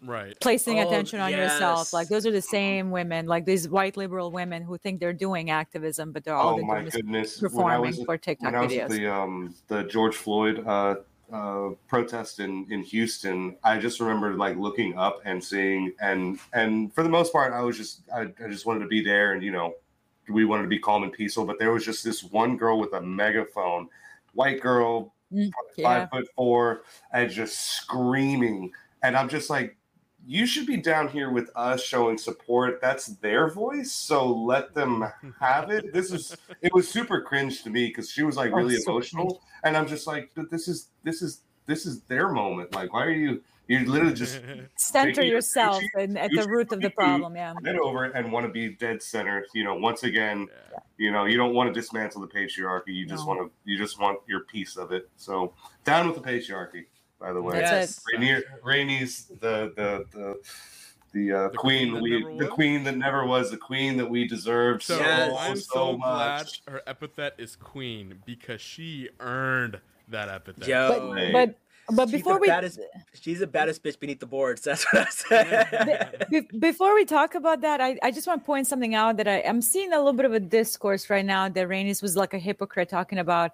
Right. 0.03 0.37
placing 0.41 0.79
Oh, 0.79 0.87
attention 0.87 1.19
on 1.19 1.31
yourself. 1.31 1.93
Like 1.93 2.09
those 2.09 2.27
are 2.27 2.31
the 2.31 2.41
same 2.41 2.91
women, 2.91 3.25
like 3.25 3.45
these 3.45 3.67
white 3.67 3.97
liberal 3.97 4.29
women 4.29 4.61
who 4.61 4.77
think 4.77 4.99
they're 4.99 5.13
doing 5.13 5.49
activism, 5.49 6.11
but 6.11 6.23
they're 6.23 6.35
all 6.35 6.53
Oh 6.53 6.55
they're 6.57 6.65
my 6.65 6.75
doing 6.75 6.87
is 6.87 6.93
goodness! 6.95 7.41
When 7.41 7.47
I 7.47 7.49
performing 7.49 7.97
was 7.97 8.03
for 8.05 8.17
TikTok 8.17 8.45
when 8.51 8.55
I 8.55 8.61
was 8.61 8.73
at 8.73 8.89
videos. 8.89 8.97
the 8.97 9.13
um 9.13 9.55
the 9.67 9.83
George 9.83 10.15
Floyd 10.15 10.63
uh, 10.67 10.95
uh, 11.31 11.69
protest 11.87 12.39
in 12.39 12.67
in 12.71 12.83
Houston, 12.83 13.57
I 13.63 13.77
just 13.77 13.99
remember 13.99 14.33
like 14.33 14.57
looking 14.57 14.97
up 14.97 15.21
and 15.25 15.43
seeing 15.43 15.93
and 15.99 16.39
and 16.53 16.93
for 16.93 17.03
the 17.03 17.09
most 17.09 17.31
part, 17.33 17.53
I 17.53 17.61
was 17.61 17.77
just 17.77 18.01
I, 18.13 18.21
I 18.43 18.47
just 18.49 18.65
wanted 18.65 18.81
to 18.81 18.87
be 18.87 19.03
there 19.03 19.33
and 19.33 19.43
you 19.43 19.51
know 19.51 19.75
we 20.29 20.45
wanted 20.45 20.63
to 20.63 20.69
be 20.69 20.79
calm 20.79 21.03
and 21.03 21.13
peaceful, 21.13 21.45
but 21.45 21.59
there 21.59 21.71
was 21.71 21.85
just 21.85 22.03
this 22.03 22.23
one 22.23 22.57
girl 22.57 22.79
with 22.79 22.93
a 22.93 23.01
megaphone, 23.01 23.87
white 24.33 24.59
girl, 24.61 25.13
Mm, 25.33 25.51
five 25.81 26.09
foot 26.11 26.27
four, 26.35 26.83
and 27.11 27.31
just 27.31 27.59
screaming, 27.59 28.71
and 29.03 29.15
I'm 29.17 29.29
just 29.29 29.49
like. 29.49 29.77
You 30.27 30.45
should 30.45 30.65
be 30.65 30.77
down 30.77 31.07
here 31.09 31.29
with 31.29 31.49
us 31.55 31.83
showing 31.83 32.17
support. 32.17 32.79
That's 32.81 33.07
their 33.07 33.49
voice, 33.49 33.91
so 33.91 34.25
let 34.33 34.73
them 34.73 35.05
have 35.39 35.69
it. 35.69 35.93
This 35.93 36.11
is 36.11 36.35
it 36.61 36.73
was 36.73 36.87
super 36.89 37.21
cringe 37.21 37.63
to 37.63 37.69
me 37.69 37.87
because 37.87 38.09
she 38.09 38.23
was 38.23 38.35
like 38.35 38.51
Oh, 38.51 38.55
really 38.57 38.77
so 38.77 38.91
emotional, 38.93 39.41
and 39.63 39.77
I'm 39.77 39.87
just 39.87 40.07
like, 40.07 40.31
but 40.35 40.49
this 40.49 40.67
is 40.67 40.89
this 41.03 41.21
is 41.21 41.41
this 41.67 41.85
is 41.85 42.01
their 42.03 42.29
moment. 42.29 42.73
Like, 42.73 42.91
why 42.93 43.05
are 43.05 43.11
you? 43.11 43.43
You're 43.67 43.81
literally 43.85 44.13
just 44.13 44.39
Center 44.77 45.11
taking 45.11 45.23
your 45.25 45.37
yourself 45.37 45.81
and 45.97 46.17
at 46.19 46.29
the 46.31 46.47
root 46.47 46.71
of 46.71 46.81
the 46.81 46.91
problem. 46.91 47.35
Yeah. 47.35 47.53
head 47.65 47.77
over 47.77 48.03
and 48.05 48.31
want 48.31 48.45
to 48.45 48.51
be 48.51 48.69
dead 48.69 49.01
center. 49.01 49.43
You 49.55 49.63
know, 49.63 49.73
once 49.75 50.03
again, 50.03 50.47
Yeah. 50.71 50.79
you 50.97 51.11
know, 51.11 51.25
you 51.25 51.35
don't 51.37 51.55
want 51.55 51.73
to 51.73 51.79
dismantle 51.79 52.21
the 52.21 52.27
patriarchy. 52.27 52.89
You 52.93 53.07
just 53.07 53.23
No. 53.25 53.33
want 53.33 53.39
to 53.41 53.51
you 53.71 53.75
just 53.77 53.99
want 53.99 54.19
your 54.27 54.41
piece 54.41 54.77
of 54.77 54.91
it. 54.91 55.09
So 55.17 55.53
down 55.83 56.05
with 56.07 56.15
the 56.15 56.21
patriarchy. 56.21 56.85
By 57.25 57.33
the 57.33 57.41
way, 57.41 57.59
That's 57.59 57.71
Yes. 57.71 58.01
Rainier, 58.13 58.43
Rhaenys 58.63 59.27
the 59.39 59.73
the 59.75 60.05
the. 60.13 60.39
The, 61.11 61.31
uh, 61.31 61.47
The 61.47 61.57
queen, 61.57 61.91
queen 61.91 61.93
that 61.93 62.03
we 62.03 62.09
never 62.19 62.29
the 62.31 62.45
was? 62.45 62.53
queen 62.53 62.83
that 62.83 62.97
never 62.97 63.25
was 63.25 63.49
the 63.49 63.55
queen 63.55 63.95
that 63.95 64.09
we 64.09 64.27
deserved 64.27 64.83
So 64.83 64.97
so, 64.97 65.01
Yes. 65.01 65.37
I'm 65.39 65.55
so, 65.55 65.61
so, 65.73 65.95
glad 65.97 66.49
her 66.67 66.81
epithet 66.85 67.35
is 67.37 67.55
queen 67.55 68.19
because 68.25 68.59
she 68.59 69.07
earned 69.21 69.79
that 70.09 70.27
epithet. 70.27 70.67
Yo, 70.67 70.89
But 70.89 71.17
Hey. 71.17 71.31
but 71.31 71.55
But 71.95 72.09
She's 72.09 72.17
before 72.19 72.39
we 72.41 72.47
baddest, 72.47 72.79
she's 73.13 73.39
the 73.39 73.47
baddest 73.47 73.81
bitch 73.83 73.97
beneath 73.99 74.19
the 74.19 74.25
boards. 74.25 74.61
That's 74.65 74.83
what 74.91 75.07
I 75.07 75.09
said. 75.11 76.27
Be- 76.29 76.57
before 76.59 76.93
we 76.95 77.05
talk 77.05 77.33
about 77.35 77.61
that, 77.61 77.79
I, 77.79 77.97
I 78.03 78.11
just 78.11 78.27
want 78.27 78.41
to 78.41 78.45
point 78.45 78.67
something 78.67 78.93
out 78.93 79.15
that 79.17 79.27
I, 79.27 79.41
I'm 79.43 79.61
seeing 79.61 79.93
a 79.93 79.97
little 79.97 80.13
bit 80.13 80.25
of 80.25 80.33
a 80.33 80.39
discourse 80.41 81.09
right 81.09 81.23
now 81.25 81.47
that 81.47 81.67
Rhaenys 81.69 82.01
was 82.01 82.17
like 82.17 82.33
a 82.33 82.39
hypocrite 82.39 82.89
talking 82.89 83.19
about 83.19 83.51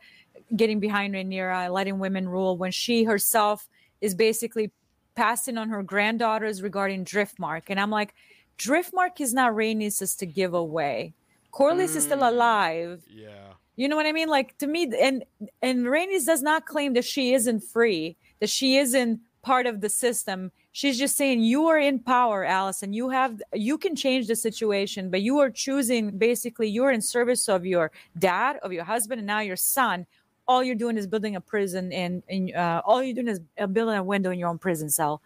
getting 0.56 0.80
behind 0.80 1.14
Rhaenyra, 1.14 1.72
letting 1.72 2.00
women 2.00 2.28
rule 2.28 2.58
when 2.58 2.72
she 2.72 3.04
herself 3.04 3.68
is 4.02 4.16
basically 4.16 4.72
passing 5.16 5.58
on 5.58 5.70
her 5.70 5.84
granddaughters 5.84 6.62
regarding 6.62 7.06
Driftmark. 7.06 7.64
And 7.68 7.80
I'm 7.80 7.90
like, 7.92 8.14
Driftmark 8.58 9.20
is 9.20 9.34
not 9.34 9.54
Rhaenys' 9.54 10.18
to 10.20 10.26
give 10.26 10.54
away. 10.54 11.14
Corlys 11.52 11.96
is 11.96 12.04
still 12.04 12.20
Mm. 12.20 12.30
alive. 12.30 13.04
Yeah. 13.10 13.54
You 13.76 13.90
know 13.90 13.96
what 13.96 14.06
I 14.06 14.12
mean? 14.12 14.30
Like 14.30 14.58
to 14.60 14.68
me, 14.68 14.92
and 15.00 15.24
and 15.62 15.86
Rhaenys 15.86 16.26
does 16.26 16.42
not 16.42 16.66
claim 16.66 16.94
that 16.94 17.06
she 17.06 17.34
isn't 17.34 17.62
free, 17.62 18.16
that 18.40 18.50
she 18.50 18.78
isn't 18.78 19.20
part 19.42 19.66
of 19.66 19.82
the 19.82 19.90
system. 19.90 20.52
She's 20.72 20.98
just 20.98 21.18
saying 21.18 21.42
you 21.42 21.68
are 21.68 21.80
in 21.80 22.00
power, 22.00 22.46
Alicent. 22.46 22.94
You 22.94 23.10
have 23.10 23.42
you 23.54 23.78
can 23.78 23.96
change 23.96 24.28
the 24.28 24.36
situation, 24.36 25.10
but 25.10 25.22
you 25.22 25.40
are 25.40 25.50
choosing 25.50 26.18
basically 26.18 26.70
you're 26.70 26.92
in 26.92 27.02
service 27.02 27.50
of 27.50 27.66
your 27.66 27.92
dad, 28.18 28.58
of 28.62 28.72
your 28.72 28.84
husband, 28.84 29.20
and 29.20 29.28
now 29.28 29.40
your 29.40 29.58
son. 29.58 30.06
All 30.52 30.62
you're 30.62 30.76
doing 30.76 30.98
is 30.98 31.08
building 31.08 31.38
a 31.38 31.42
prison, 31.42 31.94
and, 31.94 32.24
and 32.28 32.54
uh, 32.54 32.82
all 32.86 33.02
you're 33.02 33.16
doing 33.16 33.30
is 33.30 33.40
uh, 33.58 33.68
building 33.68 33.96
a 33.96 34.04
window 34.04 34.32
in 34.32 34.38
your 34.38 34.50
own 34.50 34.58
prison 34.58 34.90
cell. 34.90 35.22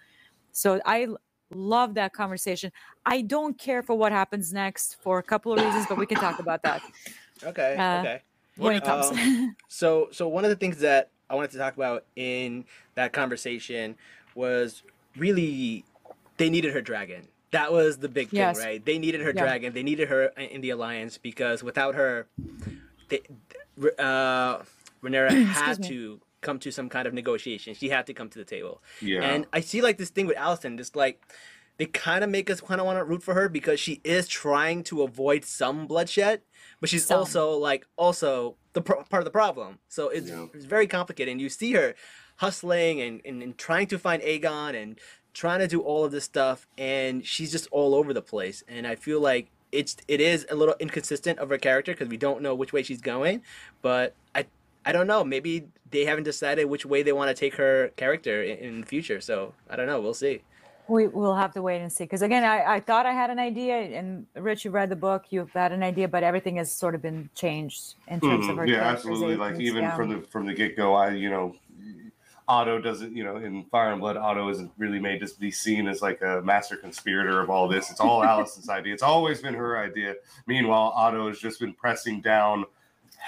So 0.52 0.80
I 0.86 1.08
love 1.52 1.96
that 1.96 2.14
conversation. 2.14 2.72
I 3.08 3.22
don't 3.22 3.58
care 3.58 3.82
for 3.82 3.96
what 3.96 4.12
happens 4.12 4.54
next 4.54 4.98
for 5.02 5.18
a 5.18 5.24
couple 5.24 5.52
of 5.52 5.60
reasons, 5.60 5.88
but 5.90 5.98
we 5.98 6.06
can 6.06 6.20
talk 6.20 6.38
about 6.40 6.62
that 6.62 6.84
okay. 7.44 7.76
Uh, 7.76 7.98
okay. 8.00 8.22
when 8.58 8.76
it 8.76 8.84
comes. 8.84 9.18
Um, 9.18 9.56
So, 9.68 10.10
so 10.12 10.28
one 10.28 10.44
of 10.46 10.52
the 10.52 10.56
things 10.56 10.78
that 10.80 11.10
I 11.30 11.34
wanted 11.36 11.52
to 11.52 11.58
talk 11.58 11.76
about 11.76 12.06
in 12.16 12.66
that 12.94 13.12
conversation 13.12 13.96
was 14.36 14.84
really 15.18 15.84
they 16.38 16.50
needed 16.52 16.72
her 16.74 16.82
dragon. 16.82 17.28
That 17.52 17.74
was 17.74 17.98
the 17.98 18.08
big 18.08 18.30
thing, 18.30 18.38
Yes. 18.38 18.58
right? 18.58 18.86
They 18.86 19.00
needed 19.00 19.22
her 19.22 19.34
Yeah. 19.34 19.42
dragon. 19.42 19.74
They 19.74 19.84
needed 19.84 20.08
her 20.10 20.26
in 20.38 20.62
the 20.62 20.70
alliance 20.70 21.18
because 21.18 21.64
without 21.64 21.96
her, 21.96 22.28
they, 23.10 23.22
uh, 23.98 24.60
Rhaenyra 25.06 25.46
had 25.46 25.80
me. 25.80 25.88
to 25.90 26.22
come 26.42 26.60
to 26.60 26.72
some 26.72 26.90
kind 26.90 27.08
of 27.08 27.14
negotiation. 27.14 27.74
She 27.74 27.90
had 27.90 28.06
to 28.08 28.14
come 28.14 28.30
to 28.30 28.38
the 28.40 28.46
table. 28.46 28.82
Yeah. 29.02 29.22
And 29.22 29.46
I 29.54 29.62
see 29.62 29.82
like 29.82 29.98
this 29.98 30.10
thing 30.10 30.28
with 30.28 30.38
Alicent, 30.38 30.78
just 30.78 30.96
like 30.96 31.22
they 31.78 31.86
kind 31.88 32.24
of 32.24 32.30
make 32.30 32.50
us 32.50 32.62
kind 32.62 32.80
of 32.80 32.86
want 32.86 33.00
to 33.00 33.04
root 33.04 33.24
for 33.24 33.34
her 33.34 33.50
because 33.50 33.80
she 33.80 34.00
is 34.04 34.28
trying 34.28 34.84
to 34.86 35.02
avoid 35.04 35.44
some 35.44 35.88
bloodshed, 35.88 36.42
but 36.80 36.90
she's 36.90 37.06
Some. 37.06 37.20
also 37.20 37.52
like 37.58 37.86
also 37.98 38.56
the 38.74 38.82
pro- 38.82 39.04
part 39.04 39.22
of 39.22 39.26
the 39.26 39.32
problem. 39.32 39.80
So 39.90 40.10
it's, 40.10 40.30
Yeah. 40.30 40.46
it's 40.54 40.66
very 40.66 40.88
complicated. 40.88 41.32
And 41.32 41.42
you 41.42 41.50
see 41.50 41.74
her 41.74 41.96
hustling 42.38 43.02
and, 43.02 43.22
and, 43.26 43.42
and 43.42 43.58
trying 43.58 43.88
to 43.88 43.98
find 44.00 44.22
Aegon 44.24 44.82
and 44.82 45.00
trying 45.34 45.60
to 45.60 45.68
do 45.68 45.82
all 45.82 46.06
of 46.06 46.12
this 46.12 46.24
stuff, 46.24 46.66
and 46.78 47.26
she's 47.26 47.52
just 47.52 47.68
all 47.72 47.94
over 47.96 48.14
the 48.14 48.22
place. 48.22 48.64
And 48.68 48.86
I 48.88 48.96
feel 48.96 49.20
like 49.20 49.50
it's 49.72 49.98
it 50.08 50.22
is 50.22 50.46
a 50.50 50.56
little 50.56 50.76
inconsistent 50.80 51.40
of 51.40 51.50
her 51.50 51.58
character 51.58 51.92
because 51.92 52.08
we 52.08 52.16
don't 52.18 52.42
know 52.42 52.56
which 52.56 52.72
way 52.72 52.84
she's 52.84 53.02
going. 53.02 53.42
But 53.82 54.16
I 54.34 54.46
I 54.86 54.92
don't 54.92 55.08
know. 55.08 55.24
Maybe 55.24 55.68
they 55.92 56.06
haven't 56.06 56.24
decided 56.26 56.66
which 56.66 56.86
way 56.86 57.02
they 57.04 57.12
want 57.14 57.30
to 57.30 57.34
take 57.34 57.56
her 57.56 57.90
character 57.98 58.44
in, 58.44 58.58
in 58.60 58.82
the 58.82 58.88
future. 58.88 59.20
So 59.22 59.54
I 59.70 59.76
don't 59.76 59.88
know. 59.88 60.00
We'll 60.02 60.14
see. 60.14 60.42
We 60.88 61.08
will 61.08 61.36
have 61.36 61.52
to 61.56 61.64
wait 61.64 61.82
and 61.82 61.92
see. 61.92 62.04
Because 62.04 62.22
again, 62.22 62.44
I, 62.44 62.76
I 62.76 62.80
thought 62.80 63.08
I 63.08 63.12
had 63.14 63.32
an 63.32 63.40
idea, 63.40 63.76
and 63.76 64.28
Rich, 64.36 64.66
you 64.66 64.72
read 64.72 64.90
the 64.90 64.96
book, 64.96 65.24
you've 65.32 65.52
had 65.52 65.72
an 65.72 65.82
idea, 65.82 66.08
but 66.08 66.22
everything 66.22 66.58
has 66.58 66.72
sort 66.72 66.94
of 66.94 67.02
been 67.02 67.28
changed 67.34 67.96
in 68.08 68.20
terms 68.20 68.46
of 68.48 68.52
Mhm. 68.56 68.58
her. 68.60 68.68
yeah, 68.68 68.84
absolutely. 68.84 69.36
Like 69.36 69.60
even 69.60 69.82
yeah. 69.82 69.96
from 69.96 70.10
the 70.10 70.22
from 70.28 70.46
the 70.46 70.54
get 70.54 70.78
go, 70.78 70.94
I 70.94 71.10
you 71.12 71.32
know, 71.32 71.56
Otto 72.48 72.80
doesn't 72.80 73.16
you 73.16 73.24
know 73.24 73.38
in 73.38 73.64
Fire 73.72 73.92
and 73.92 74.00
Blood, 74.00 74.16
Otto 74.18 74.48
isn't 74.50 74.72
really 74.78 75.00
made 75.00 75.22
to 75.26 75.40
be 75.40 75.50
seen 75.50 75.88
as 75.88 76.04
like 76.04 76.22
a 76.22 76.44
master 76.44 76.78
conspirator 76.78 77.42
of 77.42 77.50
all 77.50 77.68
this. 77.68 77.90
It's 77.90 78.00
all 78.00 78.22
Alicent's 78.24 78.70
idea. 78.70 78.94
It's 78.94 79.02
always 79.02 79.42
been 79.42 79.56
her 79.56 79.80
idea. 79.80 80.14
Meanwhile, 80.46 80.94
Otto 80.96 81.28
has 81.30 81.40
just 81.40 81.60
been 81.60 81.74
pressing 81.74 82.22
down 82.22 82.66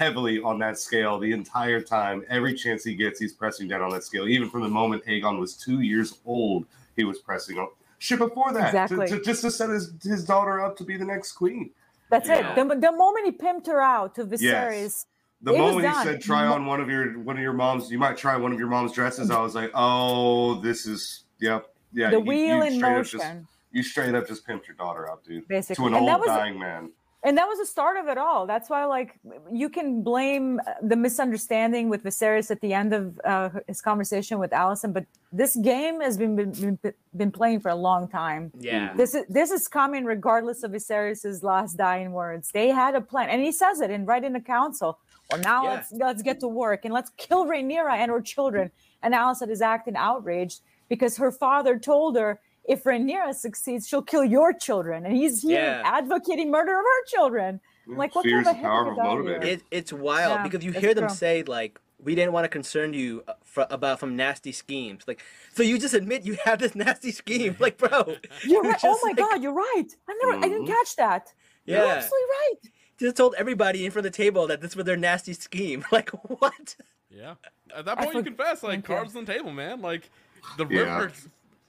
heavily 0.02 0.40
on 0.40 0.60
that 0.60 0.78
scale 0.78 1.18
the 1.18 1.32
entire 1.32 1.82
time. 1.82 2.24
Every 2.30 2.54
chance 2.54 2.84
he 2.84 2.94
gets, 2.94 3.20
he's 3.20 3.34
pressing 3.34 3.68
down 3.68 3.82
on 3.82 3.90
that 3.90 4.04
scale. 4.04 4.28
Even 4.28 4.48
from 4.48 4.62
the 4.62 4.70
moment 4.70 5.04
Aegon 5.06 5.40
was 5.40 5.56
two 5.56 5.82
years 5.82 6.20
old, 6.24 6.68
he 6.96 7.04
was 7.04 7.18
pressing 7.18 7.58
on. 7.58 7.68
Shit, 7.98 8.20
before 8.20 8.54
that, 8.54 8.68
Exactly. 8.68 9.08
to- 9.08 9.20
just 9.24 9.42
to 9.42 9.50
set 9.50 9.72
his, 9.72 9.92
his 10.04 10.24
daughter 10.24 10.62
up 10.64 10.78
to 10.78 10.84
be 10.84 10.98
the 10.98 11.06
next 11.06 11.32
queen. 11.32 11.72
That's 12.12 12.30
Yeah. 12.30 12.52
it. 12.52 12.56
The, 12.56 12.76
the 12.76 12.92
moment 12.92 13.26
he 13.26 13.32
pimped 13.32 13.66
her 13.66 13.82
out 13.82 14.14
to 14.16 14.24
Viserys, 14.26 15.06
The 15.42 15.54
It 15.54 15.60
was 15.62 15.74
moment 15.74 15.98
he 15.98 16.04
said 16.04 16.22
try 16.22 16.46
on 16.46 16.68
one 16.68 16.80
of 16.80 16.90
your 16.90 17.18
one 17.20 17.36
of 17.36 17.42
your 17.42 17.54
mom's, 17.54 17.90
you 17.92 17.98
might 17.98 18.18
try 18.18 18.38
one 18.38 18.52
of 18.54 18.60
your 18.60 18.68
mom's 18.68 18.92
dresses. 18.92 19.32
I 19.32 19.42
was 19.42 19.56
like, 19.56 19.72
oh, 19.74 20.62
this 20.62 20.86
is 20.86 21.24
yep, 21.40 21.74
yeah. 21.92 22.12
the 22.12 22.18
you- 22.18 22.22
wheel 22.24 22.58
you 22.58 22.64
in 22.64 22.74
straight 22.76 22.92
up 22.92 22.98
motion, 22.98 23.20
just- 23.20 23.36
you 23.72 23.82
straight 23.84 24.14
up 24.16 24.28
just 24.28 24.48
pimped 24.48 24.68
your 24.68 24.76
daughter 24.78 25.10
out, 25.10 25.24
dude. 25.24 25.48
basically. 25.48 25.84
To 25.84 25.88
an 25.88 25.94
and 25.96 26.08
old 26.10 26.20
was 26.22 26.28
dying 26.28 26.60
man. 26.60 26.92
And 27.24 27.36
that 27.38 27.48
was 27.48 27.58
the 27.58 27.66
start 27.66 27.98
of 27.98 28.08
it 28.08 28.18
all. 28.18 28.46
That's 28.46 28.70
why, 28.70 28.86
like, 28.86 29.20
you 29.52 29.70
can 29.70 30.04
blame 30.04 30.60
uh, 30.60 30.74
the 30.84 30.96
misunderstanding 30.96 31.90
with 31.90 32.04
Viserys 32.04 32.52
at 32.52 32.62
the 32.62 32.74
end 32.74 32.94
of 32.94 33.20
uh, 33.26 33.50
his 33.68 33.82
conversation 33.82 34.38
with 34.38 34.52
Alicent, 34.52 34.94
but 34.94 35.06
this 35.32 35.56
game 35.56 36.00
has 36.00 36.16
been 36.18 36.36
been, 36.36 36.52
been 36.52 36.94
been 37.16 37.32
playing 37.32 37.60
for 37.60 37.70
a 37.70 37.76
long 37.76 38.08
time. 38.08 38.52
Yeah. 38.60 38.94
This 38.96 39.16
is 39.16 39.26
this 39.30 39.50
is 39.50 39.68
coming 39.68 40.06
regardless 40.06 40.62
of 40.64 40.72
Viserys's 40.72 41.44
last 41.44 41.76
dying 41.76 42.12
words. 42.12 42.52
They 42.52 42.70
had 42.70 42.94
a 42.94 43.02
plan, 43.02 43.30
and 43.30 43.42
he 43.42 43.52
says 43.52 43.82
it 43.82 43.90
in 43.90 44.06
right 44.06 44.24
in 44.24 44.34
the 44.34 44.40
council. 44.40 45.00
Well, 45.32 45.42
now 45.42 45.64
Yeah. 45.64 45.70
let's 45.72 45.92
let's 45.94 46.22
get 46.22 46.40
to 46.42 46.48
work 46.48 46.86
and 46.86 46.94
let's 46.94 47.12
kill 47.18 47.46
Rhaenyra 47.46 47.94
and 47.94 48.12
her 48.12 48.22
children. 48.22 48.72
And 49.02 49.14
Alicent 49.16 49.50
is 49.50 49.62
acting 49.62 49.96
outraged 49.96 50.62
because 50.88 51.18
her 51.18 51.32
father 51.32 51.78
told 51.80 52.16
her 52.16 52.40
if 52.68 52.84
Rhaenyra 52.84 53.34
succeeds, 53.34 53.88
she'll 53.88 54.02
kill 54.02 54.24
your 54.26 54.54
children, 54.54 55.06
and 55.06 55.16
he's 55.16 55.42
here 55.42 55.62
Yeah. 55.62 55.82
advocating 55.86 56.52
murder 56.52 56.74
of 56.78 56.86
her 56.86 57.06
children. 57.08 57.62
Yeah, 57.88 57.98
Like, 57.98 58.14
what 58.16 58.24
Fear's 58.24 58.46
kind 58.46 58.58
of 58.58 58.64
a 58.64 58.68
a 58.68 58.70
powerful 58.70 58.94
hypocrite 58.94 59.08
are 59.08 59.24
you? 59.24 59.40
motivator. 59.40 59.46
It, 59.46 59.64
it's 59.72 59.94
wild 59.94 60.38
Yeah, 60.40 60.44
because 60.44 60.64
you 60.66 60.72
hear 60.74 60.94
them 60.94 61.08
true. 61.08 61.16
say 61.16 61.44
like 61.44 61.80
we 62.04 62.14
didn't 62.14 62.32
want 62.34 62.44
to 62.46 62.50
concern 62.50 62.94
you 62.94 63.24
uh, 63.28 63.34
fr 63.44 63.62
about 63.72 64.00
from 64.00 64.16
nasty 64.16 64.52
schemes 64.52 65.04
like 65.08 65.20
so 65.56 65.64
you 65.64 65.80
just 65.80 65.96
admit 65.96 66.24
you 66.24 66.38
have 66.46 66.60
this 66.60 66.76
nasty 66.76 67.12
scheme 67.12 67.56
like 67.60 67.76
bro 67.80 68.16
You're 68.46 68.62
right. 68.62 68.80
Oh 68.84 69.00
my 69.04 69.10
like, 69.10 69.18
God, 69.18 69.42
you're 69.42 69.52
right. 69.54 69.88
I 70.08 70.20
never, 70.22 70.46
I 70.46 70.48
didn't 70.50 70.66
Mhm. 70.66 70.68
catch 70.68 70.96
that. 70.98 71.34
You're 71.66 71.78
yeah 71.80 71.94
absolutely 71.96 72.28
right. 72.42 72.72
just 73.00 73.16
told 73.16 73.34
everybody 73.36 73.84
in 73.86 73.92
front 73.92 74.06
of 74.06 74.12
the 74.14 74.18
table 74.18 74.46
that 74.48 74.62
this 74.62 74.76
was 74.76 74.86
their 74.86 74.98
nasty 74.98 75.34
scheme 75.34 75.86
like 75.92 76.10
what 76.12 76.76
Yeah. 77.10 77.36
At 77.76 77.86
that 77.86 77.98
I 78.00 78.04
point, 78.06 78.18
you 78.18 78.24
confess, 78.24 78.62
like, 78.64 78.72
Thank 78.74 78.90
you. 78.90 78.96
cards 78.96 79.16
on 79.16 79.26
the 79.26 79.34
table, 79.34 79.52
man. 79.52 79.82
Like, 79.82 80.10
the 80.58 80.66
Yeah. 80.70 81.10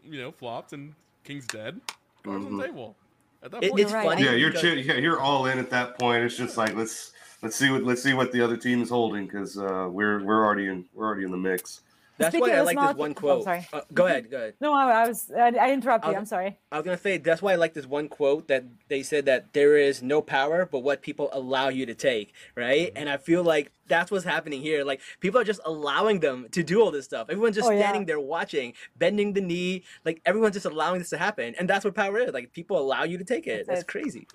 River, 0.09 0.17
you 0.17 0.23
know, 0.23 0.33
flopped 0.33 0.73
and 0.73 0.95
King's 1.25 1.47
dead. 1.47 1.81
Cards 2.25 2.45
on 2.47 2.53
Mhm. 2.53 2.59
the 2.61 2.67
table. 2.67 2.97
At 3.43 3.51
that 3.53 3.63
It- 3.65 3.71
point, 3.71 3.81
it's 3.83 3.93
right. 3.93 4.05
funny 4.05 4.25
Yeah, 4.25 4.33
you're 4.33 4.51
because- 4.51 4.63
chi- 4.63 4.81
yeah, 4.81 4.95
you're 4.95 5.21
all 5.21 5.47
in 5.47 5.59
at 5.59 5.71
that 5.71 5.99
point. 5.99 6.25
It's 6.25 6.37
just 6.37 6.57
like 6.57 6.75
let's 6.75 7.13
let's 7.43 7.55
see 7.55 7.71
what 7.71 7.85
let's 7.85 8.03
see 8.03 8.15
what 8.15 8.33
the 8.33 8.41
other 8.41 8.57
team 8.57 8.83
is 8.83 8.89
holding 8.91 9.27
because 9.27 9.57
uh, 9.57 9.89
we're 9.91 10.23
we're 10.25 10.45
already 10.45 10.67
in 10.67 10.85
we're 10.95 11.07
already 11.07 11.25
in 11.25 11.31
the 11.31 11.37
mix. 11.37 11.83
That's 12.19 12.33
Speaking 12.35 12.51
why 12.51 12.57
I 12.57 12.59
of 12.59 12.67
like 12.67 12.77
this 12.89 12.97
one 12.97 13.11
oh, 13.13 13.15
quote 13.15 13.45
sorry. 13.45 13.67
Uh, 13.73 13.81
go 13.95 14.07
ahead 14.07 14.29
go 14.31 14.37
ahead 14.39 14.55
No, 14.61 14.75
I, 14.75 15.05
I 15.05 15.09
was, 15.09 15.31
I, 15.31 15.51
I 15.57 15.73
interrupted 15.73 16.09
you. 16.09 16.15
I'll- 16.15 16.19
I'm 16.21 16.27
sorry. 16.27 16.59
I 16.73 16.77
was 16.79 16.85
gonna 16.85 16.99
say 16.99 17.17
that's 17.19 17.41
why 17.41 17.53
I 17.53 17.55
like 17.55 17.75
this 17.75 17.87
one 17.87 18.09
quote 18.09 18.49
that 18.49 18.65
they 18.89 19.03
said 19.05 19.25
that 19.27 19.53
there 19.53 19.77
is 19.77 20.03
no 20.03 20.21
power 20.21 20.67
but 20.67 20.81
what 20.81 21.01
people 21.01 21.31
allow 21.33 21.69
you 21.69 21.87
to 21.87 21.95
take, 21.95 22.35
right? 22.57 22.91
And 22.97 23.09
I 23.09 23.17
feel 23.19 23.43
like 23.45 23.71
that's 23.87 24.11
what's 24.11 24.25
happening 24.25 24.61
here. 24.61 24.85
Like 24.85 25.01
people 25.21 25.41
are 25.41 25.45
just 25.45 25.61
allowing 25.65 26.21
them 26.21 26.49
to 26.51 26.63
do 26.65 26.83
all 26.83 26.91
this 26.91 27.05
stuff. 27.05 27.29
Everyone's 27.31 27.55
just 27.57 27.69
Oh, 27.69 27.71
yeah. 27.73 27.81
standing 27.81 28.05
there 28.07 28.21
watching, 28.21 28.75
bending 28.97 29.33
the 29.33 29.41
knee. 29.41 29.85
Like 30.05 30.21
everyone's 30.27 30.55
just 30.55 30.67
allowing 30.67 30.99
this 30.99 31.11
to 31.11 31.19
happen, 31.19 31.55
and 31.59 31.69
that's 31.71 31.85
what 31.85 31.95
power 31.95 32.19
is. 32.19 32.33
Like 32.35 32.53
people 32.53 32.79
allow 32.79 33.05
you 33.05 33.17
to 33.19 33.25
take 33.25 33.47
it. 33.47 33.59
That's 33.59 33.69
That's 33.69 33.81
it. 33.83 33.87
crazy. 33.87 34.27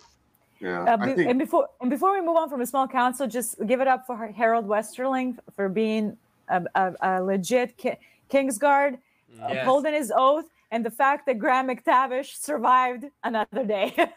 Yeah, 0.60 0.84
Uh, 0.84 0.94
I 0.94 1.06
be- 1.06 1.14
think 1.16 1.30
and 1.30 1.38
before 1.38 1.68
and 1.82 1.90
before 1.90 2.14
we 2.14 2.22
move 2.22 2.38
on 2.38 2.50
from 2.50 2.62
a 2.62 2.66
small 2.66 2.88
council, 2.88 3.28
just 3.28 3.56
give 3.68 3.82
it 3.82 3.88
up 3.88 4.08
for 4.08 4.16
Harrold 4.28 4.66
Westerling 4.66 5.38
for 5.56 5.68
being 5.68 6.16
a, 6.50 6.64
a, 6.76 6.94
a 7.02 7.24
legit 7.24 7.78
ki- 7.78 7.98
Kingsguard, 8.32 8.98
Mm. 9.34 9.50
Yes. 9.50 9.62
upholding 9.64 9.94
his 9.96 10.12
oath, 10.16 10.46
and 10.70 10.86
the 10.86 10.92
fact 10.92 11.26
that 11.26 11.40
Graham 11.40 11.68
McTavish 11.68 12.36
survived 12.38 13.06
another 13.24 13.64
day. 13.66 13.94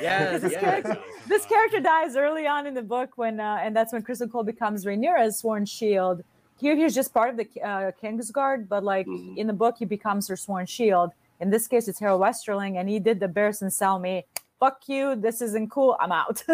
Yes, 0.00 0.42
this, 0.42 0.52
yes. 0.52 0.60
character, 0.60 0.98
this 1.26 1.44
character 1.46 1.80
dies 1.80 2.14
early 2.14 2.46
on 2.46 2.66
in 2.68 2.74
the 2.74 2.82
book 2.82 3.10
when, 3.16 3.40
uh, 3.40 3.58
and 3.60 3.74
that's 3.74 3.92
when 3.92 4.00
Criston 4.04 4.30
Cole 4.30 4.44
becomes 4.44 4.84
Rhaenyra's 4.84 5.38
sworn 5.38 5.64
shield. 5.66 6.22
Here, 6.60 6.76
he's 6.76 6.94
just 6.94 7.12
part 7.12 7.30
of 7.30 7.36
the 7.36 7.48
uh, 7.62 7.90
Kingsguard, 8.00 8.68
but 8.68 8.84
like 8.84 9.06
Mhm. 9.08 9.36
in 9.36 9.46
the 9.48 9.52
book, 9.52 9.74
he 9.78 9.84
becomes 9.86 10.28
her 10.28 10.36
sworn 10.36 10.66
shield. 10.66 11.10
In 11.40 11.50
this 11.50 11.66
case, 11.66 11.88
it's 11.88 11.98
Harrold 11.98 12.20
Westerling, 12.20 12.76
and 12.78 12.88
he 12.88 13.00
did 13.00 13.18
the 13.18 13.26
Barristan 13.26 13.70
Selmy. 13.72 14.22
Fuck 14.60 14.88
you! 14.88 15.14
This 15.14 15.40
isn't 15.40 15.70
cool. 15.70 15.96
I'm 16.00 16.12
out. 16.12 16.42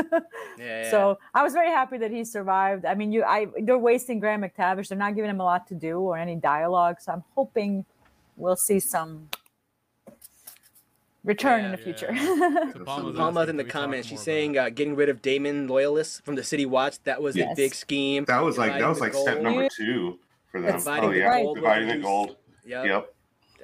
Yeah, 0.56 0.82
yeah. 0.82 0.90
So 0.90 1.18
I 1.34 1.42
was 1.42 1.52
very 1.52 1.70
happy 1.70 1.98
that 1.98 2.10
he 2.12 2.24
survived. 2.24 2.84
I 2.84 2.94
mean, 2.94 3.10
you, 3.12 3.24
I 3.24 3.46
they're 3.62 3.78
wasting 3.78 4.20
Graham 4.20 4.42
McTavish. 4.42 4.88
They're 4.88 4.98
not 4.98 5.14
giving 5.16 5.30
him 5.30 5.40
a 5.40 5.44
lot 5.44 5.66
to 5.68 5.74
do 5.74 5.98
or 5.98 6.16
any 6.16 6.36
dialogue. 6.36 7.00
So 7.00 7.12
I'm 7.12 7.24
hoping 7.34 7.84
we'll 8.36 8.56
see 8.56 8.78
some 8.78 9.28
return 11.24 11.64
in 11.64 11.70
Yeah, 11.70 11.76
the 11.76 11.82
future. 11.82 12.14
So 12.74 12.84
Palma's 12.84 13.16
Palma's 13.16 13.48
in 13.48 13.56
the 13.56 13.64
can 13.64 13.68
we 13.68 13.72
talk 13.72 13.80
comments. 13.82 14.08
She's 14.08 14.20
saying 14.20 14.58
uh, 14.58 14.68
getting 14.68 14.94
rid 14.96 15.08
of 15.08 15.22
Daemon 15.22 15.66
loyalists 15.68 16.20
from 16.20 16.34
the 16.34 16.44
City 16.44 16.66
Watch. 16.66 17.02
That 17.04 17.20
was 17.22 17.34
Yes. 17.36 17.52
a 17.52 17.56
big 17.56 17.74
scheme. 17.74 18.24
that 18.26 18.42
was 18.42 18.58
like 18.58 18.72
that 18.78 18.86
was 18.88 18.98
the 18.98 19.04
like 19.04 19.14
step 19.14 19.40
number 19.42 19.68
two 19.76 20.18
for 20.52 20.60
them. 20.60 20.74
It's 20.76 20.86
Oh 20.86 20.94
Dividing 20.94 21.10
the 21.10 21.18
yeah, 21.18 21.42
gold 21.42 21.56
dividing 21.56 21.88
the 21.88 21.98
gold. 21.98 22.36
Yep. 22.66 22.86
Yep. 22.86 23.13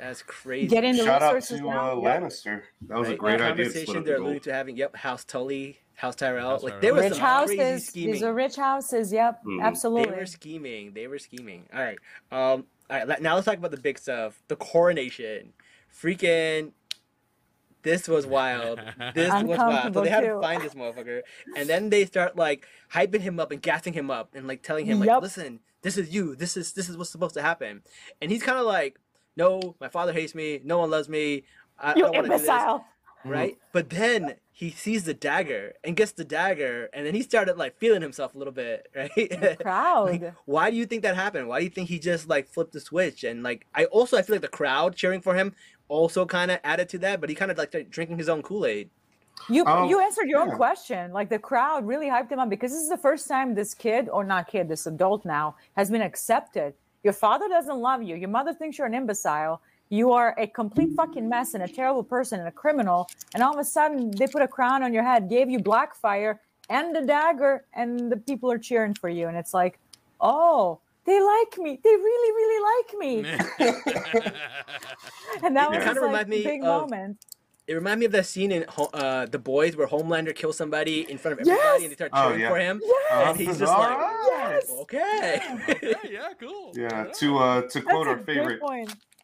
That's 0.01 0.23
crazy. 0.23 0.67
Getting 0.69 0.97
the 0.97 1.05
Shout 1.05 1.23
out 1.23 1.43
to 1.43 1.61
now. 1.61 1.93
uh, 1.93 1.95
Lannister. 1.97 2.63
That 2.89 2.99
was 2.99 3.09
a 3.11 3.17
great 3.17 3.39
The 3.39 3.45
idea. 3.45 3.65
conversation 3.67 4.05
they're 4.05 4.17
the 4.17 4.23
alluding 4.23 4.41
to 4.41 4.53
having. 4.55 4.77
Yep, 4.77 4.97
House 4.97 5.25
Tully, 5.25 5.79
House 5.95 6.17
Tyrell. 6.17 6.49
House 6.51 6.63
like 6.63 6.71
Tyrell. 6.73 6.81
there 6.81 6.95
was 6.95 7.03
Rich 7.05 7.13
some 7.15 7.21
houses. 7.23 7.57
crazy 7.57 7.85
scheming. 7.85 8.13
These 8.15 8.23
are 8.23 8.33
rich 8.35 8.57
houses. 8.57 9.13
Yep, 9.13 9.45
Mhm. 9.45 10.05
They 10.05 10.11
were 10.11 10.27
scheming. 10.27 10.93
They 10.95 11.07
were 11.07 11.19
scheming. 11.19 11.69
All 11.75 11.81
right. 11.81 11.99
Um. 12.33 12.67
All 12.91 13.05
right. 13.07 13.21
Now 13.21 13.35
let's 13.35 13.45
talk 13.45 13.59
about 13.59 13.71
the 13.73 13.77
big 13.77 13.99
stuff. 13.99 14.43
The 14.49 14.57
coronation. 14.57 15.53
Freaking. 15.95 16.73
This 17.83 18.09
was 18.09 18.27
wild. 18.27 18.79
This 19.15 19.33
was 19.33 19.45
wild. 19.59 19.95
So 19.95 20.03
they 20.03 20.11
had 20.11 20.21
to 20.25 20.41
find 20.41 20.63
this 20.63 20.75
motherfucker, 20.75 21.23
and 21.57 21.69
then 21.69 21.91
they 21.91 22.05
start 22.07 22.37
like 22.37 22.67
hyping 22.93 23.21
him 23.21 23.39
up 23.41 23.51
and 23.53 23.61
gassing 23.63 23.93
him 23.93 24.11
up 24.11 24.35
and 24.35 24.47
like 24.47 24.63
telling 24.63 24.87
him 24.87 25.01
like, 25.01 25.09
Yup. 25.09 25.23
"Listen, 25.23 25.61
this 25.83 25.97
is 25.97 26.13
you. 26.15 26.35
This 26.37 26.57
is 26.57 26.73
this 26.73 26.89
is 26.89 26.97
what's 26.97 27.11
supposed 27.11 27.35
to 27.35 27.43
happen." 27.43 27.83
And 28.21 28.31
he's 28.31 28.43
kind 28.43 28.59
of 28.59 28.67
like, 28.67 28.99
"No, 29.37 29.77
my 29.81 29.89
father 29.89 30.13
hates 30.13 30.35
me. 30.35 30.61
No 30.65 30.79
one 30.79 30.91
loves 30.91 31.09
me. 31.09 31.45
I, 31.79 31.93
I 31.93 31.95
You 31.95 32.03
don't 32.03 32.15
want 32.15 32.27
to 32.27 32.33
do 32.33 32.39
this." 32.39 32.41
imbecile. 32.43 32.85
Mm. 33.25 33.31
right? 33.31 33.59
But 33.73 33.91
then 33.91 34.37
he 34.51 34.71
sees 34.71 35.05
the 35.05 35.13
dagger 35.15 35.75
and 35.85 35.95
gets 35.97 36.13
the 36.13 36.25
dagger, 36.25 36.89
and 36.95 37.05
then 37.07 37.15
he 37.15 37.23
started 37.23 37.57
like 37.59 37.77
feeling 37.79 38.01
himself 38.03 38.35
a 38.35 38.39
little 38.39 38.53
bit, 38.53 38.89
right? 38.97 39.59
Proud. 39.61 40.11
Like, 40.11 40.35
why 40.47 40.71
do 40.71 40.77
you 40.77 40.87
think 40.87 41.03
that 41.03 41.17
happened? 41.17 41.49
Why 41.49 41.59
do 41.59 41.65
you 41.65 41.71
think 41.71 41.89
he 41.89 41.99
just 41.99 42.29
like 42.29 42.49
flipped 42.49 42.73
the 42.73 42.81
switch? 42.81 43.25
And 43.25 43.43
like, 43.43 43.67
I 43.75 43.85
also 43.87 44.17
I 44.17 44.23
feel 44.23 44.35
like 44.37 44.43
the 44.43 44.49
crowd 44.49 44.97
cheering 44.97 45.21
for 45.21 45.35
him 45.35 45.55
also 45.89 46.25
kind 46.25 46.51
of 46.51 46.61
added 46.65 46.89
to 46.91 46.99
that, 46.99 47.21
but 47.21 47.29
he 47.29 47.35
kind 47.35 47.51
of 47.51 47.59
like 47.59 47.69
started 47.71 47.91
drinking 47.91 48.19
his 48.19 48.29
own 48.29 48.43
Kool 48.43 48.65
Aid. 48.65 48.91
You 49.49 49.65
Oh, 49.67 49.89
you 49.89 50.01
answered 50.01 50.29
your 50.29 50.45
yeah. 50.45 50.51
own 50.51 50.57
question. 50.57 51.13
Like 51.13 51.31
the 51.31 51.39
crowd 51.39 51.87
really 51.87 52.09
hyped 52.09 52.31
him 52.31 52.39
up 52.39 52.49
because 52.51 52.73
this 52.73 52.81
is 52.83 52.89
the 52.91 52.99
first 52.99 53.27
time 53.29 53.55
this 53.55 53.75
kid, 53.75 54.09
or 54.09 54.25
not 54.25 54.49
kid, 54.49 54.69
this 54.69 54.87
adult 54.87 55.25
now, 55.25 55.57
has 55.77 55.91
been 55.91 56.03
accepted. 56.03 56.75
Your 57.03 57.13
father 57.13 57.49
doesn't 57.49 57.79
love 57.79 58.03
you. 58.03 58.17
Your 58.17 58.29
mother 58.29 58.53
thinks 58.53 58.79
you're 58.79 58.87
an 58.87 58.95
imbecile. 58.95 59.61
You 59.89 60.13
are 60.13 60.35
a 60.39 60.47
complete 60.47 60.91
fucking 60.95 61.29
mess 61.29 61.55
and 61.55 61.63
a 61.65 61.69
terrible 61.69 62.05
person 62.05 62.39
and 62.39 62.49
a 62.49 62.53
criminal. 62.53 63.09
And 63.35 63.43
all 63.43 63.53
of 63.53 63.59
a 63.59 63.65
sudden, 63.65 64.11
they 64.13 64.27
put 64.27 64.43
a 64.43 64.49
crown 64.49 64.83
on 64.83 64.93
your 64.93 65.03
head, 65.03 65.29
gave 65.29 65.51
you 65.51 65.59
black 65.59 65.95
fire 65.97 66.41
and 66.69 66.95
the 66.95 67.01
dagger, 67.03 67.65
and 67.75 68.13
the 68.13 68.17
people 68.17 68.51
are 68.53 68.59
cheering 68.59 68.95
for 68.95 69.09
you. 69.09 69.27
And 69.27 69.37
it's 69.37 69.53
like, 69.53 69.81
oh, 70.21 70.79
they 71.07 71.21
like 71.21 71.59
me. 71.59 71.81
They 71.83 71.91
really, 71.91 72.33
really 72.41 72.61
like 72.71 72.99
me. 72.99 74.33
And 75.43 75.57
that 75.57 75.73
It 75.73 75.77
was 75.77 75.85
kinda 75.85 76.01
like 76.01 76.11
remind 76.11 76.29
me 76.29 76.45
big 76.45 76.63
of- 76.63 76.83
moment. 76.83 77.25
It 77.71 77.75
reminded 77.75 78.01
me 78.01 78.07
of 78.07 78.13
that 78.13 78.27
scene 78.27 78.51
in 78.51 78.65
uh, 78.93 79.27
The 79.27 79.39
Boys 79.39 79.77
where 79.77 79.87
Homelander 79.87 80.35
kills 80.35 80.57
somebody 80.57 81.09
in 81.09 81.19
front 81.19 81.35
of 81.35 81.39
everybody 81.47 81.57
Yes! 81.63 81.83
and 81.83 81.91
they 81.93 81.95
start 81.95 82.11
Oh, 82.13 82.25
cheering 82.27 82.41
yeah. 82.41 82.49
for 82.49 82.59
him. 82.59 82.81
Yes! 82.83 83.29
And 83.29 83.39
he's 83.39 83.59
just 83.61 83.73
like. 83.73 83.99
Yes! 84.29 84.71
okay. 84.81 85.41
okay, 85.69 85.95
yeah, 86.11 86.33
cool. 86.41 86.73
Yeah, 86.75 87.05
to 87.19 87.39
uh 87.39 87.63
to 87.69 87.81
quote 87.81 88.07
That's 88.07 88.19
our 88.19 88.25
favorite 88.27 88.61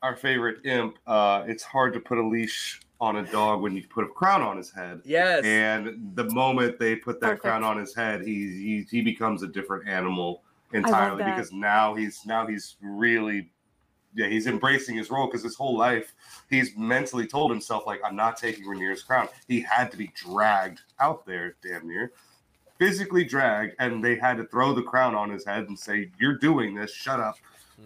our 0.00 0.14
favorite 0.14 0.64
imp, 0.64 0.96
uh, 1.08 1.42
it's 1.48 1.64
hard 1.64 1.92
to 1.94 1.98
put 2.00 2.18
a 2.18 2.22
leash 2.24 2.80
on 3.00 3.16
a 3.16 3.24
dog 3.32 3.62
when 3.62 3.74
you 3.74 3.82
put 3.88 4.04
a 4.04 4.08
crown 4.08 4.42
on 4.42 4.56
his 4.56 4.70
head. 4.70 5.00
yes. 5.04 5.44
And 5.44 6.12
the 6.14 6.30
moment 6.30 6.78
they 6.78 6.94
put 6.94 7.18
that 7.22 7.26
Perfect. 7.26 7.42
crown 7.42 7.64
on 7.64 7.76
his 7.78 7.96
head, 7.96 8.22
he, 8.22 8.32
he 8.62 8.86
he 8.88 9.02
becomes 9.02 9.42
a 9.42 9.48
different 9.48 9.88
animal 9.88 10.42
entirely 10.72 11.24
because 11.24 11.50
now 11.50 11.94
he's 11.94 12.24
now 12.24 12.46
he's 12.46 12.76
really 12.80 13.50
yeah 14.16 14.26
he's 14.26 14.46
embracing 14.46 14.96
his 14.96 15.10
role 15.10 15.26
because 15.26 15.42
his 15.42 15.54
whole 15.54 15.76
life 15.76 16.14
he's 16.50 16.76
mentally 16.76 17.26
told 17.26 17.50
himself 17.50 17.86
like 17.86 18.00
I'm 18.04 18.16
not 18.16 18.36
taking 18.36 18.64
Rhaenyra's 18.64 19.02
crown. 19.02 19.28
He 19.46 19.60
had 19.60 19.90
to 19.92 19.96
be 19.96 20.10
dragged 20.14 20.80
out 20.98 21.24
there, 21.26 21.56
damn 21.62 21.86
near, 21.86 22.12
physically 22.78 23.24
dragged, 23.24 23.74
and 23.78 24.02
they 24.02 24.16
had 24.16 24.38
to 24.38 24.44
throw 24.44 24.72
the 24.72 24.82
crown 24.82 25.14
on 25.14 25.30
his 25.30 25.44
head 25.44 25.68
and 25.68 25.78
say, 25.78 26.10
"You're 26.18 26.38
doing 26.38 26.74
this. 26.74 26.92
Shut 26.92 27.20
up." 27.20 27.36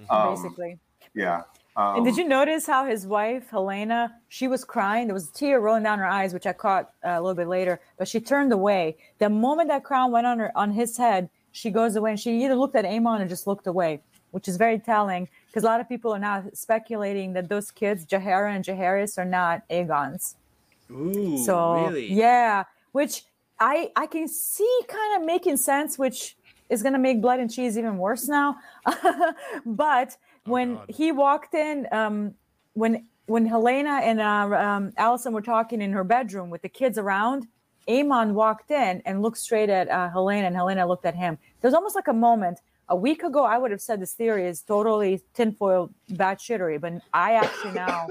Um, 0.08 0.34
basically. 0.34 0.78
yeah. 1.14 1.42
Um, 1.76 1.96
and 1.96 2.04
did 2.04 2.16
you 2.16 2.26
notice 2.26 2.66
how 2.66 2.84
his 2.84 3.06
wife 3.06 3.50
Helaena, 3.50 4.10
she 4.28 4.48
was 4.48 4.64
crying. 4.64 5.06
There 5.06 5.14
was 5.14 5.30
a 5.30 5.32
tear 5.32 5.60
rolling 5.60 5.84
down 5.84 5.98
her 5.98 6.06
eyes, 6.06 6.34
which 6.34 6.46
I 6.46 6.52
caught 6.52 6.90
uh, 7.04 7.10
a 7.10 7.20
little 7.20 7.34
bit 7.34 7.48
later. 7.48 7.80
But 7.96 8.08
she 8.08 8.20
turned 8.20 8.52
away. 8.52 8.96
The 9.18 9.30
moment 9.30 9.68
that 9.68 9.84
crown 9.84 10.10
went 10.10 10.26
on 10.26 10.40
her 10.40 10.50
on 10.56 10.72
his 10.72 10.96
head, 10.96 11.30
she 11.52 11.70
goes 11.70 11.96
away, 11.96 12.10
and 12.10 12.20
she 12.20 12.44
either 12.44 12.56
looked 12.56 12.76
at 12.76 12.84
Aemond 12.84 13.20
or 13.20 13.26
just 13.26 13.46
looked 13.46 13.66
away, 13.66 14.02
which 14.30 14.48
is 14.48 14.56
very 14.56 14.78
telling 14.78 15.28
because 15.46 15.64
a 15.64 15.66
lot 15.66 15.80
of 15.80 15.88
people 15.88 16.12
are 16.12 16.18
now 16.18 16.44
speculating 16.52 17.32
that 17.34 17.48
those 17.48 17.70
kids, 17.70 18.04
Jaehaera 18.06 18.54
and 18.54 18.64
Jaehaerys, 18.64 19.18
are 19.18 19.24
not 19.24 19.62
Aegon's. 19.68 20.36
Ooh, 20.90 21.36
So 21.44 21.86
really? 21.86 22.12
yeah, 22.12 22.64
which 22.92 23.24
I 23.58 23.90
I 23.96 24.06
can 24.06 24.26
see 24.28 24.80
kind 24.88 25.20
of 25.20 25.26
making 25.26 25.56
sense, 25.56 25.98
which 25.98 26.36
is 26.68 26.82
gonna 26.82 26.98
make 26.98 27.20
blood 27.20 27.40
and 27.40 27.50
cheese 27.52 27.76
even 27.76 27.98
worse 27.98 28.28
now. 28.28 28.56
but 29.66 30.16
when 30.44 30.76
God. 30.76 30.86
he 30.88 31.12
walked 31.12 31.54
in, 31.54 31.86
um, 31.92 32.34
when 32.74 33.06
when 33.26 33.48
Helaena 33.48 34.02
and 34.02 34.20
uh, 34.20 34.56
um, 34.58 34.92
Alicent 34.92 35.32
were 35.32 35.42
talking 35.42 35.80
in 35.80 35.92
her 35.92 36.02
bedroom 36.02 36.50
with 36.50 36.62
the 36.62 36.68
kids 36.68 36.98
around, 36.98 37.46
Aemond 37.88 38.32
walked 38.32 38.70
in 38.70 39.02
and 39.04 39.22
looked 39.22 39.38
straight 39.38 39.68
at 39.68 39.88
uh, 39.88 40.10
Helaena, 40.12 40.46
and 40.48 40.56
Helaena 40.56 40.86
looked 40.88 41.06
at 41.06 41.14
him. 41.14 41.38
There's 41.60 41.74
almost 41.74 41.94
like 41.94 42.08
a 42.08 42.12
moment. 42.12 42.60
A 42.90 42.96
week 42.96 43.22
ago, 43.22 43.44
I 43.44 43.56
would 43.56 43.70
have 43.70 43.80
said 43.80 44.00
this 44.00 44.14
theory 44.14 44.46
is 44.46 44.62
totally 44.62 45.22
tinfoil 45.32 45.90
batshittery, 46.10 46.80
but 46.80 46.94
I 47.14 47.34
actually 47.34 47.72
now 47.72 48.08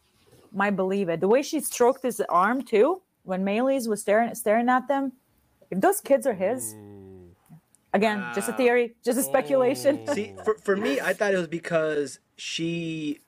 might 0.52 0.76
believe 0.76 1.08
it. 1.08 1.20
The 1.20 1.28
way 1.28 1.42
she 1.42 1.60
stroked 1.60 2.04
his 2.04 2.20
arm 2.28 2.62
too, 2.62 3.02
when 3.24 3.44
Meleys 3.44 3.88
was 3.88 4.00
staring 4.00 4.34
staring 4.34 4.68
at 4.68 4.88
them. 4.88 5.12
If 5.70 5.80
those 5.80 6.00
kids 6.00 6.26
are 6.26 6.34
his, 6.34 6.74
mm. 6.74 7.28
again, 7.92 8.24
just 8.34 8.48
a 8.48 8.52
theory, 8.52 8.94
just 9.04 9.18
a 9.18 9.22
speculation. 9.22 10.06
See, 10.08 10.34
for, 10.44 10.56
for 10.58 10.76
me, 10.76 11.00
I 11.00 11.12
thought 11.12 11.32
it 11.34 11.36
was 11.36 11.46
because 11.46 12.18
she 12.36 13.20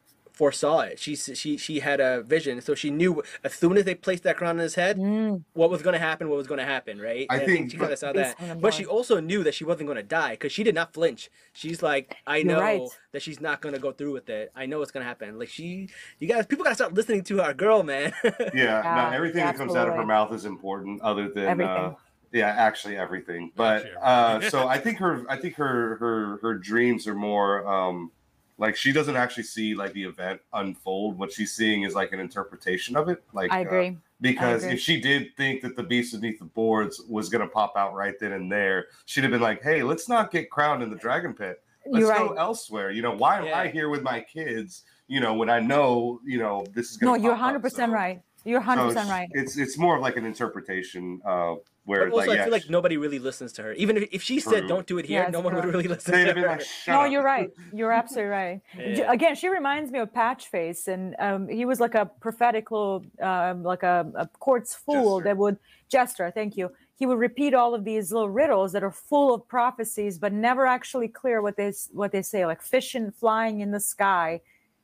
foresaw 0.43 0.81
it. 0.81 0.99
She 0.99 1.15
she 1.15 1.57
she 1.57 1.79
had 1.79 2.01
a 2.01 2.21
vision, 2.23 2.61
so 2.61 2.75
she 2.75 2.91
knew 2.91 3.23
as 3.45 3.55
soon 3.55 3.77
as 3.77 3.85
they 3.85 3.95
placed 3.95 4.25
that 4.25 4.37
crown 4.37 4.57
on 4.57 4.59
his 4.59 4.75
head, 4.75 4.97
Mm. 4.99 5.45
what 5.53 5.71
was 5.71 5.83
going 5.83 5.93
to 5.93 6.01
happen. 6.01 6.29
What 6.29 6.37
was 6.37 6.49
going 6.49 6.59
to 6.59 6.65
happen, 6.65 7.01
right? 7.01 7.27
I 7.31 7.37
And 7.37 7.47
think- 7.47 7.71
she 7.71 7.77
kind 7.77 7.93
of 7.93 7.99
saw 7.99 8.13
that, 8.13 8.35
on 8.41 8.49
the 8.49 8.55
but 8.57 8.75
she 8.75 8.85
also 8.85 9.21
knew 9.21 9.45
that 9.45 9.55
she 9.55 9.65
wasn't 9.65 9.87
going 9.87 9.97
to 9.99 10.03
die 10.03 10.33
because 10.33 10.51
she 10.51 10.65
did 10.65 10.75
not 10.75 10.93
flinch. 10.95 11.31
She's 11.53 11.81
like, 11.81 12.17
I 12.27 12.43
know 12.43 12.61
right. 12.61 12.83
that 13.13 13.23
she's 13.23 13.41
not 13.41 13.61
going 13.61 13.75
to 13.77 13.81
go 13.81 13.93
through 13.93 14.15
with 14.15 14.29
it. 14.31 14.51
I 14.57 14.67
know 14.67 14.81
what's 14.81 14.91
going 14.91 15.05
to 15.05 15.09
happen. 15.09 15.39
Like 15.39 15.49
she, 15.49 15.89
you 16.19 16.27
guys, 16.27 16.45
people 16.47 16.65
got 16.65 16.71
to 16.71 16.75
start 16.75 16.93
listening 16.95 17.23
to 17.31 17.41
our 17.41 17.55
girl, 17.55 17.85
man. 17.85 18.13
Yeah, 18.25 18.33
Yeah, 18.55 19.09
no, 19.11 19.17
everything 19.17 19.45
that 19.45 19.57
comes 19.57 19.77
out 19.77 19.89
of 19.89 19.95
her 19.95 20.05
mouth 20.07 20.33
is 20.35 20.45
important, 20.45 21.01
other 21.03 21.29
than 21.29 21.45
Everything. 21.47 21.85
Uh, 21.93 21.95
yeah, 22.33 22.49
actually 22.49 22.97
everything. 22.97 23.53
But 23.55 23.87
uh, 24.03 24.41
so 24.49 24.67
I 24.77 24.79
think 24.79 24.99
her, 24.99 25.25
I 25.29 25.37
think 25.37 25.55
her, 25.57 25.97
her, 25.99 26.39
her 26.43 26.55
dreams 26.55 27.07
are 27.07 27.15
more 27.15 27.65
um, 27.69 28.11
like 28.59 28.77
she 28.77 28.93
doesn't 28.93 29.17
actually 29.17 29.43
see 29.45 29.75
like 29.75 29.93
the 29.93 30.05
event 30.05 30.41
unfold. 30.53 31.19
What 31.19 31.33
she's 31.33 31.53
seeing 31.53 31.83
is 31.83 31.95
like 31.95 32.13
an 32.13 32.21
interpretation 32.21 32.97
of 32.97 33.09
it. 33.09 33.23
Like 33.33 33.51
I 33.51 33.61
uh, 33.61 33.63
agree. 33.63 33.99
because 34.21 34.63
agree. 34.63 34.75
if 34.75 34.81
she 34.81 35.01
did 35.01 35.37
think 35.37 35.63
that 35.63 35.77
the 35.77 35.83
beast 35.83 36.13
beneath 36.13 36.39
the 36.39 36.45
boards 36.45 37.01
was 37.09 37.29
going 37.29 37.43
to 37.43 37.49
pop 37.49 37.77
out 37.77 37.95
right 37.95 38.15
then 38.21 38.33
and 38.33 38.51
there, 38.51 38.87
she'd 39.07 39.25
have 39.25 39.31
been 39.31 39.41
like, 39.41 39.63
"Hey, 39.63 39.83
let's 39.83 40.09
not 40.09 40.31
get 40.31 40.51
crowned 40.51 40.83
in 40.83 40.91
the 40.91 40.97
dragon 40.97 41.35
pit. 41.35 41.63
Let's 41.87 42.07
You're 42.07 42.15
go 42.15 42.35
elsewhere. 42.35 42.91
You 42.91 43.03
know, 43.03 43.13
why 43.13 43.39
am 43.39 43.55
I 43.55 43.69
here 43.69 43.89
with 43.89 44.03
my 44.03 44.21
kids? 44.21 44.85
You 45.09 45.21
know, 45.21 45.35
when 45.35 45.51
I 45.51 45.61
know, 45.61 46.21
you 46.25 46.39
know, 46.39 46.65
this 46.73 46.91
is 46.93 47.03
No, 47.03 47.09
going 47.09 47.23
to 47.23 47.27
you're 47.27 47.37
100% 47.37 47.91
right. 47.91 48.23
You're 48.45 48.61
100% 48.61 49.09
right. 49.09 49.29
It's 49.33 49.57
it's 49.57 49.79
more 49.79 49.97
of 49.97 50.03
like 50.03 50.17
an 50.17 50.25
interpretation 50.25 51.21
uh 51.25 51.57
where 51.85 52.07
But 52.07 52.13
also, 52.13 52.31
like 52.31 52.31
I 52.31 52.37
yeah, 52.37 52.45
feel 52.45 52.53
like 52.53 52.69
nobody 52.71 52.97
really 52.97 53.19
listens 53.19 53.53
to 53.55 53.63
her. 53.65 53.73
Even 53.73 53.97
if, 53.97 54.09
if 54.13 54.23
she 54.23 54.39
said, 54.41 54.67
"Don't 54.69 54.87
do 54.87 54.99
it 54.99 55.07
here," 55.07 55.25
Yeah, 55.25 55.29
no 55.29 55.41
it's 55.41 55.45
one 55.45 55.55
would 55.55 55.65
really 55.65 55.89
listen 55.89 56.13
they'd 56.13 56.25
to 56.25 56.35
her. 56.35 56.47
like, 56.47 56.63
No, 56.87 57.03
up. 57.03 57.11
you're 57.11 57.23
right. 57.23 57.51
You're 57.73 57.93
absolutely 57.93 58.31
right. 58.31 58.61
Yeah. 58.75 59.13
Again, 59.13 59.35
she 59.35 59.49
reminds 59.49 59.91
me 59.91 59.99
of 59.99 60.13
Patchface, 60.13 60.89
and 60.89 61.17
um, 61.19 61.49
he 61.49 61.65
was 61.65 61.81
like 61.81 61.95
a 61.95 62.07
prophetic 62.07 62.71
little, 62.71 63.05
um, 63.21 63.63
like 63.63 63.83
a, 63.83 64.11
a 64.15 64.27
court's 64.29 64.75
fool 64.75 65.21
Jester. 65.21 65.25
that 65.25 65.37
would 65.37 65.59
jester. 65.91 66.31
Thank 66.31 66.57
you. 66.57 66.71
He 66.97 67.07
would 67.07 67.19
repeat 67.19 67.55
all 67.55 67.75
of 67.75 67.85
these 67.85 68.13
little 68.13 68.31
riddles 68.31 68.73
that 68.73 68.85
are 68.85 68.93
full 68.93 69.35
of 69.35 69.47
prophecies, 69.49 70.19
but 70.19 70.33
never 70.33 70.67
actually 70.67 71.09
clear 71.09 71.43
what 71.43 71.57
they 71.57 71.73
what 71.93 72.13
they 72.13 72.23
say, 72.23 72.47
like 72.47 72.63
fish 72.63 72.95
and 72.95 73.15
flying 73.15 73.61
in 73.61 73.71
the 73.73 73.81
sky, 73.81 74.41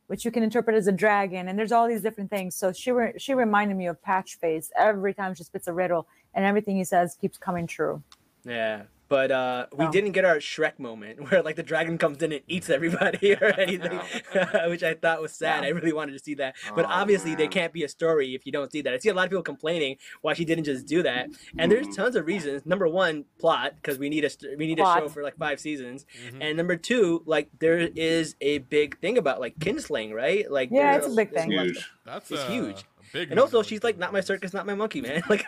which 0.09 0.25
you 0.25 0.31
can 0.31 0.43
interpret 0.43 0.77
as 0.77 0.89
a 0.89 0.93
dragon. 0.93 1.49
And 1.49 1.59
there's 1.59 1.73
all 1.73 1.87
these 1.87 2.03
different 2.03 2.29
things. 2.29 2.57
So 2.57 2.73
she 2.73 2.91
re- 2.91 3.15
she 3.17 3.33
reminded 3.35 3.77
me 3.77 3.87
of 3.87 3.97
Patchface 4.03 4.69
every 4.77 5.15
time 5.15 5.35
she 5.35 5.45
spits 5.45 5.69
a 5.69 5.73
riddle, 5.73 6.07
and 6.35 6.45
everything 6.45 6.77
he 6.77 6.85
says 6.85 7.17
keeps 7.19 7.39
coming 7.39 7.67
true. 7.67 8.03
Yeah. 8.45 8.83
But 9.09 9.31
uh, 9.31 9.67
we 9.75 9.87
Oh. 9.87 9.91
didn't 9.91 10.13
get 10.13 10.25
our 10.25 10.37
Shrek 10.37 10.79
moment 10.79 11.21
where 11.31 11.43
like 11.43 11.57
the 11.57 11.63
dragon 11.63 11.97
comes 11.99 12.23
in 12.23 12.33
and 12.33 12.43
eats 12.47 12.69
everybody 12.69 13.35
or 13.41 13.59
anything, 13.59 13.99
which 14.71 14.83
I 14.83 14.95
thought 14.95 15.23
was 15.23 15.33
sad. 15.33 15.65
I 15.65 15.69
really 15.69 15.93
wanted 15.93 16.13
to 16.13 16.19
see 16.19 16.35
that, 16.35 16.57
but 16.75 16.85
Oh, 16.85 16.89
obviously 16.91 17.35
there 17.35 17.49
can't 17.49 17.73
be 17.73 17.85
a 17.85 17.89
story 17.89 18.35
if 18.35 18.45
you 18.45 18.53
don't 18.53 18.71
see 18.71 18.83
that. 18.83 18.93
I 18.93 18.99
see 18.99 19.09
a 19.09 19.15
lot 19.15 19.25
of 19.25 19.31
people 19.31 19.43
complaining 19.43 19.97
why 20.21 20.35
she 20.35 20.45
didn't 20.45 20.65
just 20.65 20.87
do 20.87 21.03
that, 21.03 21.29
and 21.59 21.73
there's 21.73 21.87
Mhm. 21.89 21.97
tons 21.97 22.17
of 22.17 22.27
reasons. 22.27 22.67
Number 22.67 22.87
one, 22.89 23.25
plot 23.39 23.75
because 23.77 23.99
we 23.99 24.09
need 24.11 24.25
a 24.25 24.31
we 24.57 24.67
need 24.67 24.79
a 24.79 24.85
show 24.85 25.09
for 25.09 25.23
like 25.23 25.37
five 25.39 25.59
seasons, 25.61 26.05
Mhm. 26.31 26.39
and 26.43 26.57
number 26.57 26.77
two, 26.77 27.23
like 27.27 27.49
there 27.59 27.79
is 27.97 28.37
a 28.41 28.59
big 28.59 28.99
thing 29.01 29.17
about 29.17 29.41
like 29.41 29.59
kinslaying, 29.59 30.13
right? 30.13 30.51
Like 30.51 30.69
Yeah, 30.71 30.97
it's 30.97 31.07
a 31.07 31.11
big 31.17 31.33
thing. 31.33 31.51
lot 31.53 31.67
Huge. 31.67 31.91
That's 32.05 32.31
It's 32.31 32.43
uh, 32.43 32.47
huge. 32.51 32.81
a 32.83 32.85
Big 33.11 33.31
And 33.31 33.41
also, 33.41 33.63
she's 33.63 33.83
like, 33.83 33.97
not 33.97 34.13
my 34.13 34.21
circus, 34.21 34.53
not 34.53 34.67
my 34.67 34.75
monkey, 34.75 35.01
man. 35.01 35.23
Like, 35.31 35.43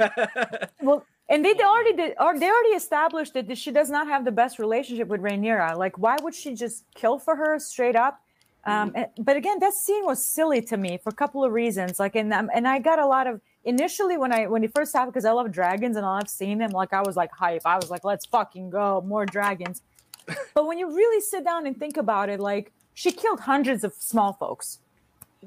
Well, 0.81 1.05
and 1.31 1.45
they 1.45 1.55
already 1.55 1.95
did, 1.95 2.15
or 2.21 2.39
they 2.39 2.47
already 2.47 2.71
established 2.71 3.35
that 3.35 3.57
she 3.57 3.71
does 3.71 3.89
not 3.89 4.09
have 4.09 4.25
the 4.25 4.33
best 4.33 4.59
relationship 4.59 5.09
with 5.09 5.21
Rhaenyra. 5.23 5.77
Like, 5.79 5.97
why 5.97 6.17
would 6.23 6.35
she 6.35 6.55
just 6.55 6.85
kill 6.95 7.19
for 7.19 7.37
her 7.37 7.59
straight 7.59 7.97
up? 7.97 8.21
Um, 8.65 8.93
and- 8.95 9.09
but 9.19 9.37
again, 9.37 9.59
that 9.61 9.73
scene 9.73 10.05
was 10.05 10.23
silly 10.23 10.61
to 10.63 10.77
me 10.77 10.99
for 11.03 11.09
a 11.09 11.15
couple 11.15 11.45
of 11.45 11.53
reasons. 11.53 11.99
Like, 11.99 12.17
and 12.17 12.35
um, 12.35 12.51
and 12.53 12.69
I 12.69 12.81
got 12.81 12.99
a 12.99 13.07
lot 13.07 13.27
of 13.27 13.41
initially 13.65 14.19
when 14.19 14.33
I 14.33 14.49
when 14.49 14.63
it 14.65 14.75
first 14.75 14.93
happened 14.93 15.13
because 15.15 15.25
I 15.25 15.33
love 15.33 15.51
dragons 15.51 15.97
and 15.97 16.05
I've 16.05 16.29
seen 16.29 16.59
them. 16.59 16.71
Like, 16.71 16.93
I 16.93 17.01
was 17.01 17.17
like 17.17 17.31
hype. 17.33 17.63
I 17.65 17.77
was 17.77 17.91
like, 17.91 18.05
let's 18.05 18.27
fucking 18.27 18.71
go, 18.71 19.03
more 19.07 19.25
dragons. 19.25 19.83
but 20.55 20.67
when 20.67 20.79
you 20.79 20.95
really 20.95 21.21
sit 21.23 21.45
down 21.45 21.67
and 21.67 21.79
think 21.79 21.97
about 21.97 22.29
it, 22.29 22.41
like 22.41 22.73
she 22.93 23.13
killed 23.13 23.41
hundreds 23.41 23.85
of 23.85 23.95
small 23.95 24.33
folks, 24.35 24.81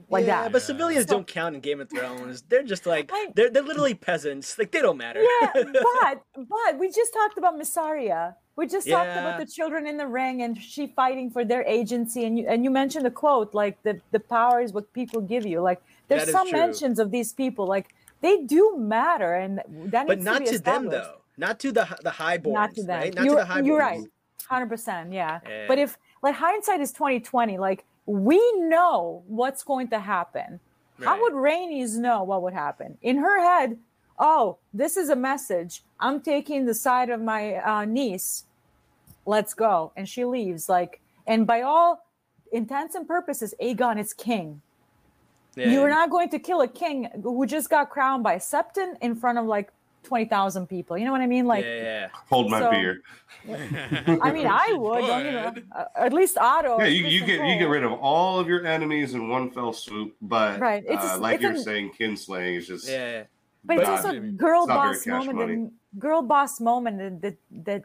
like 0.10 0.26
yeah, 0.26 0.44
that. 0.44 0.52
but 0.52 0.62
civilians 0.62 1.08
So- 1.08 1.16
don't 1.16 1.28
count 1.28 1.56
in 1.56 1.62
Game 1.62 1.80
of 1.80 1.90
Thrones. 1.90 2.44
They're 2.50 2.64
just 2.64 2.86
like 2.86 3.10
I- 3.14 3.32
they're 3.36 3.50
they're 3.50 3.64
literally 3.64 3.94
peasants. 3.94 4.58
Like 4.58 4.72
they 4.72 4.82
don't 4.82 4.98
matter. 4.98 5.22
yeah, 5.22 5.52
but 5.56 6.24
but 6.36 6.80
we 6.80 6.90
just 6.90 7.14
talked 7.14 7.38
about 7.38 7.60
Mysaria. 7.60 8.36
We 8.56 8.68
just 8.68 8.88
talked 8.88 9.10
about 9.10 9.40
the 9.40 9.46
children 9.48 9.88
in 9.88 9.98
the 9.98 10.06
ring 10.08 10.44
and 10.44 10.58
she 10.58 10.88
fighting 10.88 11.32
for 11.32 11.44
their 11.44 11.64
agency. 11.64 12.26
And 12.26 12.38
you 12.38 12.46
and 12.48 12.64
you 12.64 12.70
mentioned 12.70 13.06
a 13.08 13.12
quote 13.12 13.54
like 13.54 13.82
the 13.84 14.00
the 14.12 14.20
power 14.20 14.62
is 14.62 14.74
what 14.74 14.92
people 14.94 15.22
give 15.22 15.46
you. 15.46 15.62
Like 15.62 15.82
there's 16.08 16.32
some 16.32 16.50
true. 16.50 16.60
mentions 16.60 17.00
of 17.00 17.12
these 17.12 17.34
people 17.34 17.66
like 17.68 17.94
they 18.22 18.44
do 18.44 18.76
matter, 18.78 19.34
and 19.36 19.62
that 19.92 20.08
but 20.08 20.22
not 20.22 20.46
to, 20.46 20.54
to 20.54 20.60
them 20.60 20.90
though. 20.90 21.16
Not 21.38 21.60
to 21.60 21.72
the 21.72 21.86
the 22.04 22.12
highborns. 22.12 22.54
Not 22.54 22.76
to 22.76 22.84
them. 22.84 23.00
Right? 23.00 23.14
Not 23.16 23.26
you're, 23.26 23.40
to 23.40 23.46
the 23.46 23.54
highborns. 23.54 23.66
you're 23.66 23.80
right. 23.80 24.04
Hundred 24.48 24.70
percent. 24.70 25.14
Yeah. 25.14 25.40
Yeah. 25.48 25.66
But 25.68 25.78
if 25.80 25.98
like 26.22 26.36
hindsight 26.36 26.80
is 26.80 26.92
twenty 26.92 27.20
twenty, 27.20 27.58
like 27.58 27.86
we 28.06 28.40
know 28.60 29.24
what's 29.28 29.64
going 29.64 29.88
to 29.90 30.00
happen. 30.00 30.60
How 31.04 31.22
would 31.22 31.34
Rhaenys 31.34 31.98
know 31.98 32.24
what 32.24 32.44
would 32.44 32.54
happen 32.54 32.98
in 33.02 33.18
her 33.18 33.42
head? 33.42 33.78
Oh, 34.20 34.58
this 34.74 34.96
is 34.96 35.10
a 35.10 35.16
message. 35.16 35.84
I'm 36.00 36.22
taking 36.22 36.66
the 36.66 36.74
side 36.74 37.10
of 37.10 37.20
my 37.20 37.56
uh, 37.56 37.86
niece. 37.86 38.46
Let's 39.26 39.54
go, 39.54 39.92
and 39.98 40.08
she 40.08 40.24
leaves. 40.24 40.70
Like, 40.70 41.02
and 41.28 41.48
by 41.48 41.62
all 41.62 42.06
intents 42.52 42.96
and 42.96 43.08
purposes, 43.08 43.54
Aegon 43.62 44.00
is 44.00 44.14
king. 44.14 44.62
Yeah. 45.56 45.72
You're 45.72 45.90
not 45.90 46.10
going 46.10 46.30
to 46.30 46.40
kill 46.40 46.62
a 46.62 46.68
king 46.68 47.10
who 47.22 47.46
just 47.46 47.70
got 47.70 47.90
crowned 47.90 48.24
by 48.24 48.38
Septon 48.38 48.96
in 49.02 49.16
front 49.16 49.38
of 49.38 49.46
like 49.46 49.72
twenty 50.04 50.26
thousand 50.26 50.68
people. 50.68 50.98
You 50.98 51.06
know 51.06 51.12
what 51.12 51.22
I 51.22 51.28
mean? 51.28 51.46
Like, 51.46 51.66
yeah, 51.66 51.82
yeah. 51.82 52.08
Hold 52.30 52.50
my 52.52 52.60
So- 52.60 52.72
beer. 52.72 53.02
I 54.22 54.32
mean, 54.32 54.48
I 54.48 54.74
would. 54.74 55.00
don't 55.06 55.26
you 55.26 55.32
know, 55.32 55.54
uh, 55.76 55.86
at 55.98 56.14
least 56.14 56.38
Otto. 56.38 56.80
Yeah, 56.80 56.86
you, 56.86 57.06
you 57.08 57.22
Criston 57.22 57.26
get 57.28 57.48
you 57.50 57.60
get 57.60 57.70
rid 57.70 57.84
of 57.84 57.92
all 57.94 58.40
of 58.40 58.48
your 58.48 58.66
enemies 58.66 59.14
in 59.16 59.28
one 59.30 59.50
fell 59.52 59.74
swoop. 59.74 60.16
But 60.22 60.60
Right, 60.60 60.84
it's 60.88 61.04
uh, 61.04 61.08
just- 61.10 61.22
like 61.22 61.36
it's 61.36 61.44
you're 61.44 61.52
a- 61.54 61.60
saying, 61.60 61.92
kinslaying 62.00 62.58
is 62.58 62.68
just 62.68 62.88
yeah. 62.88 63.12
yeah. 63.12 63.24
But 63.66 63.78
it's 63.80 63.90
also 63.90 64.12
a 64.12 64.20
girl 64.20 64.64
It's 64.64 64.68
boss 64.74 65.08
moment. 65.08 65.38
money. 65.38 65.54
And 65.54 65.72
girl 65.98 66.22
boss 66.22 66.60
moment 66.60 66.98
that 67.00 67.22
that, 67.22 67.38
that 67.66 67.84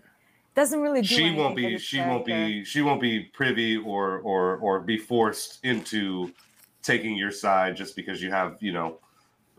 doesn't 0.54 0.80
really 0.80 1.02
do. 1.02 1.06
she 1.06 1.30
won't 1.30 1.54
be 1.54 1.74
this 1.74 1.82
she 1.82 2.00
won't 2.00 2.24
be 2.26 2.64
she 2.64 2.82
won't 2.82 3.00
be 3.00 3.20
privy 3.32 3.76
or 3.76 4.18
or 4.20 4.56
or 4.56 4.80
be 4.80 4.98
forced 4.98 5.64
into 5.64 6.32
taking 6.82 7.16
your 7.16 7.30
side 7.30 7.76
just 7.76 7.94
because 7.94 8.20
you 8.20 8.30
have 8.30 8.56
you 8.60 8.72
know 8.72 8.98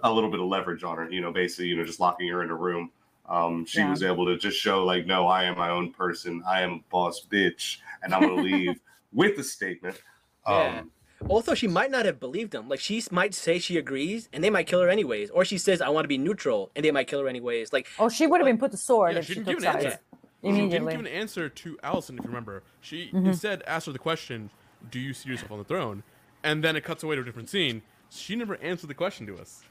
a 0.03 0.11
little 0.11 0.29
bit 0.31 0.39
of 0.39 0.45
leverage 0.47 0.83
on 0.83 0.97
her 0.97 1.09
you 1.09 1.21
know 1.21 1.31
basically 1.31 1.65
you 1.67 1.75
know 1.77 1.83
just 1.83 1.99
locking 1.99 2.27
her 2.27 2.43
in 2.43 2.49
a 2.49 2.55
room 2.55 2.91
um 3.27 3.65
she 3.65 3.79
Yeah. 3.79 3.89
was 3.89 4.03
able 4.03 4.25
to 4.25 4.37
just 4.37 4.57
show 4.57 4.83
like 4.85 5.05
no 5.05 5.27
i 5.27 5.43
am 5.43 5.57
my 5.57 5.69
own 5.69 5.91
person 5.93 6.41
i 6.47 6.61
am 6.61 6.71
a 6.73 6.79
boss 6.89 7.25
bitch 7.29 7.77
and 8.03 8.13
i'm 8.13 8.21
gonna 8.21 8.41
leave 8.41 8.79
with 9.13 9.37
a 9.39 9.43
statement 9.43 10.01
Yeah. 10.47 10.79
um 10.79 10.91
Also, 11.27 11.53
she 11.53 11.67
might 11.67 11.91
not 11.91 12.05
have 12.05 12.17
believed 12.17 12.51
them. 12.53 12.69
Like 12.69 12.79
she 12.79 13.03
might 13.11 13.33
say 13.35 13.59
she 13.59 13.75
agrees, 13.77 14.29
and 14.31 14.41
they 14.41 14.49
might 14.49 14.67
kill 14.67 14.79
her 14.81 14.87
anyways. 14.87 15.29
Or 15.31 15.43
she 15.43 15.57
says, 15.57 15.81
"I 15.81 15.89
want 15.89 16.05
to 16.05 16.07
be 16.07 16.17
neutral," 16.17 16.71
and 16.75 16.85
they 16.85 16.91
might 16.91 17.07
kill 17.09 17.19
her 17.19 17.27
anyways. 17.27 17.73
Like 17.73 17.87
Oh, 17.99 18.07
she 18.07 18.25
would 18.25 18.39
have 18.39 18.45
been 18.47 18.57
put 18.57 18.71
to 18.71 18.77
sword 18.77 19.11
Yeah, 19.11 19.19
if 19.19 19.25
she 19.25 19.33
she 19.33 19.39
didn't 19.41 19.47
took 19.47 19.59
give 19.61 19.69
an 19.69 19.73
sides 19.73 19.85
answer. 19.85 19.99
She 20.41 20.51
didn't 20.69 20.89
give 20.89 20.99
an 21.01 21.07
answer 21.07 21.49
to 21.49 21.77
Alicent, 21.83 22.17
if 22.19 22.23
you 22.23 22.27
remember. 22.27 22.63
She 22.79 23.11
Mm-hmm. 23.13 23.27
instead 23.27 23.63
asked 23.67 23.87
her 23.87 23.91
the 23.91 23.99
question, 23.99 24.49
"Do 24.89 24.97
you 24.97 25.13
see 25.13 25.27
yourself 25.29 25.51
on 25.51 25.57
the 25.57 25.65
throne?" 25.65 26.03
And 26.41 26.63
then 26.63 26.77
it 26.77 26.85
cuts 26.85 27.03
away 27.03 27.15
to 27.17 27.21
a 27.21 27.25
different 27.25 27.49
scene. 27.49 27.81
She 28.09 28.35
never 28.35 28.55
answered 28.57 28.87
the 28.87 28.93
question 28.93 29.25
to 29.27 29.37
us. 29.37 29.61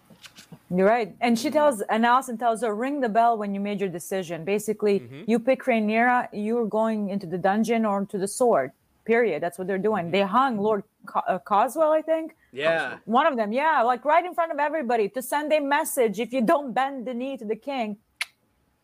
You're 0.75 0.87
right. 0.87 1.15
And 1.21 1.39
she 1.39 1.51
tells, 1.51 1.81
and 1.83 2.05
Alicent 2.05 2.39
tells 2.39 2.63
her, 2.63 2.75
ring 2.75 3.01
the 3.01 3.09
bell 3.09 3.37
when 3.37 3.55
you 3.55 3.61
made 3.61 3.81
your 3.81 3.89
decision. 3.89 4.45
Basically, 4.45 5.01
Mm-hmm. 5.01 5.23
you 5.27 5.39
pick 5.39 5.65
Rhaenyra, 5.65 6.29
you're 6.33 6.67
going 6.67 7.11
into 7.11 7.27
the 7.27 7.39
dungeon 7.39 7.85
or 7.85 8.05
to 8.07 8.19
the 8.19 8.29
sword. 8.29 8.73
Period. 9.05 9.43
That's 9.43 9.59
what 9.59 9.67
they're 9.67 9.79
doing. 9.79 10.11
They 10.11 10.23
hung 10.23 10.59
Lord 10.59 10.85
Co- 11.07 11.21
uh, 11.27 11.39
Caswell, 11.39 11.93
I 11.93 12.03
think. 12.03 12.37
yeah, 12.53 12.99
One 13.07 13.27
of 13.27 13.37
them, 13.37 13.53
yeah, 13.53 13.81
like 13.83 14.05
right 14.05 14.25
in 14.25 14.35
front 14.35 14.53
of 14.53 14.59
everybody 14.59 15.09
to 15.11 15.23
send 15.23 15.53
a 15.53 15.61
message. 15.61 16.21
If 16.21 16.33
you 16.33 16.43
don't 16.43 16.73
bend 16.75 17.07
the 17.07 17.15
knee 17.15 17.37
to 17.39 17.45
the 17.47 17.57
king, 17.57 17.97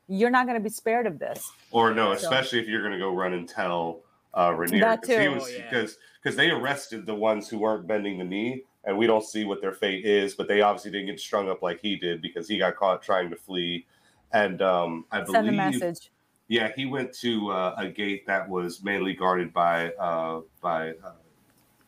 you're 0.09 0.30
not 0.30 0.46
going 0.46 0.57
to 0.59 0.62
be 0.64 0.70
spared 0.70 1.07
of 1.07 1.18
this. 1.18 1.50
or 1.70 1.92
no 1.94 2.12
especially 2.12 2.59
if 2.61 2.68
you're 2.68 2.82
gonna 2.82 2.98
go 2.98 3.14
run 3.14 3.32
and 3.32 3.48
tell 3.48 4.00
uh 4.34 4.50
Rhaenyra 4.50 4.80
That 4.80 5.00
'cause 5.02 5.09
he 5.11 5.24
too. 5.24 5.34
was 5.34 5.44
Oh, 5.44 5.48
yeah. 5.48 5.62
because 5.70 5.98
because 6.22 6.36
they 6.36 6.50
arrested 6.50 7.05
the 7.07 7.14
ones 7.14 7.48
who 7.48 7.59
weren't 7.59 7.86
bending 7.86 8.18
the 8.18 8.24
knee 8.24 8.64
and 8.87 8.97
we 8.97 9.07
don't 9.07 9.24
see 9.24 9.45
what 9.45 9.61
their 9.61 9.72
fate 9.72 10.05
is 10.05 10.35
but 10.35 10.49
they 10.49 10.61
obviously 10.61 10.91
didn't 10.91 11.07
get 11.07 11.20
strung 11.20 11.49
up 11.49 11.62
like 11.62 11.80
he 11.80 11.97
did 11.97 12.20
because 12.22 12.49
he 12.49 12.59
got 12.59 12.76
caught 12.76 13.03
trying 13.03 13.30
to 13.30 13.37
flee. 13.37 13.87
And 14.32 14.61
um 14.62 15.05
i 15.12 15.24
Send 15.24 15.49
a 15.49 15.53
believe 15.53 15.57
message. 15.57 16.11
yeah 16.49 16.70
he 16.76 16.87
went 16.87 17.12
to 17.14 17.51
uh, 17.51 17.74
a 17.78 17.89
gate 17.89 18.26
that 18.26 18.49
was 18.49 18.82
mainly 18.82 19.14
guarded 19.14 19.53
by 19.53 19.91
uh 19.95 20.41
by 20.61 20.91
uh 20.91 21.12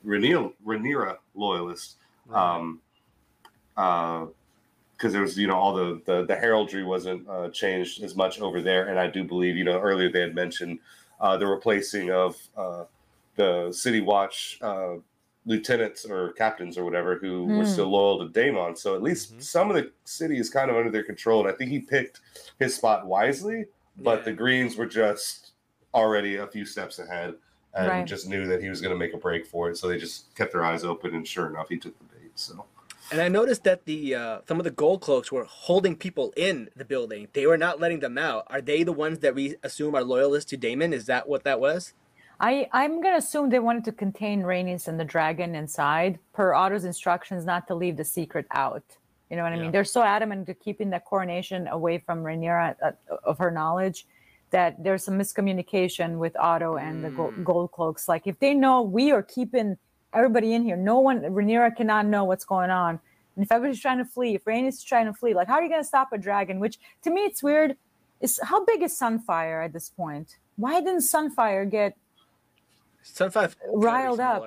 Rhaenyra, 0.05 0.53
Rhaenyra 0.65 1.17
loyalists. 1.35 1.97
Um 2.33 2.81
uh 3.77 4.27
because 4.97 5.13
there 5.13 5.21
was 5.21 5.37
you 5.37 5.47
know 5.47 5.57
all 5.57 5.75
the, 5.75 6.01
the 6.07 6.25
the 6.25 6.35
heraldry 6.35 6.83
wasn't 6.83 7.29
uh, 7.29 7.51
changed 7.51 8.03
as 8.03 8.17
much 8.17 8.41
over 8.41 8.63
there. 8.63 8.89
And 8.89 8.99
i 8.99 9.07
do 9.07 9.25
believe 9.25 9.57
you 9.57 9.65
know 9.65 9.79
earlier 9.79 10.11
they 10.11 10.21
had 10.23 10.35
mentioned 10.35 10.79
uh, 11.21 11.37
the 11.37 11.47
replacing 11.47 12.11
of 12.11 12.37
uh, 12.57 12.85
the 13.37 13.71
city 13.73 14.01
watch 14.01 14.59
uh, 14.63 14.95
lieutenants 15.47 16.05
or 16.05 16.33
captains 16.33 16.77
or 16.77 16.85
whatever 16.85 17.17
who 17.17 17.45
were 17.47 17.65
Hmm. 17.65 17.71
still 17.71 17.89
loyal 17.89 18.19
to 18.19 18.29
Daemon. 18.29 18.77
So 18.77 18.95
at 18.97 19.03
least 19.03 19.37
Mhm. 19.37 19.43
some 19.43 19.71
of 19.71 19.77
the 19.77 19.93
city 20.05 20.39
is 20.39 20.51
kind 20.51 20.71
of 20.71 20.77
under 20.77 20.91
their 20.91 21.05
control. 21.05 21.41
And 21.47 21.49
I 21.49 21.57
think 21.57 21.71
he 21.71 21.79
picked 21.81 22.21
his 22.59 22.75
spot 22.75 23.07
wisely, 23.07 23.67
but 23.97 24.19
Yeah. 24.19 24.25
the 24.27 24.33
Greens 24.33 24.77
were 24.77 24.87
just 24.87 25.53
already 25.95 26.37
a 26.37 26.47
few 26.49 26.67
steps 26.67 26.99
ahead 26.99 27.37
and 27.75 27.89
Right. 27.89 28.07
just 28.07 28.29
knew 28.29 28.47
that 28.49 28.61
he 28.61 28.69
was 28.69 28.81
going 28.81 28.93
to 28.93 28.99
make 28.99 29.15
a 29.15 29.19
break 29.19 29.47
for 29.47 29.71
it. 29.71 29.77
So 29.77 29.87
they 29.89 29.99
just 29.99 30.35
kept 30.35 30.53
their 30.53 30.65
eyes 30.65 30.85
open. 30.85 31.15
And 31.15 31.27
sure 31.27 31.47
enough, 31.47 31.69
he 31.69 31.79
took 31.79 31.97
the 31.99 32.05
bait. 32.05 32.33
So. 32.35 32.65
And 33.13 33.21
I 33.21 33.29
noticed 33.29 33.63
that 33.63 33.85
the 33.85 34.17
uh, 34.17 34.41
some 34.49 34.59
of 34.59 34.65
the 34.65 34.71
gold 34.73 35.01
cloaks 35.01 35.31
were 35.31 35.45
holding 35.45 35.95
people 35.95 36.33
in 36.37 36.71
the 36.75 36.85
building. 36.85 37.29
They 37.35 37.47
were 37.47 37.57
not 37.57 37.79
letting 37.79 38.01
them 38.01 38.19
out. 38.19 38.45
Are 38.49 38.61
they 38.61 38.83
the 38.83 38.93
ones 38.93 39.21
that 39.21 39.33
we 39.35 39.55
assume 39.63 39.95
are 39.95 40.03
loyalists 40.03 40.51
to 40.51 40.57
Daemon? 40.57 40.93
Is 40.93 41.07
that 41.07 41.29
what 41.29 41.45
that 41.45 41.61
was? 41.61 41.93
I, 42.39 42.69
I'm 42.73 43.01
going 43.01 43.15
to 43.15 43.19
assume 43.19 43.49
they 43.49 43.59
wanted 43.59 43.85
to 43.87 43.93
contain 43.93 44.43
Rhaenys 44.43 44.89
and 44.89 45.01
the 45.01 45.05
dragon 45.05 45.55
inside, 45.55 46.19
per 46.33 46.53
Otto's 46.55 46.85
instructions 46.85 47.45
not 47.45 47.67
to 47.69 47.75
leave 47.75 47.97
the 47.97 48.05
secret 48.05 48.47
out. 48.51 48.85
You 49.31 49.37
know 49.37 49.43
what 49.43 49.53
I 49.53 49.57
Yeah. 49.57 49.63
mean? 49.63 49.73
They're 49.73 49.85
so 49.85 50.03
adamant 50.03 50.47
to 50.47 50.55
keeping 50.55 50.91
the 50.91 51.01
coronation 51.01 51.67
away 51.69 51.99
from 51.99 52.23
Rhaenyra 52.23 52.77
uh, 52.83 52.93
of 53.25 53.39
her 53.39 53.51
knowledge 53.51 54.07
that 54.51 54.83
there's 54.83 55.03
some 55.05 55.19
miscommunication 55.19 56.19
with 56.19 56.37
Otto 56.37 56.77
and 56.77 57.03
the 57.03 57.11
gold, 57.11 57.43
gold 57.43 57.73
cloaks. 57.73 58.07
Like 58.09 58.27
if 58.27 58.39
they 58.39 58.55
know 58.55 58.83
we 58.83 59.11
are 59.11 59.23
keeping 59.23 59.77
everybody 60.15 60.55
in 60.55 60.63
here, 60.63 60.77
no 60.77 61.01
one 61.01 61.23
Rhaenyra 61.23 61.75
cannot 61.77 62.07
know 62.07 62.25
what's 62.25 62.45
going 62.45 62.71
on. 62.71 63.01
And 63.35 63.45
if 63.45 63.51
everybody's 63.51 63.81
trying 63.81 63.99
to 63.99 64.05
flee, 64.05 64.35
if 64.35 64.45
Rhaenys 64.45 64.69
is 64.69 64.83
trying 64.85 65.07
to 65.07 65.13
flee, 65.13 65.35
like 65.35 65.49
how 65.49 65.55
are 65.55 65.63
you 65.63 65.69
going 65.69 65.83
to 65.83 65.87
stop 65.89 66.13
a 66.13 66.19
dragon? 66.19 66.61
Which 66.61 66.79
to 67.03 67.11
me 67.11 67.23
it's 67.23 67.43
weird. 67.43 67.77
Is 68.21 68.39
how 68.43 68.65
big 68.65 68.83
is 68.83 68.99
Sunfyre 68.99 69.65
at 69.65 69.73
this 69.73 69.91
point? 69.91 70.37
Why 70.57 70.81
didn't 70.81 71.01
Sunfyre 71.01 71.71
get 71.71 71.97
Sunfyre 73.15 73.55
Riled 73.73 74.21
up. 74.21 74.45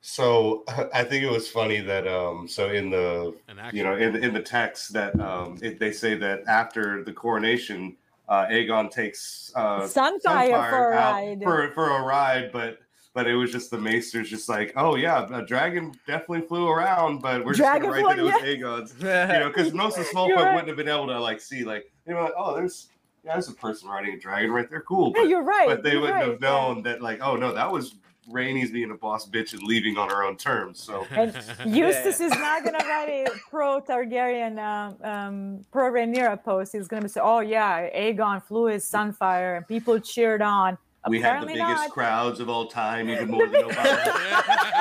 So 0.00 0.64
I 0.94 1.04
think 1.04 1.24
it 1.24 1.30
was 1.30 1.48
funny 1.48 1.80
that 1.80 2.06
um 2.06 2.48
so 2.48 2.70
in 2.70 2.90
the 2.90 3.34
An 3.48 3.58
action. 3.58 3.76
you 3.76 3.84
know 3.84 3.96
in 3.96 4.16
in 4.22 4.32
the 4.32 4.42
text 4.42 4.92
that 4.92 5.18
um 5.20 5.58
it, 5.62 5.78
they 5.78 5.92
say 5.92 6.14
that 6.16 6.42
after 6.48 7.02
the 7.04 7.12
coronation 7.12 7.96
uh 8.28 8.46
Aegon 8.46 8.90
takes 8.90 9.52
uh 9.56 9.80
Sunfyre 9.80 10.70
for 10.70 10.92
a 10.92 10.96
ride. 10.96 11.42
for 11.42 11.70
for 11.72 11.90
a 11.98 12.02
ride 12.02 12.52
but 12.52 12.78
but 13.14 13.26
it 13.26 13.34
was 13.34 13.50
just 13.50 13.70
the 13.70 13.78
maesters 13.78 14.28
just 14.30 14.48
like 14.48 14.72
oh 14.76 14.94
yeah 14.94 15.26
a 15.36 15.44
dragon 15.44 15.92
definitely 16.06 16.46
flew 16.46 16.68
around 16.68 17.20
but 17.20 17.44
we're 17.44 17.54
just 17.54 17.80
gonna 17.82 17.90
write 17.90 18.04
that 18.06 18.18
it 18.18 18.22
was 18.22 18.32
flew- 18.34 18.56
Aegon's 18.56 18.94
you 19.00 19.40
know 19.40 19.48
because 19.48 19.72
most 19.72 19.98
of 19.98 20.04
the 20.04 20.10
small 20.10 20.28
folk 20.28 20.36
right. 20.38 20.54
wouldn't 20.54 20.68
have 20.68 20.76
been 20.76 20.88
able 20.88 21.08
to 21.08 21.18
like 21.18 21.40
see 21.40 21.64
like 21.64 21.90
you 22.06 22.14
know 22.14 22.22
like 22.22 22.34
oh 22.36 22.54
there's 22.54 22.88
yeah 23.28 23.34
there's 23.34 23.48
a 23.48 23.54
person 23.54 23.88
riding 23.88 24.14
a 24.14 24.18
dragon 24.18 24.50
right 24.50 24.68
there 24.70 24.80
cool 24.80 25.12
Yeah, 25.14 25.22
you're 25.24 25.42
right. 25.42 25.68
but 25.68 25.82
they 25.82 25.92
you're 25.92 26.00
wouldn't 26.00 26.18
right, 26.18 26.28
have 26.30 26.40
known 26.40 26.82
that 26.84 27.02
like 27.02 27.20
oh 27.22 27.36
no 27.36 27.52
that 27.52 27.70
was 27.70 27.94
Rhaenys 28.30 28.70
being 28.72 28.90
a 28.90 28.94
boss 28.94 29.26
bitch 29.28 29.54
and 29.54 29.62
leaving 29.62 29.96
on 29.96 30.10
her 30.10 30.22
own 30.24 30.36
terms 30.36 30.82
so 30.82 31.06
And 31.12 31.34
Eustace 31.66 32.20
is 32.20 32.30
not 32.32 32.64
gonna 32.64 32.78
write 32.84 33.08
a 33.08 33.30
pro 33.50 33.80
Targaryen, 33.80 34.58
um, 34.58 34.96
um, 35.10 35.64
pro 35.70 35.90
Rhaenyra 35.90 36.42
post. 36.42 36.72
He's 36.72 36.88
gonna 36.88 37.08
say, 37.08 37.20
"Oh 37.22 37.40
yeah, 37.40 37.88
Aegon 37.94 38.42
flew 38.42 38.66
his 38.66 38.84
Sunfyre, 38.84 39.56
and 39.58 39.66
people 39.68 39.98
cheered 39.98 40.42
on." 40.42 40.76
We 41.08 41.20
had 41.20 41.42
the 41.42 41.46
biggest 41.46 41.60
not. 41.62 41.90
crowds 41.90 42.40
of 42.40 42.48
all 42.48 42.66
time, 42.66 43.08
even 43.10 43.28
more 43.30 43.46
than 43.46 43.62
Obama. 43.64 44.78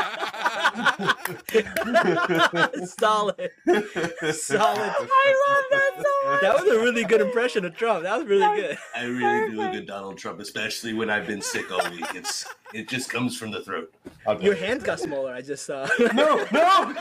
Solid. 2.87 3.51
Solid. 4.33 4.79
I 4.79 5.35
love 5.47 5.63
that 5.71 5.91
so 5.95 6.29
much. 6.29 6.41
That 6.41 6.55
was 6.55 6.63
a 6.65 6.79
really 6.79 7.03
good 7.03 7.21
impression 7.21 7.65
of 7.65 7.75
Trump. 7.75 8.03
That 8.03 8.17
was 8.17 8.27
really 8.27 8.61
good. 8.61 8.77
I 8.95 9.05
really 9.05 9.51
do 9.51 9.61
a 9.61 9.65
Perfect. 9.65 9.73
good 9.73 9.87
Donald 9.87 10.17
Trump, 10.17 10.39
especially 10.39 10.93
when 10.93 11.09
I've 11.09 11.27
been 11.27 11.41
sick 11.41 11.71
all 11.71 11.89
week. 11.91 12.05
It's 12.13 12.45
it 12.73 12.87
just 12.89 13.09
comes 13.09 13.37
from 13.37 13.51
the 13.51 13.61
throat. 13.61 13.93
I'll 14.25 14.41
Your 14.41 14.55
hands 14.55 14.83
got 14.83 14.99
smaller. 14.99 15.33
I 15.33 15.41
just 15.41 15.65
saw. 15.65 15.87
No, 16.13 16.45
no. 16.51 16.93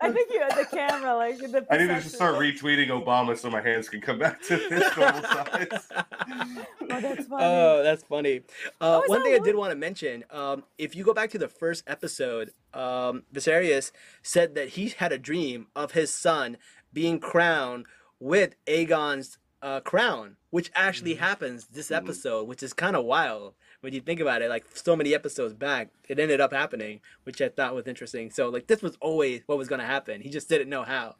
I 0.00 0.10
think 0.12 0.30
you 0.32 0.40
had 0.40 0.56
the 0.58 0.66
camera 0.70 1.14
like 1.16 1.38
the. 1.38 1.66
I 1.70 1.78
need 1.78 1.86
to 1.88 2.00
just 2.00 2.14
start 2.14 2.34
retweeting 2.36 2.88
Obama 2.88 3.36
so 3.38 3.50
my 3.50 3.60
hands 3.60 3.88
can 3.88 4.00
come 4.00 4.18
back 4.18 4.42
to 4.42 4.56
this 4.56 4.96
normal 4.96 5.22
size. 5.22 5.88
Oh, 6.90 7.00
that's 7.00 7.26
funny. 7.26 7.44
Oh, 7.44 7.82
that's 7.82 8.02
funny. 8.04 8.42
Uh, 8.80 9.00
is 9.02 9.08
one 9.08 9.20
that 9.20 9.24
thing 9.24 9.34
I 9.34 9.44
did 9.44 9.56
want 9.56 9.70
to 9.70 9.76
mention, 9.76 10.24
um, 10.30 10.64
if 10.76 10.94
you 10.94 11.02
go 11.02 11.14
back 11.14 11.30
to 11.30 11.38
the 11.38 11.48
first 11.48 11.82
episode, 11.86 12.50
um, 12.74 13.22
Viserys 13.32 13.90
said 14.22 14.54
that 14.54 14.70
he 14.70 14.90
had 14.90 15.10
a 15.10 15.18
dream 15.18 15.68
of 15.74 15.92
his 15.92 16.12
son 16.12 16.58
being 16.92 17.18
crowned 17.18 17.86
with 18.20 18.54
Aegon's 18.66 19.38
uh, 19.62 19.80
crown, 19.80 20.36
which 20.50 20.70
actually 20.74 21.14
happens 21.14 21.66
this 21.68 21.90
episode, 21.90 22.46
which 22.46 22.62
is 22.62 22.74
kind 22.74 22.96
of 22.96 23.04
wild 23.06 23.54
when 23.80 23.94
you 23.94 24.00
think 24.00 24.20
about 24.20 24.42
it. 24.42 24.50
Like 24.50 24.66
so 24.74 24.94
many 24.94 25.14
episodes 25.14 25.54
back, 25.54 25.88
it 26.08 26.20
ended 26.20 26.40
up 26.40 26.52
happening, 26.52 27.00
which 27.24 27.40
I 27.40 27.48
thought 27.48 27.74
was 27.74 27.86
interesting. 27.86 28.30
So 28.30 28.50
like 28.50 28.66
this 28.66 28.82
was 28.82 28.96
always 29.00 29.40
what 29.46 29.58
was 29.58 29.68
going 29.68 29.80
to 29.80 29.86
happen. 29.86 30.20
He 30.20 30.28
just 30.28 30.48
didn't 30.48 30.68
know 30.68 30.82
how. 30.82 31.16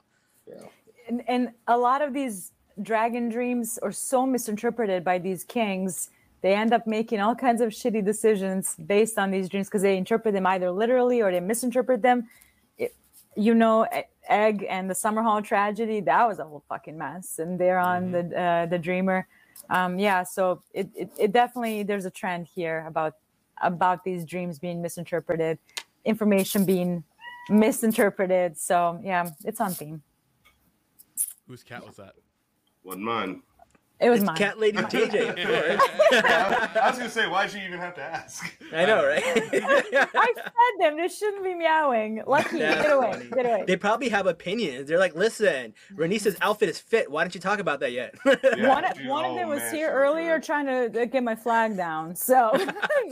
and, 1.09 1.23
and 1.29 1.53
a 1.67 1.77
lot 1.79 2.03
of 2.03 2.13
these 2.13 2.53
dragon 2.83 3.29
dreams 3.29 3.79
are 3.83 3.93
so 3.93 4.27
misinterpreted 4.27 5.05
by 5.05 5.19
these 5.19 5.45
kings 5.45 6.11
they 6.45 6.55
end 6.55 6.75
up 6.75 6.87
making 6.87 7.21
all 7.21 7.35
kinds 7.35 7.63
of 7.63 7.71
shitty 7.71 8.05
decisions 8.05 8.75
based 8.77 9.19
on 9.19 9.31
these 9.31 9.49
dreams 9.49 9.67
because 9.69 9.81
they 9.81 9.97
interpret 9.97 10.35
them 10.35 10.47
either 10.47 10.71
literally 10.71 11.23
or 11.23 11.33
they 11.33 11.41
misinterpret 11.41 12.03
them. 12.03 12.29
It- 12.77 12.95
you 13.35 13.55
know 13.55 13.87
egg 14.29 14.67
and 14.69 14.91
the 14.91 14.95
Summerhall 14.95 15.43
tragedy 15.43 16.01
that 16.01 16.29
was 16.29 16.39
a 16.41 16.45
whole 16.45 16.63
fucking 16.69 16.99
mess 16.99 17.39
and 17.39 17.59
they're 17.59 17.79
on 17.79 18.13
the 18.13 18.39
uh, 18.39 18.67
the 18.67 18.79
dreamer. 18.79 19.27
Um 19.71 19.99
yeah 19.99 20.23
so 20.23 20.63
it, 20.75 20.91
it 20.95 21.11
it 21.19 21.33
definitely 21.33 21.83
there's 21.83 22.05
a 22.05 22.11
trend 22.11 22.47
here 22.47 22.85
about 22.87 23.15
about 23.63 24.05
these 24.05 24.27
dreams 24.27 24.59
being 24.59 24.83
misinterpreted 24.83 25.59
information 26.05 26.67
being 26.67 27.05
misinterpreted 27.49 28.59
so 28.59 29.01
yeah 29.03 29.31
it's 29.45 29.63
on 29.63 29.73
theme. 29.73 30.03
Whose 31.49 31.63
cat 31.63 31.87
was 31.87 31.97
that? 31.97 32.13
Wasn't 32.85 33.05
mine. 33.05 33.43
It 34.01 34.11
was 34.11 34.21
It's 34.21 34.27
mine. 34.27 34.37
Cat 34.37 34.59
Lady 34.59 34.77
JJ, 34.77 35.31
of. 35.31 35.81
I 36.77 36.89
was 36.91 36.99
gonna 36.99 37.09
say, 37.09 37.29
why'd 37.29 37.53
you 37.55 37.61
even 37.61 37.79
have 37.79 37.95
to 37.95 38.03
ask? 38.03 38.45
I 38.73 38.85
know, 38.87 39.07
right? 39.07 39.23
I 39.25 40.33
fed 40.35 40.53
them. 40.81 40.97
They 40.99 41.09
shouldn't 41.09 41.45
be 41.45 41.55
meowing. 41.55 42.23
Lucky. 42.27 42.59
That's 42.59 42.83
Get 42.83 42.93
away. 42.93 43.13
funny. 43.13 43.29
Get 43.31 43.47
away. 43.47 43.65
They 43.67 43.77
probably 43.77 44.09
have 44.09 44.27
opinions. 44.27 44.89
They're 44.89 44.99
like, 44.99 45.15
listen, 45.15 45.75
Rhaenys's 45.95 46.37
outfit 46.43 46.69
is 46.69 46.79
fit. 46.79 47.11
Why 47.11 47.23
don't 47.23 47.35
you 47.35 47.41
talk 47.41 47.61
about 47.61 47.81
that 47.81 47.93
yet? 47.93 48.15
Yeah, 48.57 48.69
one 48.69 48.85
dude, 48.95 49.07
one 49.07 49.25
of 49.25 49.33
oh, 49.33 49.37
them 49.37 49.49
was 49.49 49.61
man, 49.61 49.75
here 49.75 49.89
she 49.89 49.93
earlier 49.93 50.37
good. 50.39 50.45
trying 50.45 50.93
to 50.93 51.07
get 51.07 51.23
my 51.25 51.35
flag 51.35 51.77
down. 51.77 52.15
So 52.15 52.53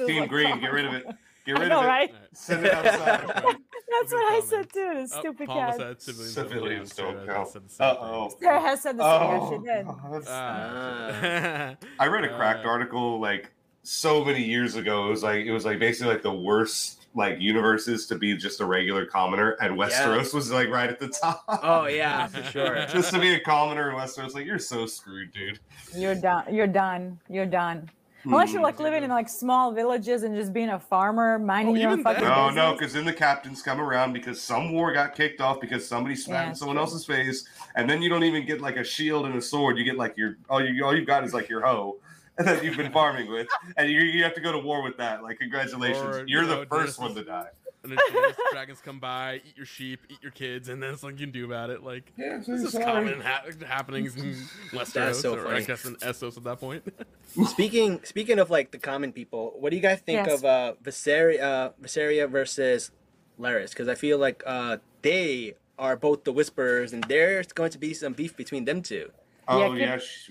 Team 0.06 0.20
like, 0.20 0.28
Green, 0.28 0.60
get 0.60 0.72
rid 0.72 0.84
of 0.84 0.94
it. 0.94 1.06
Get 1.46 1.58
rid 1.58 1.68
know, 1.68 1.78
of 1.78 1.84
it. 1.84 1.88
right? 1.88 2.14
Send 2.32 2.66
it 2.66 2.72
outside. 2.74 3.56
That's 4.00 4.12
Good 4.12 4.16
what 4.16 4.32
I 4.32 4.40
said 4.46 4.72
too. 4.72 4.80
The 4.94 5.00
Oh, 5.16 5.20
stupid 5.20 5.46
Palma 5.48 5.66
cat. 5.66 5.76
said 5.76 6.02
civilians, 6.02 6.34
Civilians 6.34 6.94
don't 6.96 7.14
don't 7.16 7.26
count. 7.26 7.36
count. 7.36 7.48
Said 7.50 7.64
the 7.64 7.68
same 7.70 7.86
Uh 7.86 7.96
oh. 8.00 8.34
Sara 8.40 8.60
Hess 8.60 8.82
said 8.82 8.96
the 8.96 9.02
same. 9.02 9.28
Oh, 9.30 9.62
Yeah, 9.64 9.82
she 9.82 9.82
did. 9.82 9.86
God. 10.26 10.26
Ah. 10.28 11.76
I 12.00 12.06
read 12.06 12.24
a 12.24 12.36
cracked 12.36 12.64
Uh, 12.64 12.68
article 12.70 13.20
like 13.20 13.52
so 13.82 14.24
many 14.24 14.42
years 14.42 14.76
ago. 14.76 15.06
It 15.06 15.10
was 15.10 15.22
like 15.22 15.44
it 15.46 15.52
was 15.52 15.64
like 15.64 15.78
basically 15.78 16.12
like 16.12 16.22
the 16.22 16.32
worst 16.32 16.98
like 17.14 17.38
universes 17.40 18.06
to 18.06 18.14
be 18.16 18.34
just 18.38 18.60
a 18.62 18.64
regular 18.64 19.04
commoner, 19.04 19.50
and 19.60 19.76
Westeros 19.76 20.32
was 20.32 20.50
like 20.50 20.68
right 20.70 20.88
at 20.88 20.98
the 20.98 21.08
top. 21.08 21.44
oh 21.62 21.84
yeah, 21.86 22.26
for 22.26 22.42
sure. 22.50 22.86
just 22.86 23.12
to 23.12 23.20
be 23.20 23.34
a 23.34 23.40
commoner 23.40 23.90
in 23.90 23.96
Westeros, 23.96 24.32
like 24.34 24.46
you're 24.46 24.58
so 24.58 24.86
screwed, 24.86 25.30
dude. 25.32 25.58
You're 25.94 26.14
done. 26.14 26.44
You're 26.54 26.66
done. 26.66 27.20
You're 27.28 27.44
done. 27.44 27.90
Unless 28.24 28.52
you're 28.52 28.60
hmm. 28.60 28.64
like 28.64 28.78
living 28.78 29.02
in 29.02 29.10
like 29.10 29.28
small 29.28 29.72
villages 29.72 30.22
and 30.22 30.34
just 30.36 30.52
being 30.52 30.68
a 30.68 30.78
farmer, 30.78 31.38
minding 31.38 31.76
Oh, 31.76 31.78
your 31.80 31.90
own 31.90 32.02
fucking 32.02 32.22
No, 32.22 32.46
business. 32.48 32.54
no, 32.56 32.72
because 32.72 32.92
then 32.92 33.04
the 33.04 33.12
captains 33.12 33.62
come 33.62 33.80
around 33.80 34.12
because 34.12 34.40
some 34.40 34.72
war 34.72 34.92
got 34.92 35.14
kicked 35.14 35.40
off 35.40 35.60
because 35.60 35.86
somebody 35.86 36.14
smacked 36.14 36.44
Yeah, 36.44 36.50
in 36.50 36.54
someone 36.54 36.76
true. 36.76 36.84
else's 36.84 37.04
face, 37.04 37.48
and 37.74 37.88
then 37.90 38.00
you 38.00 38.08
don't 38.08 38.24
even 38.24 38.46
get 38.46 38.60
like 38.60 38.76
a 38.76 38.84
shield 38.84 39.26
and 39.26 39.34
a 39.34 39.42
sword. 39.42 39.76
You 39.78 39.84
get 39.84 39.96
like 39.96 40.16
your 40.16 40.36
all 40.48 40.64
you 40.64 40.84
all 40.84 40.96
you've 40.96 41.06
got 41.06 41.24
is 41.24 41.34
like 41.34 41.48
your 41.48 41.62
hoe 41.66 41.96
that 42.38 42.64
you've 42.64 42.76
been 42.76 42.92
farming 42.92 43.30
with, 43.30 43.48
and 43.76 43.90
you, 43.90 44.00
you 44.00 44.22
have 44.22 44.34
to 44.34 44.40
go 44.40 44.52
to 44.52 44.58
war 44.58 44.82
with 44.82 44.96
that. 44.98 45.22
Like 45.22 45.38
congratulations, 45.38 46.16
Or, 46.16 46.24
you're 46.26 46.42
you 46.42 46.48
the 46.48 46.56
know, 46.56 46.64
first 46.70 46.86
just- 46.86 47.00
one 47.00 47.14
to 47.14 47.24
die. 47.24 47.48
And 47.82 47.90
then 47.92 47.98
Daenerys 48.10 48.34
dragons 48.52 48.80
come 48.80 48.98
by, 49.00 49.40
eat 49.44 49.56
your 49.56 49.66
sheep, 49.66 50.00
eat 50.08 50.18
your 50.22 50.30
kids, 50.32 50.68
and 50.68 50.82
then 50.82 50.90
there's 50.90 51.02
nothing 51.02 51.18
you 51.18 51.26
can 51.26 51.32
do 51.32 51.44
about 51.44 51.70
it. 51.70 51.82
Like 51.82 52.12
Yeah, 52.16 52.38
this 52.38 52.48
is 52.48 52.72
common 52.82 53.20
ha- 53.20 53.44
happenings 53.66 54.16
in 54.16 54.34
Westeros, 54.70 55.16
so 55.16 55.34
or 55.36 55.48
I 55.48 55.60
guess 55.62 55.84
in 55.84 55.96
Essos 55.96 56.36
at 56.36 56.44
that 56.44 56.60
point. 56.60 56.84
speaking 57.46 58.00
speaking 58.04 58.38
of 58.38 58.50
like 58.50 58.70
the 58.70 58.78
common 58.78 59.12
people, 59.12 59.54
what 59.58 59.70
do 59.70 59.76
you 59.76 59.82
guys 59.82 60.00
think 60.00 60.26
Yes. 60.26 60.38
of 60.38 60.44
uh 60.44 60.72
Viseria, 60.82 61.40
uh 61.42 61.70
Viseria 61.82 62.28
versus 62.30 62.90
Larys? 63.38 63.70
Because 63.70 63.88
I 63.88 63.94
feel 63.94 64.18
like 64.18 64.42
uh 64.46 64.76
they 65.02 65.54
are 65.78 65.96
both 65.96 66.22
the 66.24 66.32
whisperers, 66.32 66.92
and 66.92 67.02
there's 67.04 67.48
going 67.48 67.70
to 67.70 67.78
be 67.78 67.92
some 67.94 68.12
beef 68.12 68.36
between 68.36 68.64
them 68.64 68.82
two. 68.82 69.10
Oh 69.48 69.70
keep- 69.72 69.80
yeah, 69.80 69.98
sh- 69.98 70.30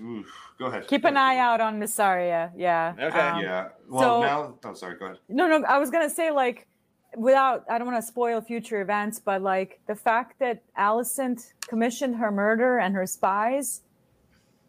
go 0.57 0.67
ahead. 0.67 0.87
Keep 0.87 1.03
an 1.03 1.17
eye 1.17 1.37
out 1.37 1.59
on 1.59 1.79
Mysaria. 1.81 2.51
Yeah. 2.55 2.93
Okay. 2.97 3.19
Um, 3.19 3.41
Yeah. 3.41 3.67
Well, 3.89 4.01
so- 4.01 4.21
now. 4.21 4.57
Oh, 4.63 4.73
sorry. 4.73 4.95
Go 4.97 5.05
ahead. 5.07 5.17
No, 5.27 5.47
no, 5.49 5.65
I 5.65 5.77
was 5.79 5.89
gonna 5.89 6.09
say 6.09 6.31
like 6.31 6.67
without 7.15 7.65
I 7.69 7.77
don't 7.77 7.87
want 7.87 8.01
to 8.01 8.07
spoil 8.07 8.41
future 8.41 8.81
events, 8.81 9.19
but 9.19 9.41
like 9.41 9.79
the 9.87 9.95
fact 9.95 10.39
that 10.39 10.63
Alicent 10.77 11.53
commissioned 11.67 12.15
her 12.17 12.31
murder 12.31 12.77
and 12.77 12.95
her 12.95 13.05
spies, 13.05 13.81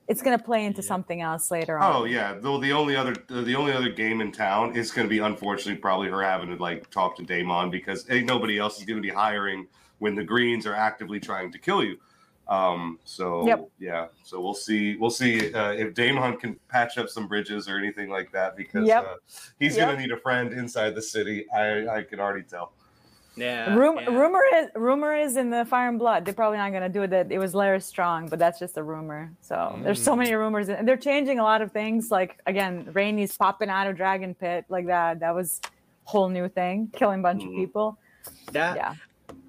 it's 0.09 0.22
gonna 0.22 0.38
play 0.38 0.64
into 0.64 0.82
something 0.82 1.20
else 1.20 1.51
later 1.51 1.78
oh, 1.78 1.82
on. 1.82 1.97
Oh 2.03 2.05
yeah. 2.05 2.34
Though 2.34 2.59
the 2.59 2.72
only 2.72 2.97
other 2.97 3.14
uh, 3.30 3.43
the 3.43 3.55
only 3.55 3.72
other 3.72 3.90
game 3.90 4.20
in 4.20 4.32
town 4.32 4.76
is 4.76 4.90
going 4.90 5.07
to 5.07 5.11
be 5.11 5.18
unfortunately 5.18 5.80
probably 5.80 6.09
her 6.09 6.22
having 6.22 6.49
to 6.49 6.57
like 6.57 6.90
talk 6.90 7.16
to 7.16 7.22
Daemon 7.22 7.70
because 7.70 8.09
ain't 8.11 8.26
nobody 8.26 8.59
else 8.59 8.78
is 8.78 8.84
going 8.84 9.01
to 9.01 9.07
be 9.07 9.14
hiring 9.14 9.66
when 9.99 10.14
the 10.16 10.24
Greens 10.24 10.66
are 10.66 10.74
actively 10.74 11.20
trying 11.20 11.53
to 11.53 11.59
kill 11.59 11.84
you. 11.84 11.97
Um. 12.49 12.99
So 13.05 13.47
Yep. 13.47 13.68
yeah. 13.78 14.07
So 14.24 14.40
we'll 14.40 14.55
see. 14.55 14.97
We'll 14.97 15.11
see 15.11 15.55
uh, 15.55 15.70
if 15.72 15.95
Daemon 15.95 16.36
can 16.38 16.57
patch 16.68 16.99
up 16.99 17.09
some 17.09 17.26
bridges 17.28 17.68
or 17.68 17.78
anything 17.78 18.11
like 18.11 18.30
that 18.32 18.57
because 18.57 18.86
Yep. 18.86 19.05
uh, 19.07 19.14
he's 19.59 19.76
Yep. 19.76 19.86
going 19.86 19.97
to 19.97 20.03
need 20.03 20.12
a 20.12 20.16
friend 20.20 20.53
inside 20.53 20.95
the 20.95 21.03
city. 21.03 21.47
I 21.51 21.86
I 21.88 22.03
can 22.03 22.20
already 22.20 22.43
tell. 22.43 22.72
Yeah. 23.34 23.74
Rum- 23.74 23.99
yeah. 24.01 24.11
Rumor 24.11 24.43
is 24.57 24.66
rumor 24.74 25.14
is 25.16 25.36
in 25.38 25.49
the 25.49 25.64
Fire 25.64 25.88
and 25.88 25.99
Blood. 25.99 26.26
They're 26.26 26.34
probably 26.34 26.59
not 26.59 26.70
gonna 26.72 26.90
do 26.90 27.03
it. 27.05 27.09
That 27.11 27.32
it 27.32 27.38
was 27.38 27.55
Larys 27.55 27.84
Strong, 27.84 28.28
but 28.28 28.38
that's 28.38 28.59
just 28.59 28.76
a 28.76 28.82
rumor. 28.82 29.32
So 29.40 29.78
there's 29.82 30.03
so 30.03 30.14
many 30.14 30.34
rumors, 30.34 30.68
and 30.68 30.86
they're 30.86 30.99
changing 30.99 31.38
a 31.38 31.43
lot 31.43 31.62
of 31.62 31.72
things. 31.72 32.11
Like 32.11 32.38
again, 32.47 32.84
Rhaenys 32.93 33.38
popping 33.38 33.70
out 33.70 33.86
of 33.86 33.97
Dragon 33.97 34.34
Pit 34.34 34.66
like 34.68 34.86
that. 34.88 35.20
That 35.20 35.34
was 35.34 35.62
whole 36.05 36.28
new 36.28 36.47
thing, 36.49 36.90
killing 36.93 37.20
a 37.20 37.22
bunch 37.22 37.43
Mhm. 37.43 37.49
of 37.51 37.55
people. 37.55 37.99
That 38.53 38.76
Yeah. 38.76 38.95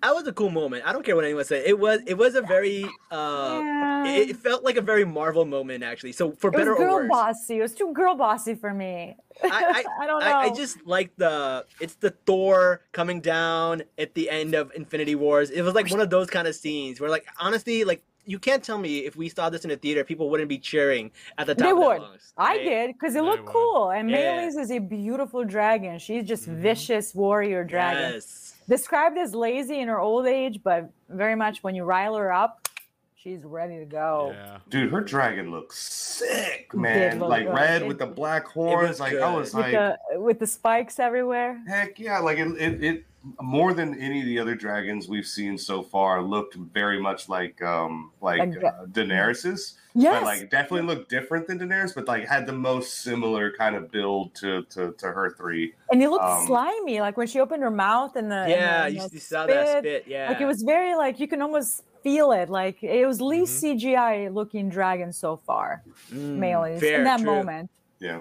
That 0.01 0.13
was 0.15 0.27
a 0.27 0.33
cool 0.33 0.49
moment. 0.49 0.83
I 0.85 0.91
don't 0.93 1.05
care 1.05 1.15
what 1.15 1.25
anyone 1.25 1.45
said. 1.45 1.63
It 1.65 1.79
was 1.79 2.01
it 2.05 2.15
was 2.15 2.35
a 2.35 2.41
very 2.41 2.83
uh 3.11 3.59
Yeah. 3.61 4.05
it, 4.07 4.29
it 4.31 4.37
felt 4.37 4.63
like 4.63 4.77
a 4.77 4.81
very 4.81 5.05
Marvel 5.05 5.45
moment 5.45 5.83
actually. 5.83 6.11
So 6.11 6.31
for 6.31 6.47
It 6.47 6.53
was 6.55 6.59
better 6.61 6.73
or 6.75 6.77
girl 6.77 6.95
worse. 6.95 7.09
bossy. 7.09 7.57
It 7.59 7.61
was 7.61 7.73
too 7.73 7.91
girl 7.93 8.15
bossy 8.15 8.55
for 8.55 8.73
me. 8.73 9.15
I, 9.43 9.83
I 9.99 10.05
don't 10.07 10.19
know. 10.19 10.25
I, 10.25 10.41
I 10.43 10.49
just 10.53 10.85
like 10.85 11.15
the 11.17 11.65
it's 11.79 11.95
the 11.95 12.11
Thor 12.25 12.81
coming 12.91 13.21
down 13.21 13.83
at 13.97 14.13
the 14.13 14.29
end 14.29 14.53
of 14.55 14.71
Infinity 14.75 15.15
Wars. 15.15 15.49
It 15.49 15.61
was 15.61 15.73
like 15.73 15.89
one 15.89 15.99
of 16.01 16.09
those 16.09 16.29
kind 16.29 16.47
of 16.47 16.55
scenes 16.55 16.99
where 16.99 17.09
like 17.09 17.25
honestly 17.39 17.83
like 17.83 18.03
you 18.25 18.39
can't 18.39 18.63
tell 18.63 18.77
me 18.77 18.99
if 18.99 19.17
we 19.17 19.27
saw 19.27 19.49
this 19.49 19.65
in 19.65 19.71
a 19.71 19.75
theater 19.75 20.01
people 20.05 20.29
wouldn't 20.29 20.47
be 20.47 20.57
cheering 20.57 21.11
at 21.37 21.45
the 21.45 21.53
top 21.55 21.65
They 21.65 21.71
of 21.71 21.77
would. 21.77 22.01
lungs, 22.01 22.31
I 22.37 22.57
did 22.57 22.93
because 22.93 23.15
it 23.15 23.19
They 23.19 23.21
looked 23.21 23.43
would. 23.43 23.51
cool. 23.51 23.89
And 23.91 24.09
Yeah. 24.09 24.43
Meleys 24.47 24.57
is 24.57 24.71
a 24.71 24.79
beautiful 24.79 25.43
dragon. 25.43 25.99
She's 25.99 26.23
just 26.23 26.45
vicious 26.45 27.13
warrior 27.13 27.65
dragon. 27.65 28.13
Yes. 28.13 28.52
Described 28.67 29.17
as 29.17 29.33
lazy 29.35 29.79
in 29.79 29.87
her 29.87 29.99
old 29.99 30.25
age, 30.25 30.61
but 30.63 30.89
very 31.09 31.35
much 31.35 31.63
when 31.63 31.75
you 31.75 31.83
rile 31.83 32.15
her 32.15 32.31
up, 32.31 32.67
she's 33.15 33.43
ready 33.43 33.77
to 33.79 33.85
go. 33.85 34.31
yeah. 34.35 34.57
Dude, 34.69 34.91
her 34.91 35.01
dragon 35.01 35.51
looks 35.51 35.77
sick, 35.79 36.73
man. 36.73 37.19
look 37.19 37.29
Like 37.29 37.45
good. 37.45 37.53
red 37.55 37.81
It- 37.83 37.87
with 37.87 37.99
the 37.99 38.05
black 38.07 38.45
horns. 38.47 38.89
was 38.89 38.99
Like 38.99 39.13
I 39.13 39.17
good. 39.31 39.35
was 39.35 39.53
With 39.53 39.63
like, 39.65 39.71
the 39.73 40.19
with 40.19 40.39
the 40.39 40.47
spikes 40.47 40.99
everywhere. 40.99 41.61
Heck 41.67 41.99
yeah! 41.99 42.19
Like 42.19 42.37
it, 42.37 42.47
it, 42.59 42.83
it, 42.83 43.05
more 43.41 43.73
than 43.73 43.97
any 43.99 44.19
of 44.19 44.25
the 44.25 44.37
other 44.39 44.55
dragons 44.55 45.07
we've 45.07 45.25
seen 45.25 45.57
so 45.57 45.81
far, 45.81 46.21
looked 46.21 46.55
very 46.55 46.99
much 46.99 47.29
like, 47.29 47.61
um, 47.63 48.11
like 48.19 48.39
Like 48.39 48.63
uh, 48.63 48.85
Daenerys's. 48.87 49.77
Yes. 49.95 50.13
But 50.21 50.23
like 50.25 50.49
definitely 50.49 50.87
looked 50.87 51.09
different 51.09 51.45
than 51.47 51.59
Daenerys, 51.59 51.93
but 51.93 52.07
like 52.07 52.27
had 52.27 52.47
the 52.47 52.53
most 52.53 53.03
similar 53.03 53.51
kind 53.51 53.75
of 53.75 53.91
build 53.91 54.33
to 54.35 54.63
to, 54.63 54.91
to 54.93 55.11
her 55.11 55.35
three. 55.37 55.73
and 55.91 56.01
it 56.01 56.09
looked 56.09 56.25
um, 56.25 56.45
slimy, 56.47 56.99
like 56.99 57.15
when 57.15 57.27
she 57.27 57.39
opened 57.39 57.61
her 57.61 57.69
mouth 57.71 58.15
and 58.15 58.31
the 58.31 58.35
and 58.37 58.49
Yeah, 58.49 58.83
the- 58.85 58.91
you, 58.95 59.07
the 59.07 59.13
you 59.13 59.19
saw 59.19 59.45
that 59.45 59.79
spit. 59.79 60.05
Yeah. 60.07 60.29
Like 60.29 60.41
it 60.41 60.45
was 60.45 60.63
very 60.63 60.95
like 60.95 61.19
you 61.19 61.27
can 61.27 61.41
almost 61.43 61.83
feel 62.01 62.31
it. 62.31 62.49
Like 62.49 62.81
it 62.83 63.05
was 63.05 63.21
least 63.21 63.63
Mm-hmm. 63.63 63.77
CGI 63.77 64.33
looking 64.33 64.67
dragon 64.69 65.13
so 65.13 65.37
far. 65.37 65.83
Mm, 66.11 66.37
Melee's 66.39 66.79
fair, 66.81 66.97
in 66.97 67.03
that 67.03 67.19
true. 67.19 67.27
moment. 67.27 67.69
Yeah. 67.99 68.19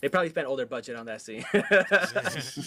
They 0.00 0.08
probably 0.08 0.30
spent 0.30 0.46
all 0.46 0.56
their 0.56 0.66
budget 0.66 0.96
on 0.96 1.06
that 1.06 1.20
scene. 1.20 1.44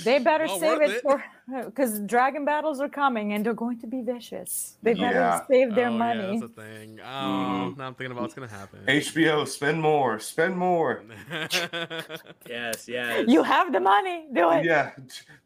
They 0.04 0.20
better 0.20 0.46
Well, 0.46 0.60
save 0.60 0.82
it 0.82 0.92
it. 0.92 1.02
for 1.02 1.24
because 1.66 2.00
dragon 2.02 2.46
battles 2.46 2.80
are 2.80 2.90
coming 2.90 3.34
and 3.34 3.46
they're 3.46 3.54
going 3.56 3.80
to 3.80 3.88
be 3.88 4.02
vicious. 4.02 4.78
They 4.84 4.94
better 4.94 5.20
Yeah. 5.20 5.46
save 5.48 5.74
their 5.74 5.88
oh, 5.88 5.98
money. 5.98 6.34
Yeah, 6.34 6.40
that's 6.40 6.44
a 6.44 6.62
thing. 6.62 7.00
Oh, 7.02 7.74
now 7.78 7.88
I'm 7.88 7.96
thinking 7.96 8.12
about 8.12 8.22
what's 8.22 8.34
gonna 8.36 8.48
happen. 8.48 8.80
HBO, 8.88 9.48
spend 9.48 9.82
more, 9.82 10.20
spend 10.20 10.56
more. 10.58 11.04
yes, 12.48 12.88
yes. 12.88 13.26
you 13.28 13.42
have 13.44 13.74
the 13.74 13.80
money. 13.80 14.26
Do 14.34 14.52
it. 14.52 14.66
Yeah, 14.66 14.92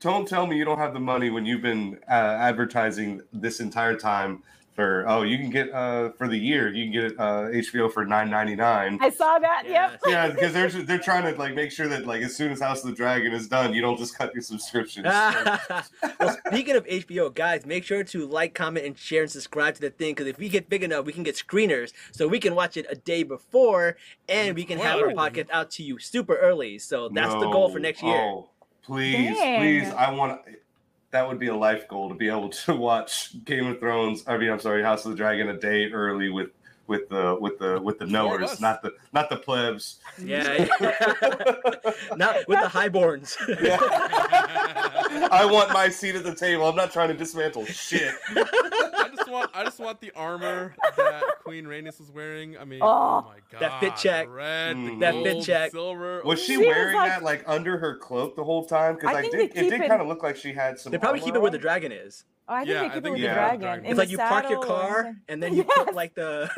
don't 0.01 0.27
tell 0.27 0.45
me 0.45 0.57
you 0.57 0.65
don't 0.65 0.79
have 0.79 0.93
the 0.93 0.99
money 0.99 1.29
when 1.29 1.45
you've 1.45 1.61
been 1.61 1.99
uh, 2.09 2.13
advertising 2.49 3.21
this 3.31 3.59
entire 3.61 3.95
time 3.95 4.43
for 4.77 5.03
oh 5.09 5.23
you 5.23 5.39
can 5.39 5.49
get 5.49 5.73
uh 5.73 6.11
for 6.11 6.27
the 6.27 6.37
year 6.37 6.71
you 6.71 6.85
can 6.85 7.09
get 7.09 7.19
uh, 7.19 7.49
HBO 7.49 7.91
for 7.91 8.05
nine 8.05 8.29
ninety 8.29 8.55
nine. 8.55 8.99
I 9.01 9.09
saw 9.09 9.39
that. 9.39 9.63
Yep. 9.67 10.01
Yeah, 10.05 10.29
because 10.29 10.53
they're 10.53 10.69
they're 10.69 10.99
trying 10.99 11.23
to 11.23 11.37
like 11.37 11.55
make 11.55 11.71
sure 11.71 11.87
that 11.87 12.05
like 12.05 12.21
as 12.21 12.35
soon 12.35 12.51
as 12.51 12.61
House 12.61 12.83
of 12.83 12.91
the 12.91 12.95
Dragon 12.95 13.33
is 13.33 13.47
done, 13.47 13.73
you 13.73 13.81
don't 13.81 13.97
just 13.97 14.15
cut 14.15 14.33
your 14.35 14.43
subscriptions. 14.43 15.05
well, 16.19 16.37
speaking 16.45 16.75
of 16.75 16.85
HBO, 16.85 17.33
guys, 17.33 17.65
make 17.65 17.83
sure 17.83 18.03
to 18.03 18.27
like, 18.27 18.53
comment, 18.53 18.85
and 18.85 18.97
share 18.97 19.23
and 19.23 19.31
subscribe 19.31 19.73
to 19.75 19.81
the 19.81 19.89
thing 19.89 20.11
because 20.11 20.27
if 20.27 20.37
we 20.37 20.47
get 20.47 20.69
big 20.69 20.83
enough, 20.83 21.05
we 21.05 21.11
can 21.11 21.23
get 21.23 21.35
screeners 21.35 21.91
so 22.11 22.27
we 22.27 22.39
can 22.39 22.53
watch 22.53 22.77
it 22.77 22.85
a 22.89 22.95
day 22.95 23.23
before 23.23 23.97
and 24.29 24.55
we 24.55 24.63
can 24.63 24.77
have 24.77 24.99
our 24.99 25.09
podcast 25.09 25.49
out 25.51 25.71
to 25.71 25.83
you 25.83 25.97
super 25.97 26.35
early. 26.37 26.77
So 26.77 27.09
that's 27.09 27.33
the 27.33 27.49
goal 27.49 27.69
for 27.69 27.79
next 27.79 28.03
year. 28.03 28.15
Oh, 28.15 28.49
please, 28.83 29.35
Dang. 29.35 29.59
please, 29.59 29.93
I 29.93 30.11
want. 30.11 30.39
That 31.11 31.27
would 31.27 31.39
be 31.39 31.47
a 31.47 31.55
life 31.55 31.87
goal 31.87 32.09
to 32.09 32.15
be 32.15 32.27
able 32.29 32.49
to 32.49 32.75
watch 32.89 33.43
Game 33.45 33.67
of 33.67 33.79
Thrones. 33.79 34.23
I 34.27 34.37
mean, 34.37 34.49
I'm 34.49 34.59
sorry, 34.59 34.83
House 34.83 35.05
of 35.05 35.11
the 35.11 35.17
Dragon 35.17 35.49
a 35.49 35.57
day 35.57 35.89
early 35.91 36.29
with 36.29 36.49
with 36.87 37.09
the 37.09 37.37
with 37.39 37.59
the 37.59 37.79
with 37.81 37.99
the 37.99 38.05
Four 38.05 38.11
knowers, 38.13 38.51
us. 38.51 38.61
not 38.61 38.81
the 38.81 38.93
not 39.13 39.29
the 39.29 39.35
plebs. 39.37 39.99
Yeah, 40.17 40.43
not 42.15 42.47
with 42.47 42.59
the 42.61 42.69
highborns. 42.69 43.35
yeah. 43.61 43.77
I 45.31 45.45
want 45.49 45.71
my 45.73 45.89
seat 45.89 46.15
at 46.15 46.23
the 46.23 46.33
table. 46.35 46.65
I'm 46.67 46.75
not 46.75 46.91
trying 46.91 47.09
to 47.09 47.13
dismantle 47.13 47.65
shit. 47.65 48.13
I 49.27 49.29
just 49.29 49.33
want 49.33 49.51
I 49.55 49.63
just 49.65 49.79
want 49.79 49.99
the 50.01 50.11
armor 50.15 50.73
that 50.95 51.23
Queen 51.43 51.65
Rhaenys 51.65 51.99
was 51.99 52.11
wearing. 52.11 52.57
I 52.57 52.63
mean, 52.65 52.79
oh, 52.81 52.87
Oh. 52.87 53.21
my 53.27 53.37
god, 53.51 53.61
That 53.61 53.79
fit 53.79 53.95
check. 53.97 54.27
red, 54.29 54.75
Mm. 54.77 54.99
That 55.01 55.11
gold, 55.13 55.25
fit 55.25 55.43
check. 55.43 55.71
silver. 55.71 56.21
Was 56.23 56.39
she 56.39 56.53
She 56.53 56.57
was 56.57 56.67
wearing 56.67 56.95
like- 56.95 57.09
that 57.09 57.23
like 57.23 57.43
under 57.47 57.77
her 57.77 57.97
cloak 57.97 58.35
the 58.35 58.43
whole 58.43 58.65
time? 58.65 58.95
Because 58.95 59.15
I 59.15 59.19
I, 59.19 59.21
think 59.23 59.53
did. 59.53 59.65
It 59.65 59.69
did 59.71 59.87
kind 59.89 60.01
of 60.01 60.07
look 60.07 60.23
like 60.23 60.35
she 60.37 60.53
had 60.53 60.79
some. 60.79 60.91
they 60.91 60.97
probably 60.97 61.19
keep 61.19 61.29
it 61.29 61.31
armor 61.31 61.41
where 61.41 61.51
the 61.51 61.57
dragon 61.57 61.91
is. 61.91 62.23
Oh, 62.49 62.53
I 62.53 62.59
think 62.59 62.69
Yeah, 62.69 62.79
they 62.79 62.85
I 62.85 62.89
keep 62.89 63.05
it 63.05 63.09
with 63.11 63.19
yeah. 63.19 63.27
the 63.27 63.33
dragon. 63.35 63.59
Dragon. 63.59 63.85
in 63.85 63.91
It's 63.91 63.95
the 63.97 64.01
like 64.03 64.09
you 64.09 64.17
park 64.17 64.49
your 64.49 64.63
car 64.63 64.99
and- 65.07 65.17
and 65.27 65.43
then 65.43 65.53
you 65.53 65.65
Yes. 65.67 65.85
put 65.85 65.93
like 65.95 66.13
the 66.15 66.49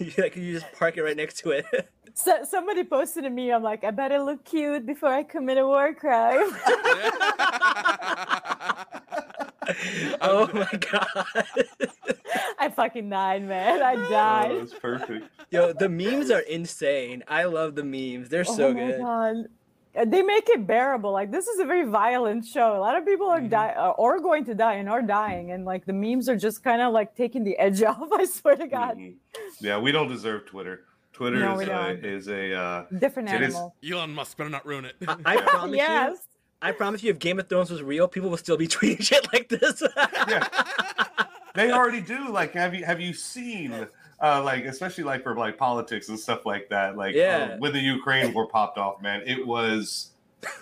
you, 0.00 0.12
like 0.22 0.34
you 0.36 0.54
just 0.58 0.72
park 0.72 0.96
it 0.96 1.02
right 1.02 1.16
next 1.16 1.38
to 1.40 1.50
it. 1.50 1.64
So, 2.12 2.42
somebody 2.42 2.82
posted 2.82 3.22
to 3.22 3.30
me. 3.30 3.52
I'm 3.52 3.62
like, 3.62 3.84
I 3.84 3.92
better 3.92 4.18
look 4.20 4.44
cute 4.44 4.84
before 4.84 5.10
I 5.10 5.22
commit 5.22 5.58
a 5.58 5.64
war 5.66 5.94
crime. 5.94 6.50
oh 10.20 10.48
my 10.52 10.70
god. 10.90 11.44
I 12.58 12.68
fucking 12.68 13.08
died, 13.08 13.46
man. 13.46 13.82
I 13.82 13.94
Oh, 13.94 14.10
died. 14.10 14.60
that's 14.60 14.74
perfect. 14.74 15.26
Yo, 15.50 15.72
the 15.72 15.88
memes 15.88 16.30
are 16.30 16.40
insane. 16.40 17.22
I 17.28 17.44
love 17.44 17.74
the 17.74 17.84
memes. 17.84 18.28
They're 18.28 18.44
so 18.44 18.68
oh 18.68 18.74
my 18.74 18.80
good. 18.80 19.00
god. 19.00 19.36
Uh, 19.96 20.04
They 20.04 20.22
make 20.22 20.48
it 20.48 20.66
bearable. 20.66 21.10
Like 21.12 21.30
this 21.32 21.46
is 21.48 21.58
a 21.58 21.64
very 21.64 21.84
violent 21.84 22.44
show. 22.44 22.76
A 22.76 22.78
lot 22.78 22.96
of 22.96 23.04
people 23.04 23.26
Mm-hmm. 23.28 23.46
are 23.46 23.48
die 23.48 23.74
uh, 23.76 23.90
or 23.90 24.20
going 24.20 24.44
to 24.46 24.54
die 24.54 24.74
and 24.74 24.88
are 24.88 25.02
dying, 25.02 25.50
and 25.52 25.64
like 25.64 25.84
the 25.86 25.92
memes 25.92 26.28
are 26.28 26.36
just 26.36 26.62
kind 26.62 26.80
of 26.82 26.92
like 26.92 27.14
taking 27.16 27.42
the 27.44 27.56
edge 27.58 27.82
off. 27.90 28.08
I 28.12 28.24
swear 28.26 28.56
to 28.56 28.66
God, 28.68 28.96
Mhm. 28.98 29.14
Yeah, 29.60 29.78
we 29.78 29.90
don't 29.92 30.08
deserve 30.08 30.46
Twitter. 30.46 30.84
Twitter 31.12 31.40
No, 31.40 31.54
is, 31.58 31.62
a, 31.62 31.66
don't. 31.66 32.04
is 32.04 32.28
a 32.28 32.54
uh, 32.54 32.86
different 32.98 33.28
It 33.30 33.42
is- 33.42 33.54
animal. 33.54 33.74
Elon 33.84 34.14
Musk 34.14 34.36
better 34.38 34.48
not 34.48 34.64
ruin 34.64 34.84
it. 34.86 34.94
I, 35.06 35.16
I 35.26 35.36
promise 35.42 35.70
you. 35.72 35.76
Yes. 35.76 36.18
I 36.62 36.72
promise 36.72 37.02
you, 37.02 37.10
if 37.10 37.18
Game 37.18 37.38
of 37.38 37.48
Thrones 37.48 37.70
was 37.70 37.82
real, 37.82 38.06
people 38.08 38.28
would 38.30 38.38
still 38.40 38.56
be 38.56 38.68
tweeting 38.74 39.02
shit 39.02 39.26
like 39.32 39.48
this. 39.48 39.82
yeah. 40.28 40.46
They 41.52 41.72
already 41.72 42.00
do. 42.00 42.28
Like, 42.30 42.52
have 42.52 42.74
you 42.76 42.84
have 42.84 43.00
you 43.00 43.12
seen? 43.12 43.72
Uh, 44.22 44.42
like 44.44 44.64
especially 44.66 45.02
like 45.02 45.24
for 45.24 45.34
like 45.34 45.58
politics 45.58 46.08
and 46.08 46.18
stuff 46.18 46.46
like 46.46 46.68
that. 46.68 46.96
Like 46.96 47.14
Yeah. 47.16 47.54
uh, 47.54 47.56
when 47.58 47.72
the 47.72 47.80
Ukraine 47.80 48.32
war 48.32 48.46
popped 48.46 48.78
off, 48.78 49.02
man, 49.02 49.22
it 49.26 49.44
was 49.44 50.12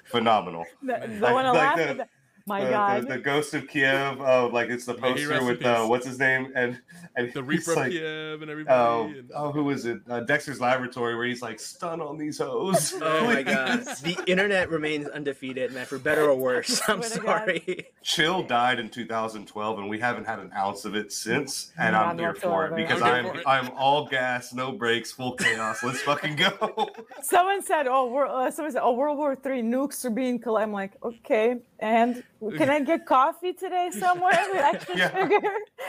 phenomenal. 0.07 0.65
The, 0.83 0.95
the 1.07 1.21
Like- 1.21 1.35
like 1.35 1.55
laugh 1.55 1.77
the- 1.77 1.89
at 1.91 1.97
the- 1.99 2.09
my 2.49 2.65
the, 2.65 2.71
God. 2.71 3.03
the, 3.03 3.07
the 3.15 3.19
Ghost 3.19 3.55
of 3.55 3.69
Kiev. 3.69 4.21
Oh, 4.21 4.51
like 4.53 4.71
it's 4.71 4.85
the 4.85 4.95
poster 4.95 5.29
rest 5.29 5.43
in 5.43 5.47
with 5.49 5.65
uh, 5.65 5.85
what's 5.87 6.07
his 6.07 6.19
name 6.19 6.53
and 6.55 6.81
and 7.17 7.33
the 7.33 7.43
he's 7.43 7.67
Reaper 7.67 7.75
like, 7.77 7.87
of 7.89 7.93
Kiev 7.93 8.43
and 8.43 8.51
everybody. 8.51 8.77
Oh, 8.77 9.05
and- 9.17 9.31
oh, 9.35 9.53
who 9.53 9.71
is 9.71 9.85
it? 9.87 10.01
Uh, 10.09 10.21
Dexter's 10.21 10.61
Laboratory, 10.61 11.15
where 11.17 11.27
he's 11.27 11.43
like, 11.43 11.61
"Stun 11.61 12.01
on 12.01 12.19
these 12.19 12.39
hoes." 12.39 12.95
oh 13.03 13.25
my 13.25 13.43
god. 13.45 13.81
The 14.03 14.17
internet 14.27 14.71
remains 14.71 15.09
undefeated, 15.09 15.73
man, 15.73 15.87
for 15.87 15.99
better 15.99 16.25
or 16.25 16.35
worse. 16.49 16.81
I'm 16.89 17.03
Swear 17.03 17.11
to 17.19 17.25
God. 17.25 17.39
sorry. 17.39 17.87
Chill 18.03 18.43
died 18.43 18.79
in 18.79 18.89
2012, 18.91 19.79
and 19.79 19.89
we 19.89 19.99
haven't 19.99 20.27
had 20.27 20.39
an 20.39 20.51
ounce 20.57 20.85
of 20.85 20.95
it 20.95 21.13
since. 21.13 21.73
And 21.79 21.93
None 21.95 22.09
I'm 22.11 22.19
here 22.19 22.35
for 22.35 22.67
it 22.67 22.77
because 22.77 23.03
I'm 23.03 23.09
I'm 23.15 23.25
here 23.25 23.33
for 23.35 23.41
it. 23.41 23.45
I'm 23.47 23.71
all 23.77 24.07
gas, 24.07 24.53
no 24.53 24.73
brakes, 24.73 25.13
full 25.13 25.33
chaos. 25.33 25.83
Let's 25.83 26.01
fucking 26.03 26.37
go. 26.37 26.91
Someone 27.23 27.63
said, 27.63 27.87
"Oh, 27.89 28.07
we're, 28.07 28.27
uh, 28.27 28.51
someone 28.51 28.73
said, 28.73 28.83
oh, 28.83 28.93
World 28.93 29.19
War 29.19 29.35
Three 29.35 29.63
nukes 29.63 30.05
are 30.05 30.11
being 30.11 30.39
collected." 30.39 30.59
I'm 30.59 30.73
like, 30.73 30.93
okay, 31.05 31.57
and 31.79 32.25
can 32.57 32.71
I 32.71 32.81
get 32.81 33.05
coffee 33.07 33.53
today 33.53 33.91
somewhere 33.99 34.39
with 34.53 34.63
extra 34.63 34.97
Yeah. 34.97 35.11
sugar? 35.11 35.41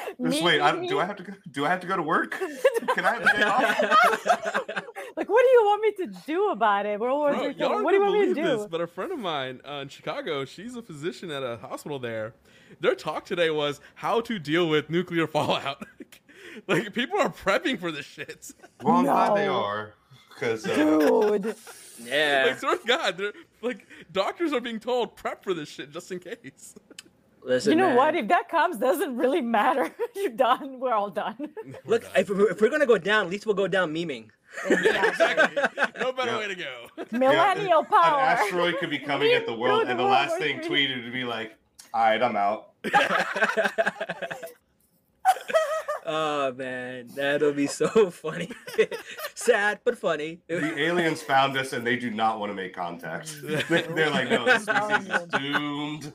Just 0.07 0.19
Me, 0.19 0.43
wait, 0.43 0.61
I, 0.61 0.71
me, 0.73 0.87
do? 0.87 0.99
I 0.99 1.05
have 1.05 1.15
to 1.17 1.23
go? 1.23 1.33
Do 1.51 1.65
I 1.65 1.69
have 1.69 1.79
to 1.81 1.87
go 1.87 1.95
to 1.95 2.01
work? 2.03 2.31
Can 2.95 3.05
I 3.05 3.13
have 3.13 3.21
a 3.21 3.37
day 3.37 3.43
off? 3.43 4.83
Like, 5.15 5.27
what 5.27 5.43
do 5.43 5.49
you 5.49 5.61
want 5.65 5.81
me 5.81 6.05
to 6.05 6.21
do 6.25 6.49
about 6.51 6.85
it? 6.85 6.97
World 6.97 7.17
War 7.17 7.33
Bro, 7.33 7.47
y'all 7.57 7.83
What 7.83 7.91
do 7.91 7.97
you 7.97 8.03
want 8.03 8.19
me 8.21 8.25
to 8.27 8.33
do? 8.33 8.41
this, 8.57 8.67
but 8.67 8.79
a 8.79 8.87
friend 8.87 9.11
of 9.11 9.19
mine 9.19 9.59
uh, 9.67 9.79
in 9.81 9.89
Chicago, 9.89 10.45
she's 10.45 10.77
a 10.77 10.81
physician 10.81 11.29
at 11.29 11.43
a 11.43 11.57
hospital 11.57 11.99
there. 11.99 12.35
Their 12.79 12.95
talk 12.95 13.25
today 13.25 13.49
was 13.49 13.81
how 13.95 14.21
to 14.21 14.39
deal 14.39 14.69
with 14.69 14.89
nuclear 14.89 15.27
fallout. 15.27 15.83
like 16.67 16.93
people 16.93 17.19
are 17.19 17.29
prepping 17.29 17.79
for 17.79 17.91
this 17.91 18.05
shit. 18.05 18.49
Well, 18.81 18.95
I'm 18.97 19.03
glad 19.03 19.35
they 19.35 19.47
are 19.47 19.93
because 20.33 20.65
uh, 20.65 20.73
Dude, 20.75 21.55
Yeah. 22.05 22.45
Like, 22.47 22.59
swear 22.59 22.77
to 22.77 22.87
God, 22.87 23.17
they're 23.17 23.33
like 23.61 23.87
doctors 24.11 24.53
are 24.53 24.61
being 24.61 24.79
told 24.79 25.15
prep 25.15 25.43
for 25.43 25.53
this 25.53 25.69
shit 25.69 25.91
just 25.91 26.11
in 26.11 26.19
case. 26.19 26.75
Listen, 27.41 27.71
you 27.71 27.77
know 27.77 27.87
man. 27.87 27.95
what? 27.95 28.15
If 28.15 28.27
that 28.27 28.49
comes, 28.49 28.77
doesn't 28.77 29.15
really 29.15 29.41
matter. 29.41 29.89
You're 30.15 30.31
done. 30.31 30.79
We're 30.79 30.93
all 30.93 31.09
done. 31.09 31.49
Look, 31.85 32.03
if 32.15 32.29
we're, 32.29 32.51
if 32.51 32.61
we're 32.61 32.69
gonna 32.69 32.85
go 32.85 32.97
down, 32.97 33.25
at 33.25 33.31
least 33.31 33.45
we'll 33.45 33.55
go 33.55 33.67
down 33.67 33.93
memeing. 33.93 34.29
Oh, 34.69 34.73
exactly. 35.07 35.55
No 35.99 36.11
better 36.11 36.31
Yeah. 36.31 36.37
way 36.39 36.47
to 36.47 36.55
go. 36.55 36.87
Millennial 37.11 37.79
an 37.79 37.85
power. 37.85 38.19
An 38.19 38.37
asteroid 38.37 38.77
could 38.79 38.89
be 38.89 38.99
coming 38.99 39.31
at 39.33 39.45
the 39.45 39.53
world, 39.53 39.87
and 39.87 39.97
the 39.97 40.03
World 40.03 40.11
last 40.11 40.37
thing 40.37 40.59
tweeted 40.59 41.03
would 41.03 41.13
be 41.13 41.23
like, 41.23 41.55
"All 41.93 42.01
right, 42.01 42.21
I'm 42.21 42.35
out." 42.35 42.73
Oh 46.09 46.53
man, 46.53 47.07
that'll 47.15 47.53
be 47.53 47.67
so 47.67 48.09
funny. 48.11 48.51
Sad 49.35 49.79
but 49.85 49.97
funny. 49.97 50.39
The 50.47 50.77
aliens 50.79 51.21
found 51.21 51.55
us, 51.57 51.71
and 51.73 51.85
they 51.85 51.95
do 51.95 52.09
not 52.09 52.39
want 52.39 52.49
to 52.49 52.55
make 52.55 52.73
contact. 52.75 53.39
They're 53.43 54.09
like, 54.09 54.29
"No, 54.29 54.45
this 54.45 54.63
species 54.63 55.07
is 55.07 55.27
doomed." 55.27 56.13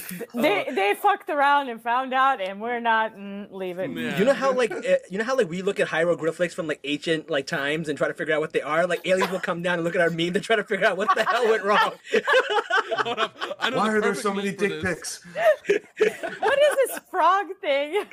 They 0.34 0.66
they 0.74 0.94
fucked 1.00 1.28
around 1.28 1.68
and 1.68 1.82
found 1.82 2.14
out, 2.14 2.40
and 2.40 2.60
we're 2.60 2.80
not 2.80 3.14
mm, 3.16 3.46
leaving. 3.52 3.96
Yeah. 3.96 4.18
You 4.18 4.24
know 4.24 4.32
how 4.32 4.52
like 4.52 4.72
uh, 4.72 4.96
you 5.10 5.18
know 5.18 5.24
how 5.24 5.36
like 5.36 5.48
we 5.50 5.60
look 5.62 5.78
at 5.80 5.88
hieroglyphics 5.88 6.54
from 6.54 6.66
like 6.66 6.80
ancient 6.84 7.28
like 7.30 7.46
times 7.46 7.88
and 7.88 7.98
try 7.98 8.08
to 8.08 8.14
figure 8.14 8.34
out 8.34 8.40
what 8.40 8.52
they 8.52 8.62
are. 8.62 8.86
Like 8.86 9.06
aliens 9.06 9.30
will 9.30 9.40
come 9.40 9.60
down 9.62 9.74
and 9.74 9.84
look 9.84 9.94
at 9.94 10.00
our 10.00 10.10
meme 10.10 10.32
to 10.32 10.40
try 10.40 10.56
to 10.56 10.64
figure 10.64 10.86
out 10.86 10.96
what 10.96 11.14
the 11.14 11.24
hell 11.24 11.48
went 11.48 11.62
wrong. 11.64 11.92
Hold 13.04 13.18
up. 13.18 13.36
I 13.60 13.70
know 13.70 13.76
Why 13.78 13.90
the 13.90 13.96
are 13.96 14.00
there 14.00 14.14
so 14.14 14.32
many 14.32 14.50
dick 14.52 14.82
this. 14.82 14.84
pics? 14.84 15.26
What 16.40 16.58
is 16.58 16.76
this 16.88 16.98
frog 17.10 17.46
thing? 17.60 18.04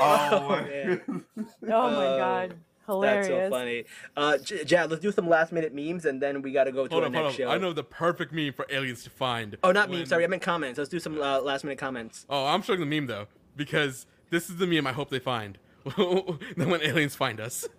Oh, 0.00 0.48
my- 0.48 0.62
man. 0.62 1.24
oh 1.36 1.90
my 1.90 2.06
Uh, 2.06 2.48
god, 2.94 3.02
That's 3.02 3.26
so 3.28 3.50
funny. 3.50 3.84
Uh, 4.16 4.38
J- 4.38 4.64
Jad, 4.64 4.90
let's 4.90 5.02
do 5.02 5.12
some 5.12 5.28
last 5.28 5.52
minute 5.52 5.74
memes 5.74 6.04
and 6.04 6.20
then 6.20 6.42
we 6.42 6.52
got 6.52 6.64
to 6.64 6.72
go 6.72 6.86
to 6.86 6.90
Hold 6.92 7.04
our 7.04 7.08
up, 7.08 7.14
hold 7.14 7.26
next 7.26 7.34
up. 7.40 7.46
show. 7.48 7.50
I 7.50 7.58
know 7.58 7.72
the 7.72 7.84
perfect 7.84 8.32
meme 8.32 8.52
for 8.52 8.66
aliens 8.70 9.04
to 9.04 9.10
find. 9.10 9.56
Oh, 9.62 9.72
not 9.72 9.88
when- 9.88 9.98
memes. 10.00 10.08
Sorry, 10.08 10.24
I 10.24 10.26
meant 10.26 10.42
comments. 10.42 10.78
Let's 10.78 10.90
do 10.90 10.98
some 11.00 11.20
uh, 11.20 11.40
last 11.40 11.64
minute 11.64 11.78
comments. 11.78 12.26
Oh, 12.28 12.46
I'm 12.46 12.62
showing 12.62 12.80
the 12.80 12.86
meme 12.86 13.06
though, 13.06 13.26
because 13.56 14.06
this 14.30 14.50
is 14.50 14.56
the 14.56 14.66
meme 14.66 14.86
I 14.86 14.92
hope 14.92 15.10
they 15.10 15.18
find. 15.18 15.58
then 15.96 16.68
when 16.70 16.82
aliens 16.82 17.14
find 17.14 17.40
us. 17.40 17.66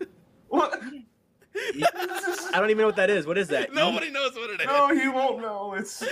What? 0.50 0.74
I 1.74 2.52
don't 2.60 2.70
even 2.70 2.80
know 2.80 2.88
what 2.88 2.96
that 2.96 3.10
is. 3.12 3.28
What 3.28 3.38
is 3.38 3.50
that? 3.50 3.72
Nobody 3.74 4.10
knows 4.10 4.34
what 4.36 4.50
it 4.50 4.62
is. 4.62 4.66
No, 4.68 4.92
you 4.92 5.12
won't 5.12 5.42
know. 5.42 5.74
It's 5.76 6.04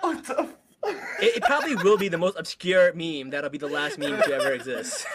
what 0.00 0.24
the. 0.24 0.40
f- 0.40 0.56
It, 1.20 1.36
it 1.36 1.42
probably 1.44 1.76
will 1.76 1.96
be 1.96 2.08
the 2.08 2.18
most 2.18 2.36
obscure 2.38 2.92
meme. 2.94 3.30
That'll 3.30 3.50
be 3.50 3.58
the 3.58 3.68
last 3.68 3.98
meme 3.98 4.20
to 4.22 4.32
ever 4.34 4.52
exist. 4.52 5.06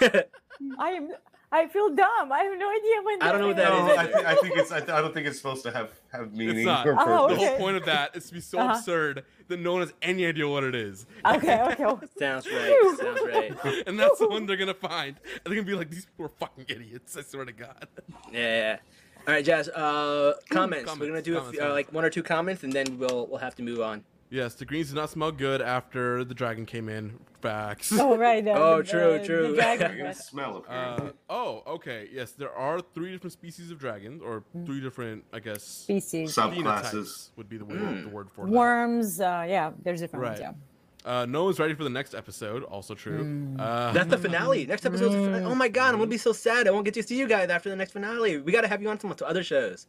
I 0.79 0.89
am. 0.91 1.09
I 1.53 1.67
feel 1.67 1.89
dumb. 1.89 2.31
I 2.31 2.43
have 2.43 2.57
no 2.57 2.69
idea 2.71 3.01
when. 3.03 3.21
I 3.21 3.31
don't 3.31 3.41
know 3.41 3.47
what 3.47 3.57
that 3.57 3.69
No, 3.69 3.91
is. 3.91 3.97
I, 3.97 4.05
thi- 4.07 4.25
I 4.25 4.35
think 4.35 4.55
it's. 4.57 4.71
I, 4.71 4.79
th- 4.79 4.89
I 4.91 5.01
don't 5.01 5.13
think 5.13 5.27
it's 5.27 5.37
supposed 5.37 5.63
to 5.63 5.71
have 5.71 5.91
have 6.13 6.31
meaning 6.33 6.59
It's 6.59 6.65
not. 6.65 6.87
or 6.87 6.93
Oh, 6.93 7.27
purpose. 7.27 7.39
The 7.43 7.47
whole 7.49 7.57
point 7.57 7.75
of 7.77 7.85
that 7.85 8.15
is 8.15 8.27
to 8.27 8.33
be 8.33 8.39
so 8.39 8.59
Uh-huh. 8.59 8.73
absurd 8.77 9.25
that 9.49 9.59
no 9.59 9.73
one 9.73 9.81
has 9.81 9.93
any 10.01 10.25
idea 10.25 10.47
what 10.47 10.63
it 10.63 10.75
is. 10.75 11.05
Okay, 11.25 11.61
okay. 11.61 11.83
Sounds 12.17 12.47
right. 12.49 12.95
Sounds 12.97 13.19
right. 13.25 13.83
And 13.87 13.99
that's 13.99 14.17
the 14.19 14.29
one 14.29 14.45
they're 14.45 14.55
gonna 14.55 14.73
find. 14.73 15.17
And 15.25 15.41
they're 15.45 15.55
gonna 15.55 15.63
be 15.67 15.75
like, 15.75 15.89
these 15.89 16.05
people 16.05 16.25
are 16.27 16.29
fucking 16.39 16.65
idiots, 16.69 17.17
I 17.17 17.21
swear 17.21 17.43
to 17.45 17.51
God. 17.51 17.87
Yeah. 18.31 18.77
All 19.27 19.33
right, 19.33 19.43
Jazz. 19.45 19.67
Uh, 19.69 20.33
comments. 20.49 20.89
We're 20.97 21.07
gonna 21.07 21.21
Comments, 21.21 21.25
do 21.25 21.33
a 21.35 21.37
comments, 21.39 21.59
few, 21.59 21.67
uh, 21.67 21.73
like 21.73 21.91
one 21.93 22.05
or 22.05 22.09
two 22.09 22.23
comments, 22.23 22.63
and 22.63 22.71
then 22.73 22.97
we'll 22.97 23.27
we'll 23.27 23.39
have 23.39 23.55
to 23.55 23.61
move 23.63 23.81
on. 23.81 24.03
Yes, 24.31 24.55
the 24.55 24.63
greens 24.65 24.87
did 24.87 24.95
not 24.95 25.09
smell 25.09 25.31
good 25.31 25.61
after 25.61 26.23
the 26.23 26.33
dragon 26.33 26.65
came 26.65 26.87
in. 26.89 27.19
Facts. 27.41 27.91
Oh 27.99 28.15
right. 28.17 28.43
the- 28.43 28.53
Oh, 28.53 28.77
the- 28.77 28.83
true, 28.87 29.17
the 29.19 29.25
true. 29.25 29.55
dragon 29.55 29.85
I 29.87 29.89
can 29.89 29.99
breath. 29.99 30.21
smell 30.23 30.57
it. 30.59 30.63
Uh, 30.69 31.09
oh, 31.29 31.63
okay. 31.67 32.07
Yes, 32.13 32.31
there 32.31 32.51
are 32.53 32.79
three 32.93 33.11
different 33.11 33.33
species 33.33 33.71
of 33.71 33.77
dragons, 33.79 34.21
or 34.21 34.43
three 34.65 34.79
different, 34.79 35.25
I 35.33 35.39
guess, 35.39 35.63
species. 35.63 36.33
Subclasses. 36.35 37.31
would 37.35 37.49
be 37.49 37.57
the, 37.57 37.65
way, 37.65 37.75
Mm. 37.75 38.03
the 38.03 38.09
word 38.09 38.29
for 38.31 38.45
that. 38.45 38.51
Worms. 38.51 39.19
Uh, 39.19 39.45
yeah, 39.49 39.71
there's 39.83 39.99
different 39.99 40.23
ones. 40.25 40.39
Right. 40.39 40.53
Yeah. 40.53 40.53
Uh, 41.21 41.25
no 41.25 41.43
one's 41.45 41.59
ready 41.59 41.73
for 41.73 41.83
the 41.83 41.89
next 41.89 42.13
episode. 42.13 42.63
Also 42.63 42.93
true. 42.93 43.23
Mm. 43.23 43.59
Uh, 43.59 43.91
That's 43.91 44.09
the 44.11 44.17
finale. 44.19 44.65
Next 44.67 44.85
episode. 44.85 45.09
the 45.09 45.17
finale. 45.17 45.43
Oh 45.45 45.55
my 45.55 45.67
god, 45.67 45.89
I'm 45.93 45.97
gonna 45.99 46.09
be 46.11 46.17
so 46.17 46.31
sad. 46.31 46.67
I 46.67 46.71
won't 46.71 46.85
get 46.85 46.93
to 46.93 47.03
see 47.03 47.17
you 47.17 47.27
guys 47.27 47.49
after 47.49 47.69
the 47.71 47.75
next 47.75 47.91
finale. 47.91 48.37
We 48.37 48.51
gotta 48.51 48.67
have 48.67 48.81
you 48.83 48.89
on 48.89 48.99
some 48.99 49.13
other 49.25 49.43
shows. 49.43 49.87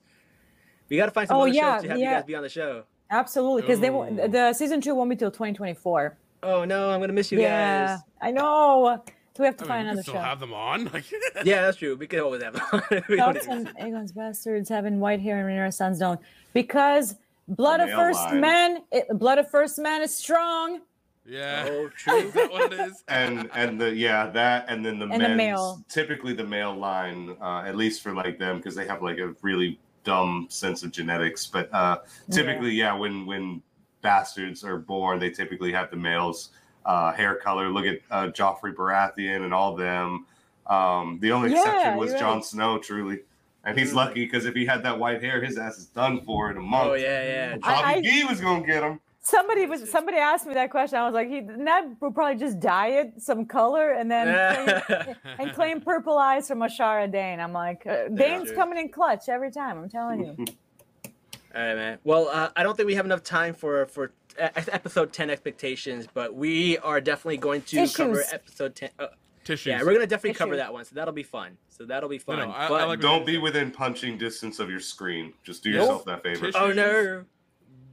We 0.89 0.97
gotta 0.97 1.13
find 1.13 1.29
some 1.29 1.37
Oh, 1.37 1.43
other 1.43 1.51
yeah, 1.51 1.75
shows 1.77 1.83
to 1.83 1.89
have 1.91 1.99
you 1.99 2.05
guys 2.07 2.25
be 2.25 2.35
on 2.35 2.43
the 2.43 2.49
show. 2.49 2.85
Absolutely, 3.13 3.63
because 3.63 3.79
they 3.81 3.91
won't, 3.91 4.17
the 4.33 4.53
season 4.55 4.81
two 4.81 4.95
won't 4.95 5.11
be 5.11 5.17
till 5.17 5.31
2024. 5.31 6.17
Oh 6.43 6.65
no, 6.65 6.91
I'm 6.91 6.99
gonna 7.01 7.13
miss 7.13 7.31
you 7.31 7.41
yeah, 7.41 7.87
guys. 7.87 8.01
I 8.21 8.31
know. 8.33 9.03
So 9.37 9.43
we 9.43 9.47
have 9.47 9.57
to 9.59 9.65
I 9.65 9.67
mean, 9.67 9.69
find 9.69 9.81
we 9.85 9.85
can 9.85 9.89
another 9.91 10.03
still 10.03 10.15
show. 10.15 10.21
have 10.21 10.41
them 10.41 10.53
on. 10.53 10.85
Like, 10.93 11.05
Yeah, 11.45 11.63
that's 11.63 11.77
true. 11.79 11.95
We 11.97 12.07
could 12.07 12.21
always 12.21 12.43
have. 12.43 12.55
we 13.09 13.17
don't 13.17 13.35
Thoughts 13.35 13.49
on 13.49 13.67
Aegon's 13.81 14.13
bastards 14.13 14.69
having 14.69 14.99
white 15.01 15.21
hair 15.21 15.39
and 15.39 15.47
Rhaenyra's 15.49 15.77
sons 15.77 15.99
don't? 15.99 16.21
Because 16.53 17.15
blood 17.49 17.81
of 17.81 17.91
first 17.91 18.21
line. 18.21 18.41
man, 18.41 18.79
it, 18.91 19.07
blood 19.19 19.39
of 19.39 19.49
first 19.51 19.79
man 19.79 20.03
is 20.03 20.15
strong. 20.15 20.81
yeah. 21.27 21.65
oh, 21.69 21.89
true. 21.97 22.15
Is 22.17 22.33
that 22.35 22.51
what 22.51 22.73
it 22.73 22.81
is? 22.81 23.05
and 23.09 23.49
and 23.55 23.81
the 23.81 23.95
yeah 23.95 24.27
that 24.27 24.67
and 24.69 24.85
then 24.85 24.99
the 24.99 25.07
And 25.07 25.23
the 25.23 25.29
male. 25.31 25.83
typically 25.89 26.33
the 26.35 26.45
male 26.47 26.75
line 26.75 27.37
uh, 27.41 27.63
at 27.67 27.77
least 27.77 28.03
for 28.03 28.13
like 28.13 28.39
them 28.39 28.57
because 28.59 28.75
they 28.75 28.87
have 28.87 29.03
like 29.03 29.19
a 29.19 29.35
really 29.43 29.79
dumb 30.05 30.47
sense 30.51 30.83
of 30.83 30.91
genetics 30.91 31.47
but 31.47 31.73
uh 31.73 31.99
typically 32.31 32.71
yeah, 32.73 32.93
when 32.95 33.25
when 33.27 33.63
bastards 34.01 34.65
are 34.65 34.79
born 34.79 35.19
they 35.21 35.31
typically 35.31 35.73
have 35.73 35.91
the 35.91 35.97
males 35.97 36.51
uh 36.87 37.13
hair 37.13 37.37
color 37.37 37.69
look 37.69 37.87
at 37.87 38.01
uh 38.11 38.27
joffrey 38.33 38.75
baratheon 38.75 39.45
and 39.45 39.55
all 39.55 39.77
them 39.77 40.27
um 40.67 41.19
the 41.21 41.31
only 41.31 41.51
Yeah, 41.53 41.59
exception 41.59 41.97
was 41.97 42.11
you're 42.11 42.19
Jon 42.19 42.37
right. 42.37 42.45
snow 42.45 42.79
truly 42.79 43.21
and 43.65 43.79
he's 43.79 43.93
Mm. 43.93 43.97
lucky 43.97 44.25
because 44.25 44.45
if 44.45 44.55
he 44.55 44.67
had 44.67 44.83
that 44.83 44.99
white 44.99 45.23
hair 45.23 45.41
his 45.43 45.57
ass 45.57 45.79
is 45.79 45.87
done 45.87 46.21
for 46.25 46.51
in 46.51 46.57
a 46.57 46.61
month 46.61 46.91
Oh 46.91 46.95
yeah, 46.95 47.23
yeah. 47.25 47.57
Bobby 47.59 48.09
I- 48.09 48.23
I- 48.25 48.29
was 48.29 48.41
gonna 48.41 48.67
get 48.67 48.83
him 48.83 48.99
Somebody 49.25 49.67
was 49.67 49.89
somebody 49.89 50.17
asked 50.19 50.47
me 50.47 50.55
that 50.55 50.71
question. 50.71 50.99
I 50.99 51.05
was 51.05 51.15
like, 51.15 51.29
he 51.29 51.41
Ned 51.43 51.97
will 52.01 52.11
probably 52.11 52.37
just 52.41 52.59
dye 52.59 52.89
it 52.89 53.23
some 53.23 53.47
color 53.47 53.91
and 53.93 54.11
then 54.11 54.83
claim, 54.85 55.17
and 55.39 55.53
claim 55.55 55.81
purple 55.93 56.19
eyes 56.19 56.49
from 56.49 56.59
Ashara 56.59 57.11
Dayne. 57.11 57.39
I'm 57.39 57.53
like, 57.53 57.87
uh, 57.87 58.09
Dayne's 58.09 58.49
true. 58.49 58.57
coming 58.57 58.79
in 58.79 58.89
clutch 58.89 59.29
every 59.29 59.53
time. 59.53 59.79
I'm 59.79 59.89
telling 59.89 60.25
you. 60.25 60.37
All 61.55 61.63
right, 61.63 61.75
man. 61.77 61.99
Well, 62.03 62.29
uh, 62.33 62.49
I 62.57 62.65
don't 62.65 62.77
think 62.77 62.89
we 62.89 62.95
have 62.97 63.05
enough 63.05 63.23
time 63.23 63.55
for 63.55 63.87
for 63.87 64.11
episode 64.39 65.13
ten 65.13 65.31
expectations, 65.31 66.09
but 66.13 66.35
we 66.35 66.79
are 66.79 67.01
definitely 67.01 67.37
going 67.37 67.63
to 67.63 67.87
cover 67.89 68.25
episode 68.33 68.75
ten. 68.75 68.91
Uh, 68.99 69.07
Tissues. 69.45 69.67
yeah, 69.67 69.83
we're 69.83 69.93
gonna 69.93 70.07
definitely 70.07 70.35
cover 70.35 70.57
that 70.57 70.73
one, 70.73 70.85
so 70.85 70.95
that'll 70.95 71.13
be 71.15 71.23
fun. 71.25 71.57
So 71.69 71.85
that'll 71.85 72.09
be 72.09 72.19
fun. 72.19 72.39
no, 72.39 72.51
I- 72.51 72.67
I 72.67 72.85
like- 72.85 73.01
don't 73.01 73.27
be 73.27 73.39
within 73.39 73.71
punching 73.73 74.17
distance 74.19 74.59
of 74.61 74.71
your 74.71 74.79
screen 74.81 75.33
just 75.43 75.63
do 75.65 75.71
Nope. 75.73 75.81
yourself 75.81 76.05
that 76.07 76.23
favor 76.23 76.47
Tissue- 76.47 76.59
oh 76.59 76.73
no. 76.73 77.25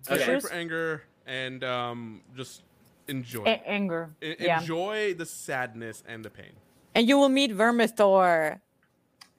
Prepare 0.06 0.24
Okay. 0.36 0.40
for 0.40 0.54
anger 0.54 1.04
and 1.30 1.64
um, 1.64 2.22
just 2.36 2.64
enjoy. 3.08 3.44
A- 3.46 3.64
anger. 3.70 4.10
En- 4.22 4.36
Yeah. 4.40 4.60
Enjoy 4.60 5.14
the 5.14 5.26
sadness 5.26 6.04
and 6.08 6.26
the 6.26 6.30
pain. 6.30 6.54
And 6.96 7.08
you 7.08 7.18
will 7.18 7.30
meet 7.30 7.52
Vermithor, 7.56 8.60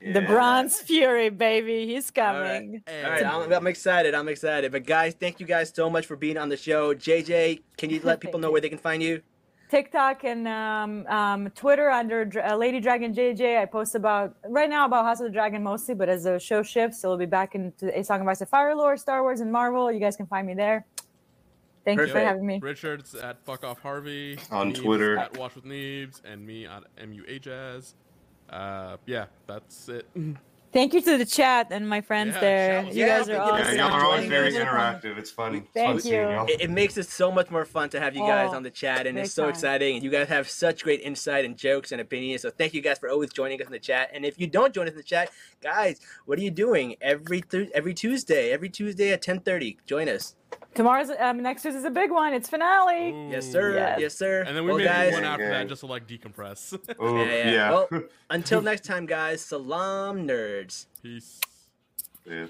the 0.00 0.22
Bronze 0.22 0.80
Fury, 0.80 1.28
baby. 1.30 1.86
He's 1.86 2.10
coming. 2.10 2.82
All 3.04 3.10
right, 3.10 3.24
I'm, 3.26 3.52
I'm 3.52 3.66
excited. 3.66 4.14
I'm 4.14 4.28
excited. 4.28 4.70
But 4.72 4.86
guys, 4.86 5.14
thank 5.14 5.40
you 5.40 5.46
guys 5.46 5.72
so 5.74 5.90
much 5.90 6.06
for 6.06 6.16
being 6.16 6.38
on 6.38 6.48
the 6.48 6.56
show. 6.56 6.94
JJ, 6.94 7.60
can 7.76 7.90
you 7.90 8.00
let 8.04 8.20
people 8.24 8.38
know 8.40 8.48
you. 8.48 8.52
where 8.52 8.60
they 8.60 8.68
can 8.70 8.78
find 8.78 9.02
you? 9.02 9.20
TikTok 9.68 10.24
and 10.24 10.48
um, 10.48 11.06
um, 11.06 11.50
Twitter 11.50 11.90
under 11.90 12.24
Dra- 12.24 12.52
uh, 12.52 12.56
Lady 12.56 12.80
Dragon 12.80 13.12
JJ. 13.14 13.60
I 13.60 13.66
post 13.66 13.94
about 13.94 14.36
right 14.48 14.68
now 14.70 14.84
about 14.86 15.04
House 15.04 15.20
of 15.20 15.26
the 15.26 15.32
Dragon 15.32 15.62
mostly, 15.62 15.94
but 15.94 16.08
as 16.08 16.24
the 16.24 16.38
show 16.40 16.62
shifts, 16.62 17.04
it'll 17.04 17.16
be 17.16 17.26
back 17.26 17.54
into 17.54 17.96
A 17.96 18.02
Song 18.02 18.20
of 18.20 18.26
Ice 18.28 18.40
and 18.40 18.50
Fire 18.50 18.74
lore, 18.74 18.96
Star 18.96 19.22
Wars, 19.22 19.40
and 19.40 19.52
Marvel. 19.52 19.92
You 19.92 20.00
guys 20.00 20.16
can 20.16 20.26
find 20.26 20.46
me 20.46 20.54
there. 20.54 20.86
Thank 21.84 21.98
you 22.00 22.08
for 22.08 22.20
having 22.20 22.46
me. 22.46 22.58
Richard's 22.60 23.14
at 23.14 23.44
fuck 23.44 23.64
off 23.64 23.80
Harvey 23.80 24.38
On 24.50 24.72
Neebs 24.72 24.76
Twitter. 24.82 25.18
at 25.18 25.36
Watch 25.38 25.54
with 25.56 25.64
Neebs 25.64 26.22
and 26.24 26.46
me 26.46 26.66
at 26.66 26.84
MUHaz. 26.96 27.94
Uh, 28.50 28.96
yeah, 29.06 29.26
that's 29.46 29.88
it. 29.88 30.06
Thank 30.72 30.94
you 30.94 31.00
to 31.02 31.18
the 31.18 31.24
chat 31.26 31.68
and 31.72 31.88
my 31.88 32.00
friends 32.00 32.34
Yeah, 32.36 32.40
there. 32.40 32.82
You 32.84 32.92
yeah, 32.92 33.18
guys 33.18 33.28
are 33.28 33.40
awesome. 33.40 33.76
Yeah, 33.76 33.88
y'all 33.88 33.92
are 33.92 34.04
always 34.04 34.28
very 34.28 34.52
interactive. 34.52 35.18
It's 35.18 35.30
funny. 35.30 35.58
It's 35.58 35.68
Thank 35.74 35.88
fun 35.94 36.00
seeing 36.00 36.14
you. 36.14 36.20
y'all. 36.30 36.46
It, 36.46 36.60
it 36.62 36.70
makes 36.70 36.96
it 36.96 37.06
so 37.08 37.32
much 37.32 37.50
more 37.50 37.64
fun 37.64 37.88
to 37.90 38.00
have 38.00 38.14
you 38.14 38.20
guys 38.22 38.50
Oh, 38.52 38.56
on 38.56 38.62
the 38.62 38.70
chat, 38.70 39.06
and 39.08 39.18
it's 39.18 39.32
so 39.34 39.44
time. 39.44 39.50
exciting. 39.50 39.96
And 39.96 40.04
you 40.04 40.10
guys 40.10 40.28
have 40.28 40.48
such 40.48 40.84
great 40.84 41.00
insight 41.00 41.44
and 41.44 41.56
jokes 41.56 41.92
and 41.92 42.00
opinions. 42.00 42.42
So 42.42 42.50
thank 42.50 42.74
you 42.74 42.82
guys 42.82 42.98
for 43.00 43.08
always 43.08 43.32
joining 43.32 43.60
us 43.60 43.66
in 43.66 43.72
the 43.72 43.80
chat. 43.80 44.10
And 44.14 44.24
if 44.24 44.38
you 44.38 44.46
don't 44.46 44.72
join 44.74 44.86
us 44.86 44.92
in 44.92 44.98
the 44.98 45.02
chat, 45.02 45.30
guys, 45.62 46.00
what 46.26 46.38
are 46.38 46.42
you 46.42 46.52
doing 46.52 46.96
every 47.00 47.40
th- 47.40 47.70
every 47.74 47.94
Tuesday? 47.94 48.52
Every 48.52 48.68
Tuesday 48.68 49.12
at 49.12 49.22
10:30, 49.22 49.78
join 49.86 50.08
us. 50.08 50.36
Tomorrow's 50.74 51.10
um, 51.18 51.42
next 51.42 51.62
Tuesday's 51.62 51.84
a 51.84 51.90
big 51.90 52.10
one. 52.10 52.32
It's 52.32 52.48
finale. 52.48 53.28
Yes, 53.30 53.50
sir. 53.50 53.74
Yes. 53.74 54.00
Yes, 54.00 54.14
sir. 54.16 54.44
And 54.46 54.56
then 54.56 54.64
we 54.64 54.70
well, 54.70 54.78
may 54.78 54.84
guys. 54.84 55.10
do 55.10 55.14
one 55.16 55.24
after 55.24 55.42
Gang. 55.44 55.52
that 55.52 55.68
just 55.68 55.80
to 55.80 55.86
like 55.86 56.06
decompress. 56.06 56.78
Oh, 56.98 57.16
Yeah, 57.24 57.24
yeah. 57.24 57.50
yeah. 57.50 57.70
Well, 57.70 57.88
until 58.30 58.62
next 58.62 58.84
time, 58.84 59.06
guys. 59.06 59.40
Salam, 59.40 60.26
nerds. 60.28 60.86
Peace. 61.02 61.40
Yeah. 62.24 62.46